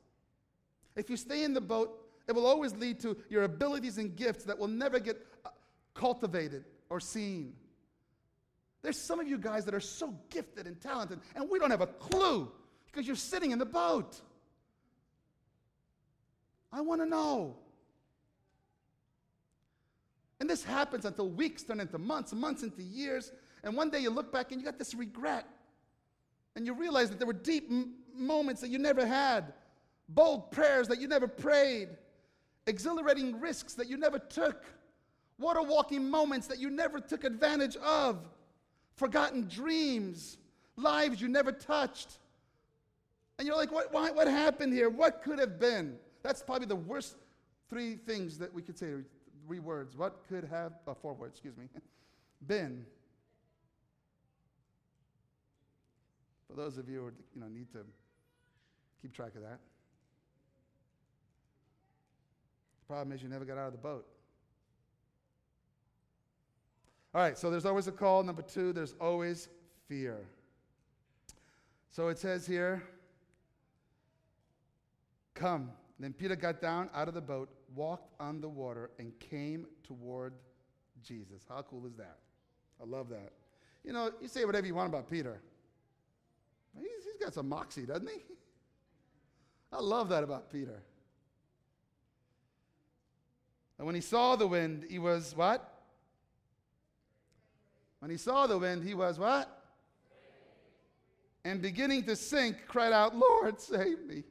If 0.95 1.09
you 1.09 1.17
stay 1.17 1.43
in 1.43 1.53
the 1.53 1.61
boat, 1.61 1.99
it 2.27 2.33
will 2.33 2.45
always 2.45 2.73
lead 2.73 2.99
to 3.01 3.17
your 3.29 3.43
abilities 3.43 3.97
and 3.97 4.15
gifts 4.15 4.43
that 4.45 4.57
will 4.57 4.67
never 4.67 4.99
get 4.99 5.17
uh, 5.45 5.49
cultivated 5.93 6.65
or 6.89 6.99
seen. 6.99 7.53
There's 8.81 8.99
some 8.99 9.19
of 9.19 9.27
you 9.27 9.37
guys 9.37 9.65
that 9.65 9.73
are 9.73 9.79
so 9.79 10.13
gifted 10.29 10.67
and 10.67 10.79
talented, 10.79 11.19
and 11.35 11.49
we 11.49 11.57
don't 11.59 11.71
have 11.71 11.81
a 11.81 11.87
clue 11.87 12.51
because 12.85 13.07
you're 13.07 13.15
sitting 13.15 13.51
in 13.51 13.59
the 13.59 13.65
boat. 13.65 14.19
I 16.71 16.81
want 16.81 17.01
to 17.01 17.05
know. 17.05 17.55
And 20.39 20.49
this 20.49 20.63
happens 20.63 21.05
until 21.05 21.29
weeks 21.29 21.63
turn 21.63 21.79
into 21.79 21.97
months, 21.97 22.33
months 22.33 22.63
into 22.63 22.83
years. 22.83 23.31
And 23.63 23.77
one 23.77 23.89
day 23.89 23.99
you 23.99 24.09
look 24.09 24.33
back 24.33 24.51
and 24.51 24.59
you 24.59 24.65
got 24.65 24.77
this 24.77 24.93
regret. 24.93 25.47
And 26.55 26.65
you 26.65 26.73
realize 26.73 27.09
that 27.09 27.19
there 27.19 27.27
were 27.27 27.31
deep 27.31 27.67
m- 27.69 27.93
moments 28.13 28.59
that 28.61 28.69
you 28.69 28.77
never 28.77 29.05
had, 29.05 29.53
bold 30.09 30.51
prayers 30.51 30.87
that 30.87 30.99
you 30.99 31.07
never 31.07 31.27
prayed, 31.27 31.89
exhilarating 32.67 33.39
risks 33.39 33.73
that 33.73 33.87
you 33.87 33.97
never 33.97 34.19
took, 34.19 34.65
water 35.39 35.61
walking 35.61 36.09
moments 36.09 36.47
that 36.47 36.59
you 36.59 36.69
never 36.69 36.99
took 36.99 37.23
advantage 37.23 37.75
of 37.77 38.19
forgotten 38.95 39.47
dreams, 39.47 40.37
lives 40.77 41.21
you 41.21 41.27
never 41.27 41.51
touched. 41.51 42.19
And 43.37 43.47
you're 43.47 43.57
like, 43.57 43.71
what, 43.71 43.91
why, 43.91 44.11
what 44.11 44.27
happened 44.27 44.73
here? 44.73 44.89
What 44.89 45.23
could 45.23 45.39
have 45.39 45.59
been? 45.59 45.97
That's 46.21 46.41
probably 46.43 46.67
the 46.67 46.75
worst 46.75 47.15
three 47.69 47.95
things 47.95 48.37
that 48.37 48.53
we 48.53 48.61
could 48.61 48.77
say, 48.77 48.93
three 49.45 49.59
words. 49.59 49.97
What 49.97 50.27
could 50.29 50.43
have, 50.45 50.73
uh, 50.87 50.93
four 50.93 51.13
words, 51.13 51.33
excuse 51.33 51.57
me, 51.57 51.65
been. 52.47 52.85
For 56.47 56.55
those 56.55 56.77
of 56.77 56.87
you 56.87 56.99
who 56.99 57.11
you 57.35 57.41
know, 57.41 57.47
need 57.47 57.71
to 57.71 57.79
keep 59.01 59.13
track 59.13 59.35
of 59.35 59.41
that. 59.41 59.59
The 62.83 62.93
problem 62.93 63.15
is 63.15 63.23
you 63.23 63.29
never 63.29 63.45
got 63.45 63.57
out 63.57 63.67
of 63.67 63.71
the 63.71 63.77
boat. 63.77 64.05
All 67.15 67.21
right, 67.21 67.37
so 67.37 67.49
there's 67.49 67.65
always 67.65 67.87
a 67.87 67.93
call. 67.93 68.23
Number 68.23 68.41
two, 68.41 68.73
there's 68.73 68.93
always 68.99 69.47
fear. 69.87 70.17
So 71.89 72.09
it 72.09 72.17
says 72.19 72.45
here, 72.45 72.83
come. 75.33 75.71
Then 75.97 76.11
Peter 76.11 76.35
got 76.35 76.59
down 76.59 76.89
out 76.93 77.07
of 77.07 77.13
the 77.13 77.21
boat, 77.21 77.49
walked 77.73 78.19
on 78.19 78.41
the 78.41 78.49
water, 78.49 78.89
and 78.99 79.17
came 79.19 79.65
toward 79.83 80.33
Jesus. 81.01 81.43
How 81.47 81.61
cool 81.61 81.85
is 81.85 81.95
that? 81.95 82.17
I 82.81 82.85
love 82.85 83.07
that. 83.09 83.31
You 83.85 83.93
know, 83.93 84.11
you 84.21 84.27
say 84.27 84.43
whatever 84.43 84.67
you 84.67 84.75
want 84.75 84.89
about 84.89 85.09
Peter. 85.09 85.39
He's, 86.77 87.05
he's 87.05 87.23
got 87.23 87.33
some 87.33 87.47
moxie, 87.47 87.85
doesn't 87.85 88.09
he? 88.09 88.19
I 89.71 89.79
love 89.79 90.09
that 90.09 90.23
about 90.23 90.51
Peter. 90.51 90.81
And 93.83 93.85
when 93.85 93.95
he 93.95 94.01
saw 94.01 94.37
the 94.37 94.47
wind, 94.47 94.85
he 94.89 94.97
was 94.97 95.35
what? 95.35 95.73
When 97.99 98.09
he 98.09 98.15
saw 98.15 98.47
the 98.47 98.57
wind, 98.57 98.81
he 98.81 98.93
was 98.93 99.19
what? 99.19 99.61
And 101.43 101.61
beginning 101.61 102.03
to 102.03 102.15
sink, 102.15 102.65
cried 102.65 102.93
out, 102.93 103.13
Lord, 103.13 103.59
save 103.59 104.05
me. 104.05 104.23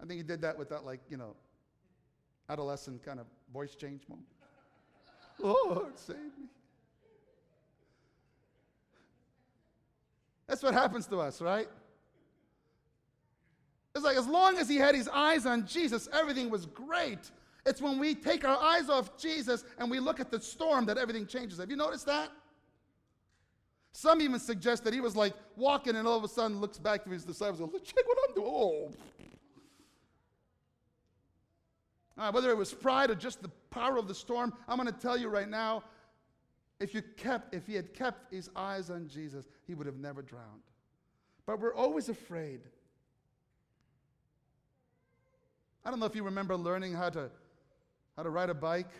I 0.00 0.06
think 0.06 0.18
he 0.18 0.22
did 0.22 0.40
that 0.42 0.56
with 0.56 0.68
that, 0.68 0.84
like, 0.84 1.00
you 1.10 1.16
know, 1.16 1.34
adolescent 2.48 3.04
kind 3.04 3.18
of 3.18 3.26
voice 3.52 3.74
change 3.74 4.02
moment. 4.08 4.28
Lord, 5.40 5.98
save 5.98 6.16
me. 6.18 6.46
That's 10.46 10.62
what 10.62 10.74
happens 10.74 11.08
to 11.08 11.18
us, 11.18 11.40
right? 11.40 11.66
It's 13.96 14.04
like 14.04 14.16
as 14.16 14.28
long 14.28 14.58
as 14.58 14.68
he 14.68 14.76
had 14.76 14.94
his 14.94 15.08
eyes 15.08 15.44
on 15.44 15.66
Jesus, 15.66 16.08
everything 16.12 16.50
was 16.50 16.66
great. 16.66 17.32
It's 17.66 17.80
when 17.80 17.98
we 17.98 18.14
take 18.14 18.44
our 18.44 18.60
eyes 18.62 18.90
off 18.90 19.16
Jesus 19.16 19.64
and 19.78 19.90
we 19.90 19.98
look 19.98 20.20
at 20.20 20.30
the 20.30 20.40
storm 20.40 20.84
that 20.86 20.98
everything 20.98 21.26
changes. 21.26 21.58
Have 21.58 21.70
you 21.70 21.76
noticed 21.76 22.06
that? 22.06 22.30
Some 23.92 24.20
even 24.20 24.40
suggest 24.40 24.84
that 24.84 24.92
he 24.92 25.00
was 25.00 25.16
like 25.16 25.34
walking 25.56 25.96
and 25.96 26.06
all 26.06 26.18
of 26.18 26.24
a 26.24 26.28
sudden 26.28 26.60
looks 26.60 26.78
back 26.78 27.04
to 27.04 27.10
his 27.10 27.24
disciples 27.24 27.60
and 27.60 27.70
goes, 27.70 27.80
check 27.82 28.04
what 28.06 28.18
I'm 28.28 28.34
doing. 28.34 28.48
Oh. 32.16 32.30
Whether 32.30 32.50
it 32.50 32.56
was 32.56 32.72
pride 32.72 33.10
or 33.10 33.14
just 33.14 33.40
the 33.40 33.50
power 33.70 33.96
of 33.96 34.08
the 34.08 34.14
storm, 34.14 34.52
I'm 34.68 34.78
going 34.78 34.92
to 34.92 35.00
tell 35.00 35.16
you 35.16 35.28
right 35.28 35.48
now, 35.48 35.84
if 36.80 36.92
you 36.92 37.02
kept, 37.16 37.54
if 37.54 37.66
he 37.66 37.74
had 37.74 37.94
kept 37.94 38.32
his 38.32 38.50
eyes 38.54 38.90
on 38.90 39.08
Jesus, 39.08 39.46
he 39.66 39.74
would 39.74 39.86
have 39.86 39.98
never 39.98 40.22
drowned. 40.22 40.62
But 41.46 41.60
we're 41.60 41.74
always 41.74 42.08
afraid. 42.08 42.60
I 45.84 45.90
don't 45.90 46.00
know 46.00 46.06
if 46.06 46.16
you 46.16 46.24
remember 46.24 46.56
learning 46.56 46.94
how 46.94 47.10
to 47.10 47.30
how 48.16 48.22
to 48.22 48.30
ride 48.30 48.50
a 48.50 48.54
bike. 48.54 48.90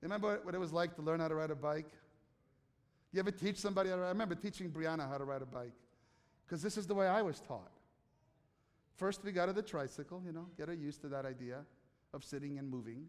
Remember 0.00 0.40
what 0.42 0.54
it 0.54 0.58
was 0.58 0.72
like 0.72 0.94
to 0.96 1.02
learn 1.02 1.20
how 1.20 1.28
to 1.28 1.34
ride 1.34 1.50
a 1.50 1.56
bike? 1.56 1.90
You 3.12 3.20
ever 3.20 3.30
teach 3.30 3.56
somebody? 3.56 3.90
I 3.90 3.94
remember 3.94 4.34
teaching 4.34 4.70
Brianna 4.70 5.08
how 5.08 5.18
to 5.18 5.24
ride 5.24 5.42
a 5.42 5.46
bike 5.46 5.72
because 6.44 6.62
this 6.62 6.76
is 6.76 6.86
the 6.86 6.94
way 6.94 7.06
I 7.06 7.22
was 7.22 7.40
taught. 7.40 7.70
First, 8.96 9.24
we 9.24 9.32
got 9.32 9.48
her 9.48 9.52
the 9.52 9.62
tricycle, 9.62 10.22
you 10.24 10.32
know, 10.32 10.46
get 10.56 10.68
her 10.68 10.74
used 10.74 11.00
to 11.02 11.08
that 11.08 11.24
idea 11.26 11.60
of 12.12 12.24
sitting 12.24 12.58
and 12.58 12.68
moving. 12.68 13.06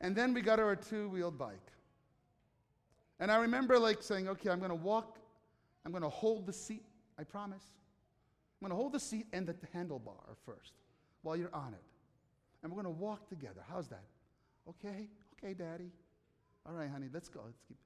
And 0.00 0.14
then 0.14 0.32
we 0.32 0.40
got 0.40 0.58
her 0.58 0.72
a 0.72 0.76
two 0.76 1.08
wheeled 1.08 1.38
bike. 1.38 1.72
And 3.18 3.30
I 3.30 3.36
remember 3.36 3.78
like 3.78 4.02
saying, 4.02 4.28
okay, 4.28 4.50
I'm 4.50 4.58
going 4.58 4.70
to 4.70 4.74
walk, 4.74 5.18
I'm 5.84 5.92
going 5.92 6.02
to 6.02 6.08
hold 6.08 6.46
the 6.46 6.52
seat, 6.52 6.84
I 7.18 7.24
promise. 7.24 7.64
I'm 8.60 8.68
going 8.68 8.76
to 8.76 8.80
hold 8.80 8.92
the 8.92 9.00
seat 9.00 9.26
and 9.32 9.46
the 9.46 9.54
handlebar 9.74 10.36
first 10.44 10.72
while 11.22 11.36
you're 11.36 11.54
on 11.54 11.74
it. 11.74 11.89
And 12.62 12.70
we're 12.70 12.82
going 12.82 12.94
to 12.94 13.00
walk 13.00 13.28
together. 13.28 13.62
How's 13.70 13.88
that? 13.88 14.04
Okay, 14.68 15.08
okay, 15.34 15.54
daddy. 15.54 15.90
All 16.66 16.74
right, 16.74 16.90
honey, 16.90 17.06
let's 17.12 17.28
go. 17.28 17.40
Let's 17.44 17.60
keep. 17.66 17.76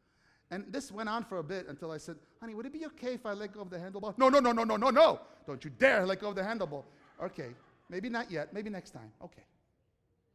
And 0.51 0.65
this 0.73 0.93
went 0.93 1.09
on 1.09 1.25
for 1.25 1.39
a 1.39 1.43
bit 1.43 1.67
until 1.69 1.91
I 1.91 1.99
said, 1.99 2.17
honey, 2.41 2.55
would 2.55 2.67
it 2.67 2.73
be 2.73 2.85
okay 2.87 3.15
if 3.15 3.25
I 3.25 3.33
let 3.33 3.53
go 3.53 3.61
of 3.61 3.71
the 3.71 3.79
handlebar? 3.79 4.17
No, 4.19 4.29
no, 4.29 4.41
no, 4.41 4.53
no, 4.53 4.65
no, 4.65 4.77
no, 4.77 4.91
no. 4.91 5.21
Don't 5.47 5.65
you 5.65 5.71
dare 5.79 6.05
let 6.07 6.21
go 6.21 6.31
of 6.31 6.35
the 6.35 6.43
handlebar. 6.43 6.85
Okay, 7.23 7.51
maybe 7.89 8.09
not 8.09 8.31
yet. 8.31 8.53
Maybe 8.53 8.71
next 8.71 8.91
time. 8.91 9.11
Okay. 9.23 9.43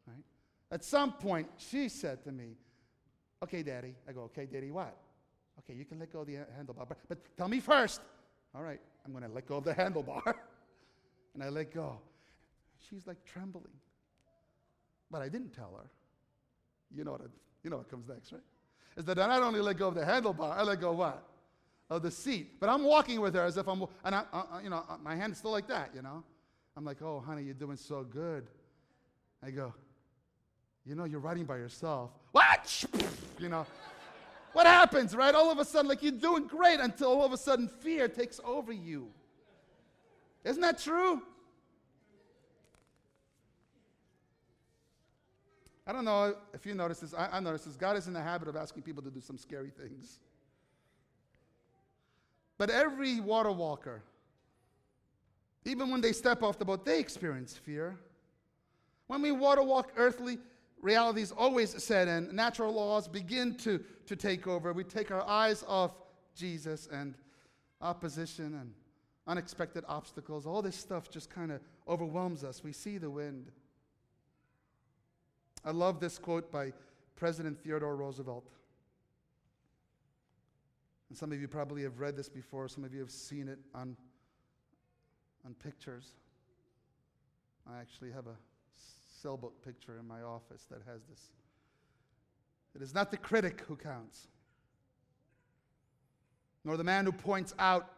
All 0.08 0.14
right. 0.14 0.24
At 0.72 0.84
some 0.84 1.14
point, 1.14 1.48
she 1.58 1.90
said 1.90 2.24
to 2.24 2.32
me, 2.32 2.56
okay, 3.44 3.62
daddy. 3.62 3.96
I 4.08 4.14
go, 4.14 4.22
okay, 4.22 4.46
daddy, 4.46 4.72
what? 4.72 4.96
Okay, 5.60 5.78
you 5.78 5.86
can 5.86 6.00
let 6.00 6.12
go 6.12 6.22
of 6.22 6.28
the 6.28 6.36
handlebar, 6.36 6.88
but, 6.88 6.98
but 7.08 7.18
tell 7.38 7.48
me 7.48 7.60
first. 7.60 8.02
All 8.56 8.64
right, 8.64 8.80
I'm 9.06 9.12
going 9.12 9.24
to 9.24 9.30
let 9.30 9.46
go 9.46 9.58
of 9.58 9.64
the 9.64 9.74
handlebar. 9.76 10.34
and 11.34 11.44
I 11.44 11.50
let 11.50 11.74
go. 11.74 12.00
She's 12.90 13.06
like 13.06 13.24
trembling. 13.26 13.68
But 15.12 15.22
I 15.22 15.30
didn't 15.30 15.54
tell 15.54 15.74
her. 15.82 15.90
You 16.96 17.04
know 17.04 17.12
what, 17.12 17.22
you 17.64 17.70
know 17.70 17.78
what 17.78 17.90
comes 17.90 18.08
next, 18.08 18.32
right? 18.32 18.42
Is 18.98 19.06
that 19.06 19.20
I 19.20 19.28
not 19.28 19.44
only 19.44 19.62
let 19.62 19.78
go 19.78 19.88
of 19.88 19.96
the 19.96 20.02
handlebar, 20.02 20.58
I 20.58 20.64
let 20.64 20.82
go 20.82 20.92
of 20.92 20.98
what? 20.98 21.24
Of 21.90 22.02
the 22.02 22.12
seat. 22.12 22.60
But 22.60 22.70
I'm 22.70 22.84
walking 22.84 23.22
with 23.22 23.34
her 23.36 23.44
as 23.44 23.58
if 23.58 23.68
I'm, 23.68 23.84
and 24.04 24.16
I, 24.16 24.24
uh, 24.34 24.44
you 24.64 24.70
know, 24.70 24.84
uh, 24.90 24.98
my 25.04 25.16
hand's 25.16 25.38
still 25.38 25.52
like 25.52 25.68
that, 25.68 25.92
you 25.96 26.02
know? 26.02 26.24
I'm 26.76 26.86
like, 26.86 27.02
oh, 27.02 27.24
honey, 27.26 27.44
you're 27.44 27.54
doing 27.54 27.78
so 27.78 28.04
good. 28.04 28.48
I 29.44 29.52
go, 29.52 29.74
you 30.86 30.96
know, 30.96 31.06
you're 31.06 31.20
riding 31.20 31.46
by 31.46 31.58
yourself. 31.58 32.12
What? 32.32 32.86
you 33.40 33.50
know, 33.50 33.66
what 34.54 34.66
happens, 34.66 35.16
right? 35.16 35.34
All 35.36 35.52
of 35.52 35.60
a 35.60 35.66
sudden, 35.66 35.88
like 35.88 36.02
you're 36.02 36.12
doing 36.12 36.48
great 36.48 36.80
until 36.80 37.10
all 37.10 37.26
of 37.26 37.34
a 37.34 37.38
sudden 37.38 37.68
fear 37.68 38.08
takes 38.08 38.40
over 38.44 38.74
you. 38.74 39.08
Isn't 40.44 40.62
that 40.62 40.80
true? 40.80 41.22
I 45.90 45.92
don't 45.92 46.06
know 46.06 46.36
if 46.54 46.68
you 46.68 46.76
notice 46.76 47.00
this. 47.00 47.16
I, 47.16 47.30
I 47.32 47.40
notice 47.40 47.64
this. 47.64 47.76
God 47.76 47.98
is 47.98 48.06
in 48.06 48.14
the 48.14 48.22
habit 48.22 48.48
of 48.48 48.56
asking 48.56 48.84
people 48.84 49.02
to 49.02 49.10
do 49.10 49.20
some 49.20 49.40
scary 49.40 49.72
things. 49.72 50.20
But 52.60 52.70
every 52.70 53.20
water 53.20 53.52
walker, 53.52 54.04
even 55.66 55.90
when 55.90 56.00
they 56.00 56.12
step 56.12 56.44
off 56.44 56.60
the 56.60 56.66
boat, 56.66 56.86
they 56.86 57.00
experience 57.00 57.58
fear. 57.58 57.98
When 59.08 59.24
we 59.24 59.32
water 59.32 59.64
walk 59.64 59.92
earthly, 59.98 60.38
realities 60.80 61.32
always 61.36 61.84
set 61.84 62.08
in. 62.08 62.36
Natural 62.36 62.72
laws 62.72 63.08
begin 63.08 63.56
to, 63.56 63.84
to 64.06 64.16
take 64.16 64.46
over. 64.46 64.72
We 64.74 64.84
take 64.84 65.10
our 65.10 65.28
eyes 65.28 65.66
off 65.68 65.94
Jesus 66.36 66.88
and 66.92 67.16
opposition 67.82 68.54
and 68.62 68.74
unexpected 69.26 69.86
obstacles. 69.88 70.46
All 70.46 70.62
this 70.62 70.76
stuff 70.76 71.10
just 71.10 71.32
kind 71.32 71.52
of 71.52 71.62
overwhelms 71.88 72.44
us. 72.44 72.64
We 72.64 72.74
see 72.74 73.00
the 73.00 73.10
wind. 73.10 73.52
I 75.64 75.72
love 75.72 76.00
this 76.00 76.18
quote 76.18 76.52
by 76.52 76.72
President 77.16 77.60
Theodore 77.62 77.96
Roosevelt. 77.96 78.50
And 81.10 81.18
some 81.18 81.32
of 81.32 81.42
you 81.42 81.48
probably 81.48 81.84
have 81.84 82.00
read 82.00 82.16
this 82.16 82.30
before, 82.30 82.68
some 82.68 82.84
of 82.84 82.94
you 82.94 83.00
have 83.00 83.12
seen 83.12 83.48
it 83.48 83.60
on, 83.74 83.98
on 85.46 85.54
pictures. 85.56 86.14
I 87.68 87.80
actually 87.80 88.12
have 88.12 88.28
a 88.28 88.36
cellbook 89.24 89.52
picture 89.66 89.98
in 90.00 90.08
my 90.08 90.22
office 90.22 90.66
that 90.72 90.82
has 90.88 91.02
this. 91.10 91.32
It 92.76 92.82
is 92.82 92.94
not 92.94 93.12
the 93.12 93.18
critic 93.18 93.64
who 93.68 93.76
counts, 93.76 94.28
nor 96.64 96.78
the 96.78 96.84
man 96.84 97.06
who 97.06 97.12
points 97.12 97.54
out 97.60 97.92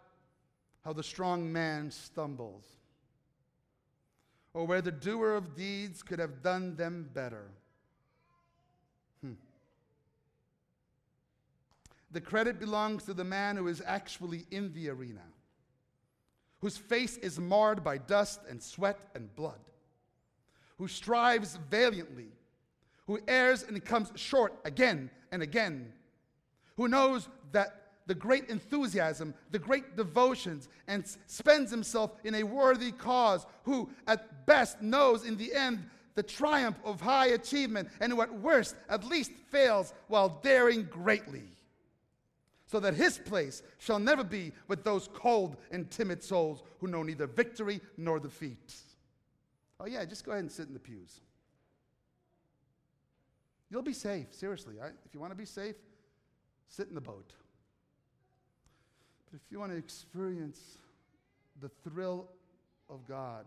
how 0.84 0.93
the 0.93 1.03
strong 1.03 1.51
man 1.51 1.91
stumbles 1.91 2.66
or 4.54 4.66
where 4.66 4.82
the 4.82 4.91
doer 4.91 5.34
of 5.34 5.56
deeds 5.56 6.04
could 6.04 6.20
have 6.20 6.43
done 6.43 6.76
them 6.76 7.10
better. 7.14 7.45
Hmm. 9.22 9.34
The 12.12 12.22
credit 12.22 12.60
belongs 12.60 13.04
to 13.04 13.14
the 13.14 13.24
man 13.24 13.56
who 13.56 13.68
is 13.68 13.82
actually 13.86 14.45
in 14.52 14.74
the 14.74 14.89
arena, 14.89 15.22
whose 16.60 16.78
face 16.78 17.18
is 17.18 17.39
marred 17.39 17.84
by 17.84 17.97
dust 17.97 18.41
and 18.49 18.62
sweat 18.62 18.99
and 19.16 19.34
blood, 19.36 19.60
who 20.78 20.88
strives 20.88 21.58
valiantly, 21.70 22.30
who 23.08 23.20
errs 23.28 23.64
and 23.64 23.84
comes 23.84 24.12
short 24.16 24.54
again 24.66 25.10
and 25.32 25.41
again, 25.41 25.93
who 26.76 26.88
knows 26.88 27.30
that 27.52 27.81
the 28.08 28.16
great 28.16 28.49
enthusiasm, 28.49 29.34
the 29.52 29.60
great 29.60 29.95
devotions, 29.95 30.70
and 30.88 31.06
spends 31.28 31.72
himself 31.72 32.12
in 32.24 32.36
a 32.36 32.43
worthy 32.43 32.91
cause, 32.91 33.45
who 33.64 33.89
at 34.08 34.45
best 34.45 34.82
knows 34.82 35.26
in 35.26 35.38
the 35.38 35.54
end 35.54 35.84
the 36.16 36.24
triumph 36.24 36.78
of 36.84 36.99
high 36.99 37.28
achievement, 37.28 37.89
and 37.99 38.12
who 38.12 38.22
at 38.22 38.34
worst 38.39 38.76
at 38.89 39.06
least 39.06 39.32
fails 39.49 39.93
while 40.08 40.39
daring 40.43 40.84
greatly. 40.91 41.43
So 42.68 42.80
that 42.80 42.93
his 42.93 43.18
place 43.18 43.64
shall 43.80 43.99
never 43.99 44.24
be 44.24 44.54
with 44.68 44.84
those 44.84 45.10
cold 45.14 45.58
and 45.72 45.89
timid 45.91 46.24
souls 46.24 46.64
who 46.80 46.88
know 46.88 47.04
neither 47.04 47.28
victory 47.28 47.82
nor 47.97 48.20
defeat. 48.20 48.76
Oh, 49.80 49.86
yeah, 49.88 50.06
just 50.06 50.26
go 50.26 50.32
ahead 50.32 50.43
and 50.43 50.52
sit 50.52 50.68
in 50.68 50.74
the 50.74 50.80
pews. 50.80 51.22
You'll 53.70 53.82
be 53.82 53.93
safe, 53.93 54.34
seriously. 54.34 54.76
If 55.06 55.14
you 55.14 55.20
want 55.20 55.32
to 55.32 55.38
be 55.38 55.45
safe, 55.45 55.76
sit 56.68 56.88
in 56.88 56.95
the 56.95 57.02
boat. 57.02 57.34
But 59.32 59.40
if 59.46 59.52
you 59.52 59.60
want 59.60 59.72
to 59.72 59.78
experience 59.78 60.60
the 61.62 61.70
thrill 61.84 62.28
of 62.90 63.08
God, 63.08 63.46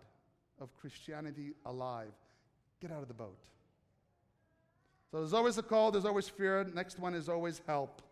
of 0.61 0.75
Christianity 0.81 1.53
alive, 1.67 2.13
get 2.81 2.91
out 2.91 3.03
of 3.03 3.09
the 3.09 3.15
boat. 3.15 3.37
So 5.11 5.19
there's 5.19 5.35
always 5.35 5.59
a 5.59 5.63
call, 5.63 5.91
there's 5.91 6.05
always 6.05 6.29
fear. 6.29 6.65
Next 6.75 6.99
one 6.99 7.15
is 7.15 7.29
always 7.29 7.61
help. 7.67 8.03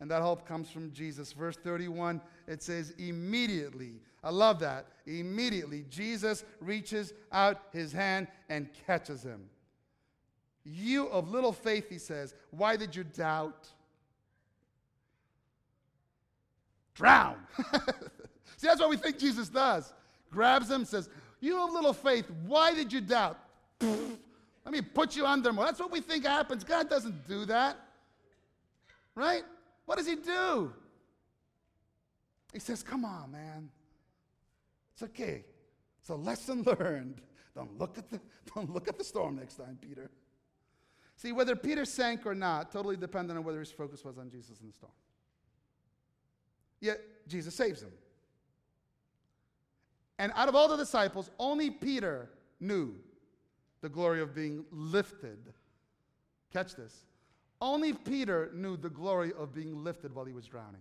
And 0.00 0.10
that 0.10 0.22
help 0.22 0.48
comes 0.48 0.70
from 0.70 0.92
Jesus. 0.92 1.32
Verse 1.32 1.56
31, 1.56 2.20
it 2.48 2.62
says, 2.62 2.94
immediately. 2.98 4.00
I 4.24 4.30
love 4.30 4.58
that. 4.60 4.86
Immediately, 5.06 5.84
Jesus 5.90 6.44
reaches 6.60 7.12
out 7.30 7.60
his 7.72 7.92
hand 7.92 8.28
and 8.48 8.68
catches 8.86 9.22
him. 9.22 9.42
You 10.64 11.08
of 11.08 11.30
little 11.30 11.52
faith, 11.52 11.88
he 11.88 11.98
says, 11.98 12.34
why 12.50 12.76
did 12.76 12.96
you 12.96 13.04
doubt? 13.04 13.68
Drown. 17.00 17.36
See, 18.56 18.66
that's 18.66 18.78
what 18.78 18.90
we 18.90 18.96
think 18.98 19.18
Jesus 19.18 19.48
does. 19.48 19.92
Grabs 20.30 20.70
him, 20.70 20.84
says, 20.84 21.08
You 21.40 21.56
have 21.56 21.72
little 21.72 21.94
faith. 21.94 22.30
Why 22.46 22.74
did 22.74 22.92
you 22.92 23.00
doubt? 23.00 23.38
Let 23.80 24.72
me 24.72 24.82
put 24.82 25.16
you 25.16 25.24
under 25.26 25.52
more. 25.52 25.64
That's 25.64 25.80
what 25.80 25.90
we 25.90 26.00
think 26.00 26.26
happens. 26.26 26.62
God 26.62 26.90
doesn't 26.90 27.26
do 27.26 27.46
that. 27.46 27.78
Right? 29.14 29.42
What 29.86 29.96
does 29.96 30.06
he 30.06 30.14
do? 30.14 30.72
He 32.52 32.58
says, 32.58 32.82
Come 32.82 33.06
on, 33.06 33.32
man. 33.32 33.70
It's 34.92 35.02
okay. 35.04 35.44
It's 36.00 36.10
a 36.10 36.14
lesson 36.14 36.62
learned. 36.80 37.22
Don't 37.54 37.78
look 37.78 37.96
at 37.96 38.10
the, 38.10 38.20
don't 38.54 38.70
look 38.72 38.88
at 38.88 38.98
the 38.98 39.04
storm 39.04 39.36
next 39.36 39.54
time, 39.54 39.78
Peter. 39.80 40.10
See, 41.16 41.32
whether 41.32 41.56
Peter 41.56 41.84
sank 41.84 42.26
or 42.26 42.34
not 42.34 42.70
totally 42.70 42.96
depended 42.96 43.36
on 43.36 43.44
whether 43.44 43.58
his 43.58 43.72
focus 43.72 44.04
was 44.04 44.18
on 44.18 44.30
Jesus 44.30 44.60
in 44.60 44.68
the 44.68 44.72
storm. 44.72 44.92
Yet 46.80 47.00
Jesus 47.28 47.54
saves 47.54 47.82
him. 47.82 47.92
And 50.18 50.32
out 50.34 50.48
of 50.48 50.54
all 50.54 50.68
the 50.68 50.76
disciples, 50.76 51.30
only 51.38 51.70
Peter 51.70 52.28
knew 52.60 52.94
the 53.80 53.88
glory 53.88 54.20
of 54.20 54.34
being 54.34 54.64
lifted. 54.70 55.38
Catch 56.52 56.74
this. 56.74 56.94
Only 57.60 57.92
Peter 57.92 58.50
knew 58.54 58.76
the 58.76 58.90
glory 58.90 59.32
of 59.38 59.54
being 59.54 59.82
lifted 59.82 60.14
while 60.14 60.24
he 60.24 60.32
was 60.32 60.46
drowning. 60.46 60.80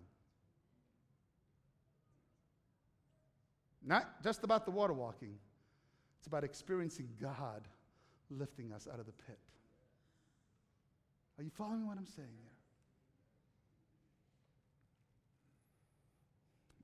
Not 3.85 4.23
just 4.23 4.43
about 4.43 4.65
the 4.65 4.71
water 4.71 4.93
walking, 4.93 5.35
it's 6.17 6.27
about 6.27 6.43
experiencing 6.43 7.07
God 7.21 7.67
lifting 8.29 8.71
us 8.71 8.87
out 8.91 8.99
of 8.99 9.05
the 9.05 9.13
pit. 9.13 9.39
Are 11.37 11.43
you 11.43 11.49
following 11.49 11.87
what 11.87 11.97
I'm 11.97 12.05
saying 12.05 12.27
here? 12.41 12.58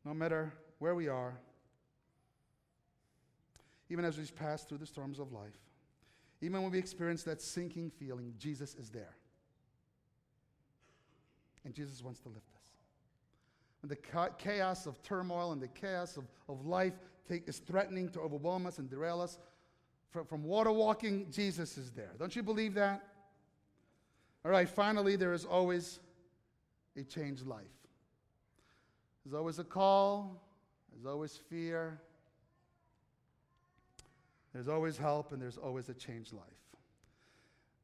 No 0.05 0.13
matter 0.13 0.53
where 0.79 0.93
we 0.93 1.07
are, 1.07 1.37
even 3.89 4.05
as 4.05 4.17
we 4.17 4.25
pass 4.25 4.63
through 4.63 4.77
the 4.77 4.85
storms 4.85 5.19
of 5.19 5.31
life, 5.31 5.57
even 6.41 6.61
when 6.61 6.71
we 6.71 6.77
experience 6.77 7.23
that 7.23 7.41
sinking 7.41 7.89
feeling, 7.89 8.33
Jesus 8.37 8.75
is 8.75 8.89
there. 8.89 9.15
And 11.63 11.73
Jesus 11.73 12.03
wants 12.03 12.19
to 12.21 12.29
lift 12.29 12.53
us. 12.55 12.69
When 13.81 13.89
the 13.89 14.31
chaos 14.37 14.85
of 14.85 15.01
turmoil 15.01 15.51
and 15.51 15.61
the 15.61 15.67
chaos 15.67 16.17
of, 16.17 16.25
of 16.47 16.65
life 16.65 16.93
take, 17.27 17.47
is 17.47 17.57
threatening 17.57 18.09
to 18.09 18.19
overwhelm 18.19 18.67
us 18.67 18.77
and 18.77 18.89
derail 18.89 19.21
us, 19.21 19.39
from, 20.09 20.25
from 20.25 20.43
water 20.43 20.71
walking, 20.71 21.27
Jesus 21.31 21.77
is 21.77 21.91
there. 21.91 22.11
Don't 22.17 22.35
you 22.35 22.43
believe 22.43 22.75
that? 22.75 23.03
All 24.43 24.51
right, 24.51 24.69
finally, 24.69 25.15
there 25.15 25.33
is 25.33 25.45
always 25.45 25.99
a 26.95 27.03
changed 27.03 27.45
life. 27.45 27.74
There's 29.25 29.33
always 29.33 29.57
a 29.57 29.63
call, 29.63 30.39
there's 30.93 31.11
always 31.11 31.35
fear, 31.35 31.99
there's 34.53 34.67
always 34.67 34.97
help, 34.97 35.31
and 35.31 35.41
there's 35.41 35.57
always 35.57 35.89
a 35.89 35.95
changed 35.95 36.31
life. 36.31 36.43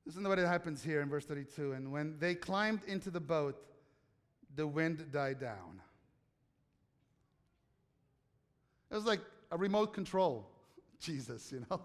Listen 0.05 0.23
to 0.23 0.29
what 0.29 0.39
it 0.39 0.47
happens 0.47 0.83
here 0.83 1.01
in 1.01 1.09
verse 1.09 1.25
32. 1.25 1.73
And 1.73 1.91
when 1.91 2.17
they 2.19 2.35
climbed 2.35 2.83
into 2.85 3.09
the 3.09 3.19
boat, 3.19 3.61
the 4.55 4.65
wind 4.65 5.11
died 5.11 5.39
down. 5.39 5.81
It 8.89 8.95
was 8.95 9.05
like 9.05 9.21
a 9.51 9.57
remote 9.57 9.93
control, 9.93 10.47
Jesus, 10.99 11.51
you 11.51 11.65
know. 11.69 11.81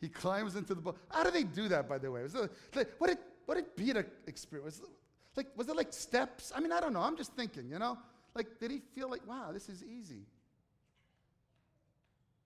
He 0.00 0.08
climbs 0.08 0.56
into 0.56 0.74
the 0.74 0.80
boat. 0.80 0.98
How 1.10 1.22
do 1.22 1.30
they 1.30 1.42
do 1.42 1.68
that, 1.68 1.88
by 1.88 1.98
the 1.98 2.10
way? 2.10 2.22
Was 2.22 2.34
it, 2.34 2.50
like, 2.74 2.88
what, 2.98 3.08
did, 3.08 3.18
what 3.46 3.56
did 3.56 3.76
Peter 3.76 4.06
experience? 4.26 4.78
Was 4.78 4.88
it, 4.88 4.94
like, 5.36 5.46
was 5.56 5.68
it 5.68 5.76
like 5.76 5.92
steps? 5.92 6.52
I 6.54 6.60
mean, 6.60 6.72
I 6.72 6.80
don't 6.80 6.92
know. 6.92 7.02
I'm 7.02 7.16
just 7.16 7.32
thinking, 7.32 7.68
you 7.68 7.78
know. 7.78 7.98
Like, 8.34 8.58
did 8.60 8.70
he 8.70 8.80
feel 8.94 9.10
like, 9.10 9.26
wow, 9.26 9.50
this 9.52 9.68
is 9.68 9.82
easy? 9.82 10.26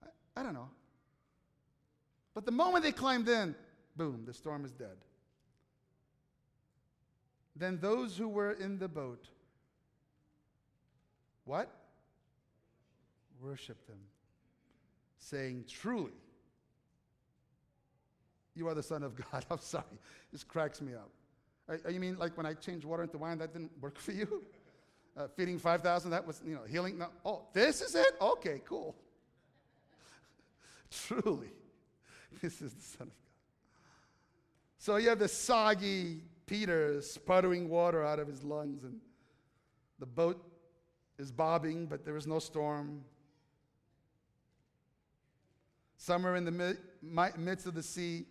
I, 0.03 0.41
I 0.41 0.43
don't 0.43 0.55
know. 0.55 0.71
But 2.35 2.47
the 2.47 2.53
moment 2.53 2.85
they 2.85 2.93
climbed 2.93 3.29
in, 3.29 3.55
boom, 3.97 4.25
the 4.27 4.33
storm 4.33 4.65
is 4.65 4.73
dead. 4.73 4.97
Then 7.57 7.79
those 7.81 8.17
who 8.17 8.29
were 8.29 8.53
in 8.53 8.79
the 8.79 8.89
boat, 8.89 9.29
what? 11.45 11.71
Worshipped 13.41 13.89
him, 13.89 14.01
saying, 15.19 15.67
Truly, 15.69 16.11
you 18.55 18.67
are 18.69 18.75
the 18.75 18.83
Son 18.83 19.03
of 19.03 19.15
God. 19.33 19.45
I'm 19.51 19.59
sorry. 19.59 19.85
This 20.33 20.43
cracks 20.43 20.81
me 20.81 20.95
up. 20.95 21.11
Uh, 21.69 21.89
you 21.89 22.01
mean 22.01 22.19
like 22.19 22.37
when 22.37 22.47
I 22.47 22.55
changed 22.55 22.85
water 22.85 23.03
into 23.03 23.19
wine, 23.19 23.39
that 23.39 23.53
didn't 23.53 23.71
work 23.81 23.99
for 23.99 24.13
you? 24.13 24.43
Uh, 25.17 25.29
feeding 25.29 25.59
5,000, 25.59 26.11
that 26.11 26.27
was, 26.27 26.43
you 26.45 26.55
know, 26.55 26.63
healing? 26.69 26.99
No. 26.99 27.07
Oh, 27.25 27.43
this 27.53 27.81
is 27.81 27.95
it? 27.95 28.15
Okay, 28.21 28.61
cool. 28.65 28.97
Truly. 30.91 31.51
This 32.43 32.61
is 32.61 32.73
the 32.73 32.83
Son 32.83 33.03
of 33.03 33.09
God. 33.09 33.15
So 34.77 34.97
you 34.97 35.09
have 35.09 35.21
the 35.21 35.29
soggy 35.29 36.21
Peter 36.47 37.01
sputtering 37.01 37.69
water 37.69 38.05
out 38.05 38.19
of 38.19 38.27
his 38.27 38.43
lungs, 38.43 38.85
and 38.85 39.01
the 39.99 40.07
boat 40.07 40.45
is 41.19 41.31
bobbing, 41.31 41.87
but 41.87 42.05
there 42.05 42.17
is 42.17 42.27
no 42.27 42.39
storm. 42.39 43.03
Somewhere 45.97 46.37
in 46.37 46.45
the 46.45 46.77
midst 47.37 47.67
of 47.67 47.75
the 47.75 47.83
sea, 47.83 48.27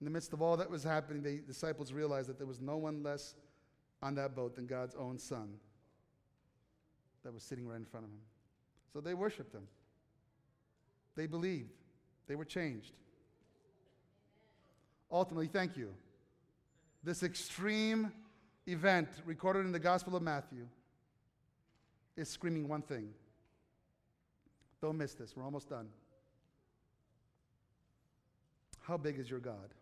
in 0.00 0.04
the 0.04 0.10
midst 0.10 0.32
of 0.32 0.42
all 0.42 0.56
that 0.56 0.68
was 0.68 0.82
happening, 0.82 1.22
the 1.22 1.38
disciples 1.46 1.92
realized 1.92 2.28
that 2.28 2.38
there 2.38 2.46
was 2.48 2.60
no 2.60 2.76
one 2.78 3.02
less 3.02 3.36
on 4.02 4.14
that 4.16 4.34
boat 4.34 4.56
than 4.56 4.66
God's 4.66 4.94
own 4.94 5.18
Son 5.18 5.54
that 7.22 7.32
was 7.32 7.42
sitting 7.42 7.66
right 7.66 7.76
in 7.76 7.84
front 7.84 8.04
of 8.04 8.10
him. 8.10 8.18
So 8.92 9.00
they 9.00 9.14
worshiped 9.14 9.54
him. 9.54 9.66
They 11.16 11.26
believed. 11.26 11.70
They 12.26 12.34
were 12.34 12.44
changed. 12.44 12.92
Ultimately, 15.10 15.46
thank 15.46 15.76
you. 15.76 15.94
This 17.04 17.22
extreme 17.22 18.12
event 18.66 19.08
recorded 19.24 19.66
in 19.66 19.72
the 19.72 19.78
Gospel 19.78 20.16
of 20.16 20.22
Matthew 20.22 20.66
is 22.16 22.28
screaming 22.28 22.68
one 22.68 22.82
thing. 22.82 23.10
Don't 24.80 24.96
miss 24.96 25.14
this. 25.14 25.36
We're 25.36 25.44
almost 25.44 25.68
done. 25.68 25.88
How 28.80 28.96
big 28.96 29.18
is 29.18 29.30
your 29.30 29.38
God? 29.38 29.74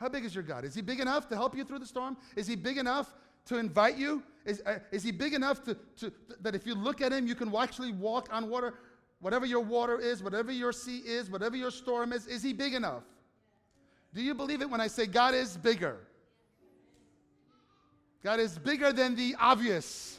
How 0.00 0.08
big 0.08 0.24
is 0.24 0.34
your 0.34 0.42
God? 0.42 0.64
Is 0.64 0.74
he 0.74 0.80
big 0.80 0.98
enough 0.98 1.28
to 1.28 1.36
help 1.36 1.54
you 1.54 1.62
through 1.62 1.80
the 1.80 1.86
storm? 1.86 2.16
Is 2.34 2.46
he 2.46 2.56
big 2.56 2.78
enough 2.78 3.14
to 3.44 3.58
invite 3.58 3.98
you? 3.98 4.22
Is, 4.46 4.62
uh, 4.64 4.78
is 4.90 5.02
he 5.02 5.12
big 5.12 5.34
enough 5.34 5.62
to, 5.64 5.76
to, 5.98 6.10
that 6.40 6.54
if 6.54 6.66
you 6.66 6.74
look 6.74 7.02
at 7.02 7.12
him, 7.12 7.26
you 7.26 7.34
can 7.34 7.54
actually 7.54 7.92
walk 7.92 8.28
on 8.32 8.48
water? 8.48 8.74
Whatever 9.20 9.44
your 9.44 9.60
water 9.60 10.00
is, 10.00 10.22
whatever 10.22 10.50
your 10.50 10.72
sea 10.72 10.98
is, 10.98 11.30
whatever 11.30 11.54
your 11.54 11.70
storm 11.70 12.14
is, 12.14 12.26
is 12.26 12.42
he 12.42 12.54
big 12.54 12.72
enough? 12.72 13.02
Do 14.14 14.22
you 14.22 14.34
believe 14.34 14.62
it 14.62 14.70
when 14.70 14.80
I 14.80 14.86
say 14.86 15.04
God 15.04 15.34
is 15.34 15.58
bigger? 15.58 15.98
God 18.24 18.40
is 18.40 18.58
bigger 18.58 18.94
than 18.94 19.14
the 19.14 19.36
obvious, 19.38 20.18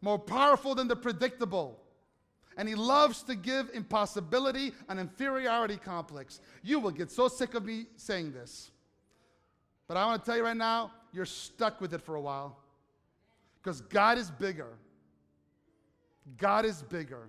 more 0.00 0.18
powerful 0.18 0.76
than 0.76 0.86
the 0.86 0.96
predictable. 0.96 1.80
And 2.56 2.68
he 2.68 2.76
loves 2.76 3.24
to 3.24 3.34
give 3.34 3.70
impossibility 3.74 4.72
an 4.88 5.00
inferiority 5.00 5.76
complex. 5.76 6.40
You 6.62 6.78
will 6.78 6.92
get 6.92 7.10
so 7.10 7.26
sick 7.26 7.54
of 7.54 7.64
me 7.64 7.86
saying 7.96 8.32
this. 8.32 8.70
But 9.88 9.96
I 9.96 10.04
want 10.06 10.24
to 10.24 10.26
tell 10.26 10.36
you 10.36 10.44
right 10.44 10.56
now, 10.56 10.90
you're 11.12 11.24
stuck 11.24 11.80
with 11.80 11.94
it 11.94 12.02
for 12.02 12.16
a 12.16 12.20
while. 12.20 12.56
Because 13.62 13.80
God 13.80 14.18
is 14.18 14.30
bigger. 14.30 14.78
God 16.38 16.64
is 16.64 16.82
bigger. 16.82 17.28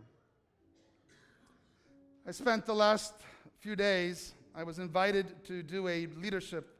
I 2.27 2.31
spent 2.31 2.65
the 2.65 2.75
last 2.75 3.13
few 3.59 3.75
days, 3.75 4.33
I 4.55 4.63
was 4.63 4.79
invited 4.79 5.43
to 5.45 5.63
do 5.63 5.87
a 5.87 6.07
leadership 6.17 6.77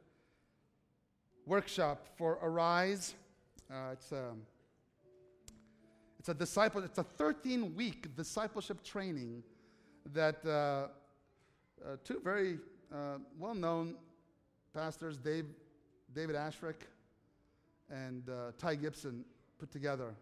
workshop 1.46 2.08
for 2.18 2.38
Arise. 2.42 3.14
Uh, 3.72 3.92
it's, 3.94 4.12
a, 4.12 4.32
it's 6.20 6.30
a 6.30 6.34
disciple, 6.34 6.84
it's 6.84 6.98
a 6.98 7.04
13 7.04 7.76
week 7.76 8.16
discipleship 8.16 8.84
training 8.84 9.44
that 10.14 10.46
uh, 10.46 10.50
uh, 11.86 11.96
two 12.04 12.20
very 12.24 12.60
uh, 12.94 13.18
well 13.38 13.56
known 13.56 13.96
pastors, 14.74 15.18
Dave, 15.18 15.46
David 16.14 16.36
Asscherick 16.36 16.88
and 17.90 18.30
uh, 18.30 18.52
Ty 18.58 18.76
Gibson, 18.76 19.24
put 19.60 19.72
together. 19.72 20.14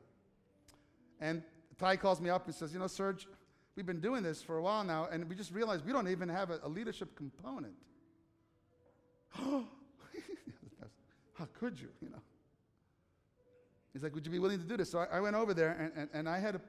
And 1.19 1.41
Ty 1.77 1.97
calls 1.97 2.21
me 2.21 2.29
up 2.29 2.45
and 2.45 2.55
says, 2.55 2.73
You 2.73 2.79
know, 2.79 2.87
Serge, 2.87 3.27
we've 3.75 3.85
been 3.85 3.99
doing 3.99 4.23
this 4.23 4.41
for 4.41 4.57
a 4.57 4.61
while 4.61 4.83
now, 4.83 5.07
and 5.11 5.27
we 5.29 5.35
just 5.35 5.51
realized 5.51 5.85
we 5.85 5.91
don't 5.91 6.07
even 6.07 6.29
have 6.29 6.49
a, 6.49 6.59
a 6.63 6.69
leadership 6.69 7.15
component. 7.15 7.73
How 9.33 9.65
could 11.59 11.79
you, 11.79 11.89
you 12.01 12.09
know? 12.09 12.21
He's 13.93 14.03
like, 14.03 14.13
Would 14.15 14.25
you 14.25 14.31
be 14.31 14.39
willing 14.39 14.59
to 14.59 14.65
do 14.65 14.77
this? 14.77 14.91
So 14.91 14.99
I, 14.99 15.17
I 15.17 15.19
went 15.19 15.35
over 15.35 15.53
there, 15.53 15.71
and, 15.79 15.91
and, 15.95 16.09
and, 16.13 16.29
I, 16.29 16.39
had 16.39 16.53
to, 16.53 16.61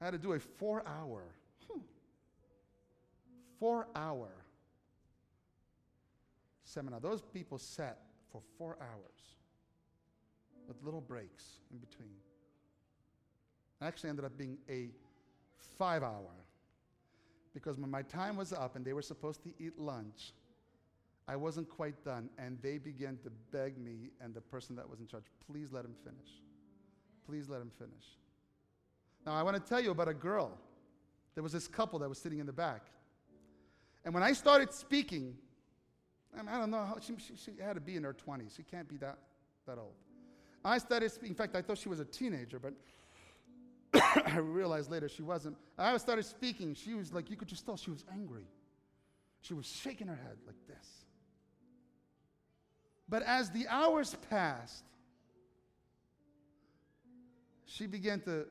I 0.00 0.06
had 0.06 0.12
to 0.12 0.18
do 0.18 0.32
a 0.32 0.40
four 0.40 0.82
hour, 0.86 1.22
four 3.58 3.86
hour 3.94 4.28
seminar. 6.72 7.00
Those 7.00 7.22
people 7.22 7.58
sat 7.58 7.98
for 8.30 8.40
four 8.56 8.76
hours 8.80 9.36
with 10.68 10.76
little 10.82 11.00
breaks 11.00 11.44
in 11.70 11.78
between. 11.78 12.14
It 13.80 13.84
actually 13.84 14.10
ended 14.10 14.24
up 14.24 14.36
being 14.36 14.58
a 14.68 14.90
five 15.78 16.02
hour 16.02 16.34
because 17.52 17.78
when 17.78 17.90
my 17.90 18.02
time 18.02 18.36
was 18.36 18.52
up 18.52 18.76
and 18.76 18.84
they 18.84 18.92
were 18.92 19.02
supposed 19.02 19.42
to 19.42 19.50
eat 19.58 19.78
lunch, 19.78 20.32
I 21.26 21.36
wasn't 21.36 21.68
quite 21.68 22.04
done, 22.04 22.28
and 22.38 22.58
they 22.60 22.78
began 22.78 23.16
to 23.22 23.30
beg 23.52 23.78
me 23.78 24.10
and 24.20 24.34
the 24.34 24.40
person 24.40 24.74
that 24.76 24.88
was 24.88 25.00
in 25.00 25.06
charge, 25.06 25.24
please 25.46 25.70
let 25.70 25.84
him 25.84 25.94
finish. 26.04 26.28
Please 27.26 27.48
let 27.48 27.60
him 27.60 27.70
finish. 27.78 28.18
Now, 29.24 29.32
I 29.32 29.42
want 29.42 29.56
to 29.56 29.62
tell 29.62 29.80
you 29.80 29.90
about 29.90 30.08
a 30.08 30.14
girl. 30.14 30.58
There 31.34 31.42
was 31.42 31.52
this 31.52 31.68
couple 31.68 31.98
that 32.00 32.08
was 32.08 32.18
sitting 32.18 32.40
in 32.40 32.46
the 32.46 32.52
back. 32.52 32.86
And 34.04 34.12
when 34.14 34.22
I 34.22 34.32
started 34.32 34.72
speaking, 34.72 35.36
I, 36.34 36.42
mean, 36.42 36.48
I 36.48 36.58
don't 36.58 36.70
know, 36.70 36.84
how, 36.84 36.98
she, 37.00 37.14
she, 37.18 37.34
she 37.36 37.52
had 37.62 37.74
to 37.74 37.80
be 37.80 37.96
in 37.96 38.04
her 38.04 38.14
20s. 38.14 38.56
She 38.56 38.62
can't 38.62 38.88
be 38.88 38.96
that, 38.98 39.18
that 39.66 39.78
old. 39.78 39.94
I 40.64 40.78
started 40.78 41.10
speaking. 41.10 41.30
In 41.30 41.34
fact, 41.34 41.56
I 41.56 41.62
thought 41.62 41.78
she 41.78 41.88
was 41.88 42.00
a 42.00 42.04
teenager, 42.04 42.58
but 42.58 42.74
I 44.26 44.38
realized 44.38 44.90
later 44.90 45.08
she 45.08 45.22
wasn't. 45.22 45.56
I 45.78 45.96
started 45.96 46.24
speaking. 46.24 46.74
She 46.74 46.94
was 46.94 47.12
like, 47.12 47.30
you 47.30 47.36
could 47.36 47.48
just 47.48 47.64
tell 47.64 47.76
she 47.76 47.90
was 47.90 48.04
angry. 48.12 48.44
She 49.40 49.54
was 49.54 49.66
shaking 49.66 50.06
her 50.06 50.16
head 50.16 50.36
like 50.46 50.56
this. 50.68 50.86
But 53.08 53.22
as 53.22 53.50
the 53.50 53.66
hours 53.68 54.16
passed, 54.28 54.84
she 57.64 57.86
began 57.86 58.20
to 58.20 58.46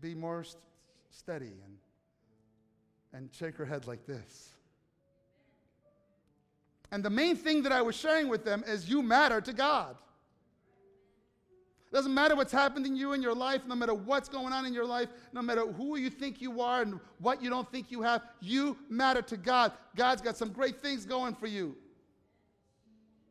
be 0.00 0.14
more 0.14 0.44
st- 0.44 0.62
steady 1.10 1.52
and, 1.64 1.76
and 3.14 3.30
shake 3.32 3.56
her 3.56 3.64
head 3.64 3.86
like 3.86 4.04
this. 4.06 4.54
And 6.92 7.02
the 7.02 7.10
main 7.10 7.36
thing 7.36 7.62
that 7.62 7.72
I 7.72 7.80
was 7.80 7.96
sharing 7.96 8.28
with 8.28 8.44
them 8.44 8.62
is 8.66 8.88
you 8.88 9.02
matter 9.02 9.40
to 9.40 9.52
God. 9.54 9.96
It 11.90 11.94
doesn't 11.94 12.12
matter 12.12 12.36
what's 12.36 12.52
happening 12.52 12.92
to 12.92 12.98
you 12.98 13.14
in 13.14 13.22
your 13.22 13.34
life, 13.34 13.62
no 13.66 13.74
matter 13.74 13.94
what's 13.94 14.28
going 14.28 14.52
on 14.52 14.66
in 14.66 14.74
your 14.74 14.84
life, 14.84 15.08
no 15.32 15.40
matter 15.40 15.66
who 15.66 15.96
you 15.96 16.10
think 16.10 16.40
you 16.40 16.60
are 16.60 16.82
and 16.82 17.00
what 17.18 17.42
you 17.42 17.48
don't 17.48 17.70
think 17.72 17.90
you 17.90 18.02
have, 18.02 18.22
you 18.40 18.76
matter 18.90 19.22
to 19.22 19.38
God. 19.38 19.72
God's 19.96 20.20
got 20.20 20.36
some 20.36 20.50
great 20.50 20.80
things 20.80 21.06
going 21.06 21.34
for 21.34 21.46
you. 21.46 21.76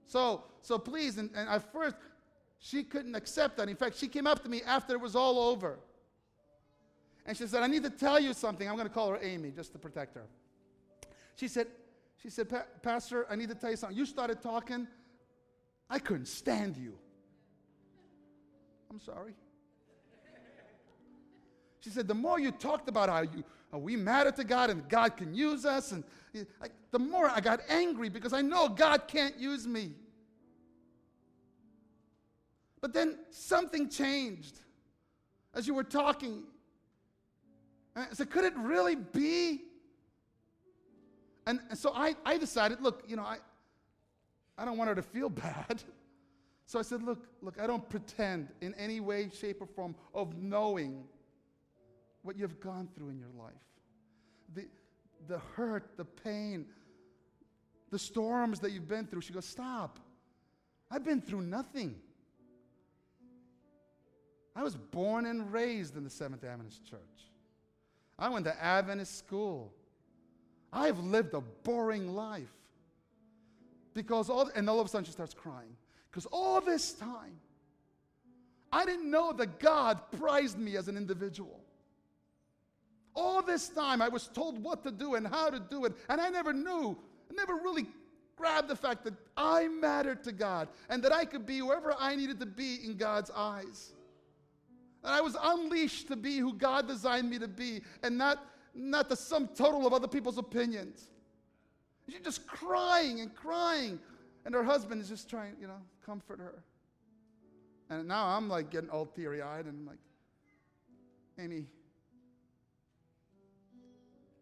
So, 0.08 0.44
so 0.62 0.78
please, 0.80 1.20
and, 1.20 1.30
and 1.36 1.48
at 1.48 1.72
first, 1.72 1.96
she 2.58 2.84
couldn't 2.84 3.16
accept 3.16 3.58
that. 3.58 3.70
In 3.70 3.76
fact, 3.76 3.98
she 3.98 4.08
came 4.08 4.26
up 4.26 4.44
to 4.44 4.50
me 4.50 4.62
after 4.66 4.94
it 4.94 5.02
was 5.02 5.16
all 5.16 5.40
over. 5.40 5.80
And 7.28 7.38
she 7.38 7.46
said, 7.46 7.62
I 7.62 7.68
need 7.68 7.84
to 7.84 7.90
tell 7.92 8.20
you 8.20 8.34
something. 8.34 8.68
I'm 8.68 8.76
going 8.76 8.88
to 8.88 8.94
call 8.94 9.10
her 9.10 9.20
Amy 9.22 9.52
just 9.52 9.72
to 9.74 9.80
protect 9.80 10.16
her. 10.16 10.26
She 11.36 11.48
said, 11.48 11.68
she 12.22 12.30
said, 12.30 12.54
Pastor, 12.82 13.26
I 13.30 13.36
need 13.36 13.50
to 13.50 13.56
tell 13.56 13.72
you 13.72 13.78
something. 13.78 13.98
You 13.98 14.06
started 14.06 14.42
talking, 14.42 14.88
I 15.90 16.00
couldn't 16.00 16.28
stand 16.28 16.78
you. 16.78 16.98
I'm 18.90 19.00
sorry. 19.00 19.34
She 21.80 21.90
said, 21.90 22.08
the 22.08 22.14
more 22.14 22.40
you 22.40 22.52
talked 22.52 22.88
about 22.90 23.10
how 23.10 23.22
you 23.22 23.44
how 23.72 23.78
we 23.78 23.96
matter 23.96 24.32
to 24.32 24.44
God 24.44 24.70
and 24.70 24.88
God 24.90 25.16
can 25.16 25.34
use 25.34 25.66
us, 25.66 25.94
and 25.94 26.04
I, 26.62 26.68
the 26.92 27.00
more 27.00 27.30
I 27.30 27.40
got 27.40 27.62
angry 27.70 28.10
because 28.10 28.34
I 28.34 28.42
know 28.42 28.68
God 28.68 29.08
can't 29.08 29.38
use 29.40 29.66
me. 29.66 29.94
But 32.82 32.94
then 32.94 33.18
something 33.30 33.88
changed 33.90 34.60
as 35.54 35.68
you 35.68 35.74
were 35.74 35.86
talking. 35.86 36.44
And 37.96 38.08
I 38.12 38.14
said, 38.14 38.30
could 38.30 38.44
it 38.44 38.54
really 38.58 38.96
be? 38.96 39.62
And, 41.48 41.60
so 41.74 41.92
I, 41.96 42.16
I 42.26 42.38
decided, 42.38 42.82
look, 42.82 43.04
you 43.08 43.16
know, 43.16 43.24
I, 43.24 43.38
I 44.58 44.66
don't 44.66 44.78
want 44.78 44.90
her 44.90 44.96
to 44.96 45.02
feel 45.02 45.30
bad. 45.30 45.84
So 46.72 46.80
I 46.80 46.84
said, 46.84 47.04
Look, 47.04 47.28
look, 47.42 47.60
I 47.60 47.68
don't 47.68 47.88
pretend 47.90 48.48
in 48.62 48.74
any 48.76 49.02
way, 49.02 49.30
shape, 49.38 49.62
or 49.62 49.66
form 49.66 49.94
of 50.14 50.38
knowing 50.38 51.04
what 52.22 52.38
you've 52.38 52.62
gone 52.62 52.88
through 52.96 53.10
in 53.10 53.20
your 53.20 53.32
life. 53.38 53.52
The, 54.54 54.68
the 55.28 55.40
hurt, 55.56 55.98
the 55.98 56.06
pain, 56.06 56.66
the 57.90 58.00
storms 58.00 58.60
that 58.62 58.72
you've 58.72 58.88
been 58.88 59.06
through. 59.06 59.20
She 59.20 59.34
goes, 59.34 59.46
Stop. 59.46 60.00
I've 60.90 61.04
been 61.04 61.22
through 61.22 61.42
nothing. 61.42 61.96
I 64.56 64.64
was 64.64 64.76
born 64.76 65.26
and 65.26 65.52
raised 65.52 65.98
in 65.98 66.04
the 66.04 66.10
Seventh 66.10 66.44
Adventist 66.44 66.86
Church. 66.86 67.00
I 68.20 68.30
went 68.30 68.46
to 68.46 68.64
Adventist 68.64 69.18
school. 69.18 69.74
I've 70.72 71.00
lived 71.00 71.34
a 71.34 71.42
boring 71.42 72.16
life. 72.16 72.52
Because 73.94 74.30
all, 74.30 74.50
and 74.56 74.70
all 74.70 74.80
of 74.80 74.86
a 74.86 74.90
sudden 74.90 75.06
she 75.06 75.12
starts 75.12 75.34
crying. 75.34 75.76
Because 76.10 76.26
all 76.28 76.62
this 76.62 76.94
time, 76.94 77.40
I 78.72 78.86
didn't 78.86 79.10
know 79.10 79.34
that 79.34 79.60
God 79.60 80.00
prized 80.12 80.58
me 80.58 80.78
as 80.78 80.88
an 80.88 80.96
individual. 80.96 81.60
All 83.14 83.42
this 83.42 83.68
time, 83.68 84.02
I 84.02 84.08
was 84.08 84.28
told 84.28 84.64
what 84.64 84.84
to 84.84 84.92
do 84.92 85.16
and 85.16 85.28
how 85.28 85.50
to 85.50 85.60
do 85.60 85.84
it, 85.84 85.94
and 86.08 86.22
I 86.22 86.30
never 86.30 86.54
knew, 86.54 86.98
never 87.36 87.56
really 87.56 87.88
grabbed 88.38 88.70
the 88.70 88.76
fact 88.76 89.04
that 89.04 89.14
I 89.36 89.68
mattered 89.68 90.24
to 90.24 90.32
God 90.32 90.70
and 90.90 91.04
that 91.04 91.12
I 91.12 91.26
could 91.26 91.46
be 91.46 91.60
whoever 91.60 91.94
I 92.00 92.16
needed 92.16 92.40
to 92.40 92.46
be 92.46 92.80
in 92.84 92.98
God's 92.98 93.30
eyes. 93.36 93.94
And 95.04 95.14
I 95.14 95.22
was 95.22 95.36
unleashed 95.42 96.08
to 96.08 96.16
be 96.16 96.38
who 96.38 96.54
God 96.54 96.88
designed 96.88 97.30
me 97.30 97.40
to 97.40 97.48
be 97.48 97.82
and 98.04 98.18
not, 98.18 98.44
not 98.74 99.10
the 99.10 99.16
sum 99.16 99.50
total 99.56 99.86
of 99.86 99.94
other 99.94 100.08
people's 100.08 100.38
opinions. 100.38 101.10
She's 102.10 102.22
just 102.22 102.48
crying 102.48 103.22
and 103.22 103.34
crying. 103.34 104.00
And 104.46 104.56
her 104.56 104.64
husband 104.64 105.02
is 105.02 105.10
just 105.10 105.30
trying, 105.30 105.54
you 105.60 105.68
know, 105.68 105.80
comfort 106.06 106.40
her. 106.40 106.64
And 107.90 108.08
now 108.08 108.26
I'm 108.26 108.50
like 108.50 108.70
getting 108.70 108.90
all 108.90 109.06
teary 109.06 109.42
eyed 109.42 109.66
and 109.66 109.80
I'm 109.82 109.86
like, 109.86 110.00
Amy, 111.40 111.66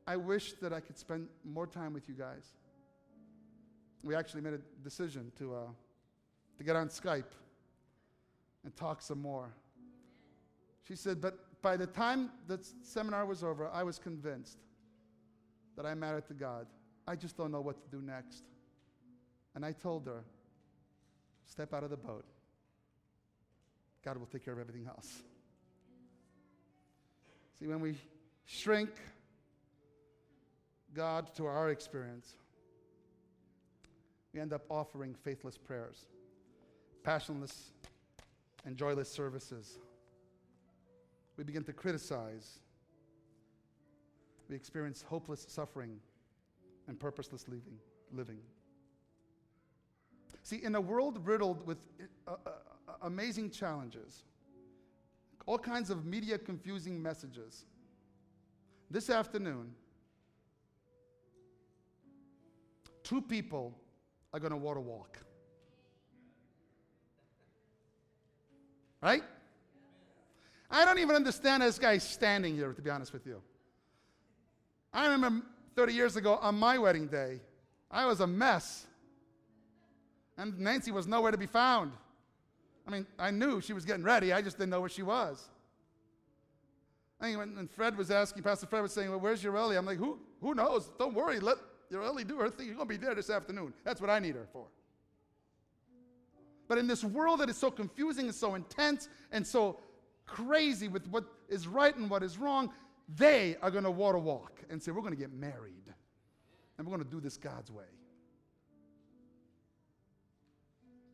I 0.07 0.15
wish 0.15 0.53
that 0.53 0.73
I 0.73 0.79
could 0.79 0.97
spend 0.97 1.27
more 1.43 1.67
time 1.67 1.93
with 1.93 2.07
you 2.07 2.15
guys. 2.15 2.47
We 4.03 4.15
actually 4.15 4.41
made 4.41 4.53
a 4.53 4.59
decision 4.83 5.31
to, 5.37 5.55
uh, 5.55 5.59
to 6.57 6.63
get 6.63 6.75
on 6.75 6.87
Skype 6.87 7.31
and 8.63 8.75
talk 8.75 9.01
some 9.01 9.21
more. 9.21 9.53
She 10.87 10.95
said, 10.95 11.21
but 11.21 11.37
by 11.61 11.77
the 11.77 11.87
time 11.87 12.31
the 12.47 12.59
seminar 12.83 13.25
was 13.25 13.43
over, 13.43 13.69
I 13.69 13.83
was 13.83 13.99
convinced 13.99 14.57
that 15.75 15.85
I 15.85 15.93
mattered 15.93 16.27
to 16.27 16.33
God. 16.33 16.67
I 17.07 17.15
just 17.15 17.37
don't 17.37 17.51
know 17.51 17.61
what 17.61 17.81
to 17.81 17.97
do 17.97 18.01
next. 18.01 18.43
And 19.55 19.65
I 19.65 19.71
told 19.71 20.05
her, 20.05 20.23
step 21.47 21.73
out 21.73 21.83
of 21.83 21.89
the 21.89 21.97
boat. 21.97 22.25
God 24.03 24.17
will 24.17 24.27
take 24.27 24.45
care 24.45 24.53
of 24.53 24.59
everything 24.59 24.87
else. 24.87 25.21
See, 27.59 27.67
when 27.67 27.81
we 27.81 27.95
shrink 28.45 28.89
God 30.93 31.33
to 31.35 31.45
our 31.45 31.69
experience, 31.69 32.33
we 34.33 34.39
end 34.39 34.53
up 34.53 34.61
offering 34.69 35.13
faithless 35.13 35.57
prayers, 35.57 36.05
passionless 37.03 37.71
and 38.65 38.77
joyless 38.77 39.11
services. 39.11 39.79
We 41.39 41.45
begin 41.45 41.63
to 41.63 41.73
criticize. 41.73 42.59
We 44.49 44.57
experience 44.57 45.05
hopeless 45.07 45.45
suffering 45.47 45.97
and 46.89 46.99
purposeless 46.99 47.47
living. 47.47 47.79
living. 48.11 48.39
See, 50.43 50.57
in 50.61 50.75
a 50.75 50.81
world 50.81 51.25
riddled 51.25 51.65
with 51.65 51.77
uh, 52.27 52.31
uh, 52.45 52.49
amazing 53.03 53.51
challenges, 53.51 54.23
all 55.45 55.57
kinds 55.57 55.89
of 55.89 56.05
media 56.05 56.37
confusing 56.37 57.01
messages, 57.01 57.63
this 58.91 59.09
afternoon, 59.09 59.71
two 63.01 63.21
people 63.21 63.79
are 64.33 64.41
going 64.41 64.51
to 64.51 64.57
water 64.57 64.81
walk. 64.81 65.17
Right? 69.01 69.23
I 70.71 70.85
don't 70.85 70.99
even 70.99 71.15
understand 71.15 71.63
this 71.63 71.79
guy 71.79 71.97
standing 71.97 72.55
here, 72.55 72.73
to 72.73 72.81
be 72.81 72.89
honest 72.89 73.11
with 73.11 73.25
you. 73.25 73.41
I 74.93 75.07
remember 75.07 75.45
30 75.75 75.93
years 75.93 76.15
ago 76.15 76.37
on 76.41 76.55
my 76.55 76.77
wedding 76.77 77.07
day, 77.07 77.39
I 77.89 78.05
was 78.05 78.19
a 78.19 78.27
mess. 78.27 78.85
And 80.37 80.57
Nancy 80.59 80.91
was 80.91 81.07
nowhere 81.07 81.31
to 81.31 81.37
be 81.37 81.47
found. 81.47 81.91
I 82.87 82.91
mean, 82.91 83.05
I 83.17 83.31
knew 83.31 83.61
she 83.61 83.73
was 83.73 83.85
getting 83.85 84.03
ready, 84.03 84.31
I 84.33 84.41
just 84.41 84.57
didn't 84.57 84.71
know 84.71 84.79
where 84.79 84.89
she 84.89 85.03
was. 85.03 85.49
Mean, 87.21 87.37
when, 87.37 87.67
Fred 87.67 87.97
was 87.97 88.11
asking, 88.11 88.43
Pastor 88.43 88.65
Fred 88.65 88.81
was 88.81 88.93
saying, 88.93 89.09
Well, 89.09 89.19
where's 89.19 89.43
Ureli? 89.43 89.77
I'm 89.77 89.85
like, 89.85 89.97
Who, 89.97 90.19
who 90.41 90.55
knows? 90.55 90.89
Don't 90.97 91.13
worry, 91.13 91.39
let 91.39 91.57
Ureli 91.91 92.25
do 92.25 92.37
her 92.37 92.49
thing. 92.49 92.67
You're 92.67 92.75
going 92.75 92.87
to 92.87 92.97
be 92.97 92.97
there 92.97 93.13
this 93.13 93.29
afternoon. 93.29 93.73
That's 93.83 93.99
what 93.99 94.09
I 94.09 94.19
need 94.19 94.35
her 94.35 94.47
for. 94.53 94.67
But 96.69 96.77
in 96.77 96.87
this 96.87 97.03
world 97.03 97.39
that 97.39 97.49
is 97.49 97.57
so 97.57 97.71
confusing 97.71 98.27
and 98.27 98.35
so 98.35 98.55
intense 98.55 99.09
and 99.31 99.45
so 99.45 99.79
crazy 100.31 100.87
with 100.87 101.07
what 101.07 101.25
is 101.47 101.67
right 101.67 101.95
and 101.95 102.09
what 102.09 102.23
is 102.23 102.37
wrong, 102.37 102.71
they 103.15 103.55
are 103.61 103.71
going 103.71 103.83
to 103.83 103.91
water 103.91 104.19
walk 104.19 104.61
and 104.69 104.81
say, 104.81 104.91
We're 104.91 105.01
going 105.01 105.13
to 105.13 105.19
get 105.19 105.33
married. 105.33 105.83
And 106.77 106.87
we're 106.87 106.95
going 106.95 107.05
to 107.05 107.11
do 107.11 107.19
this 107.19 107.35
God's 107.35 107.69
way. 107.69 107.83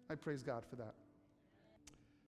I 0.09 0.15
praise 0.15 0.43
God 0.43 0.63
for 0.69 0.75
that. 0.75 0.93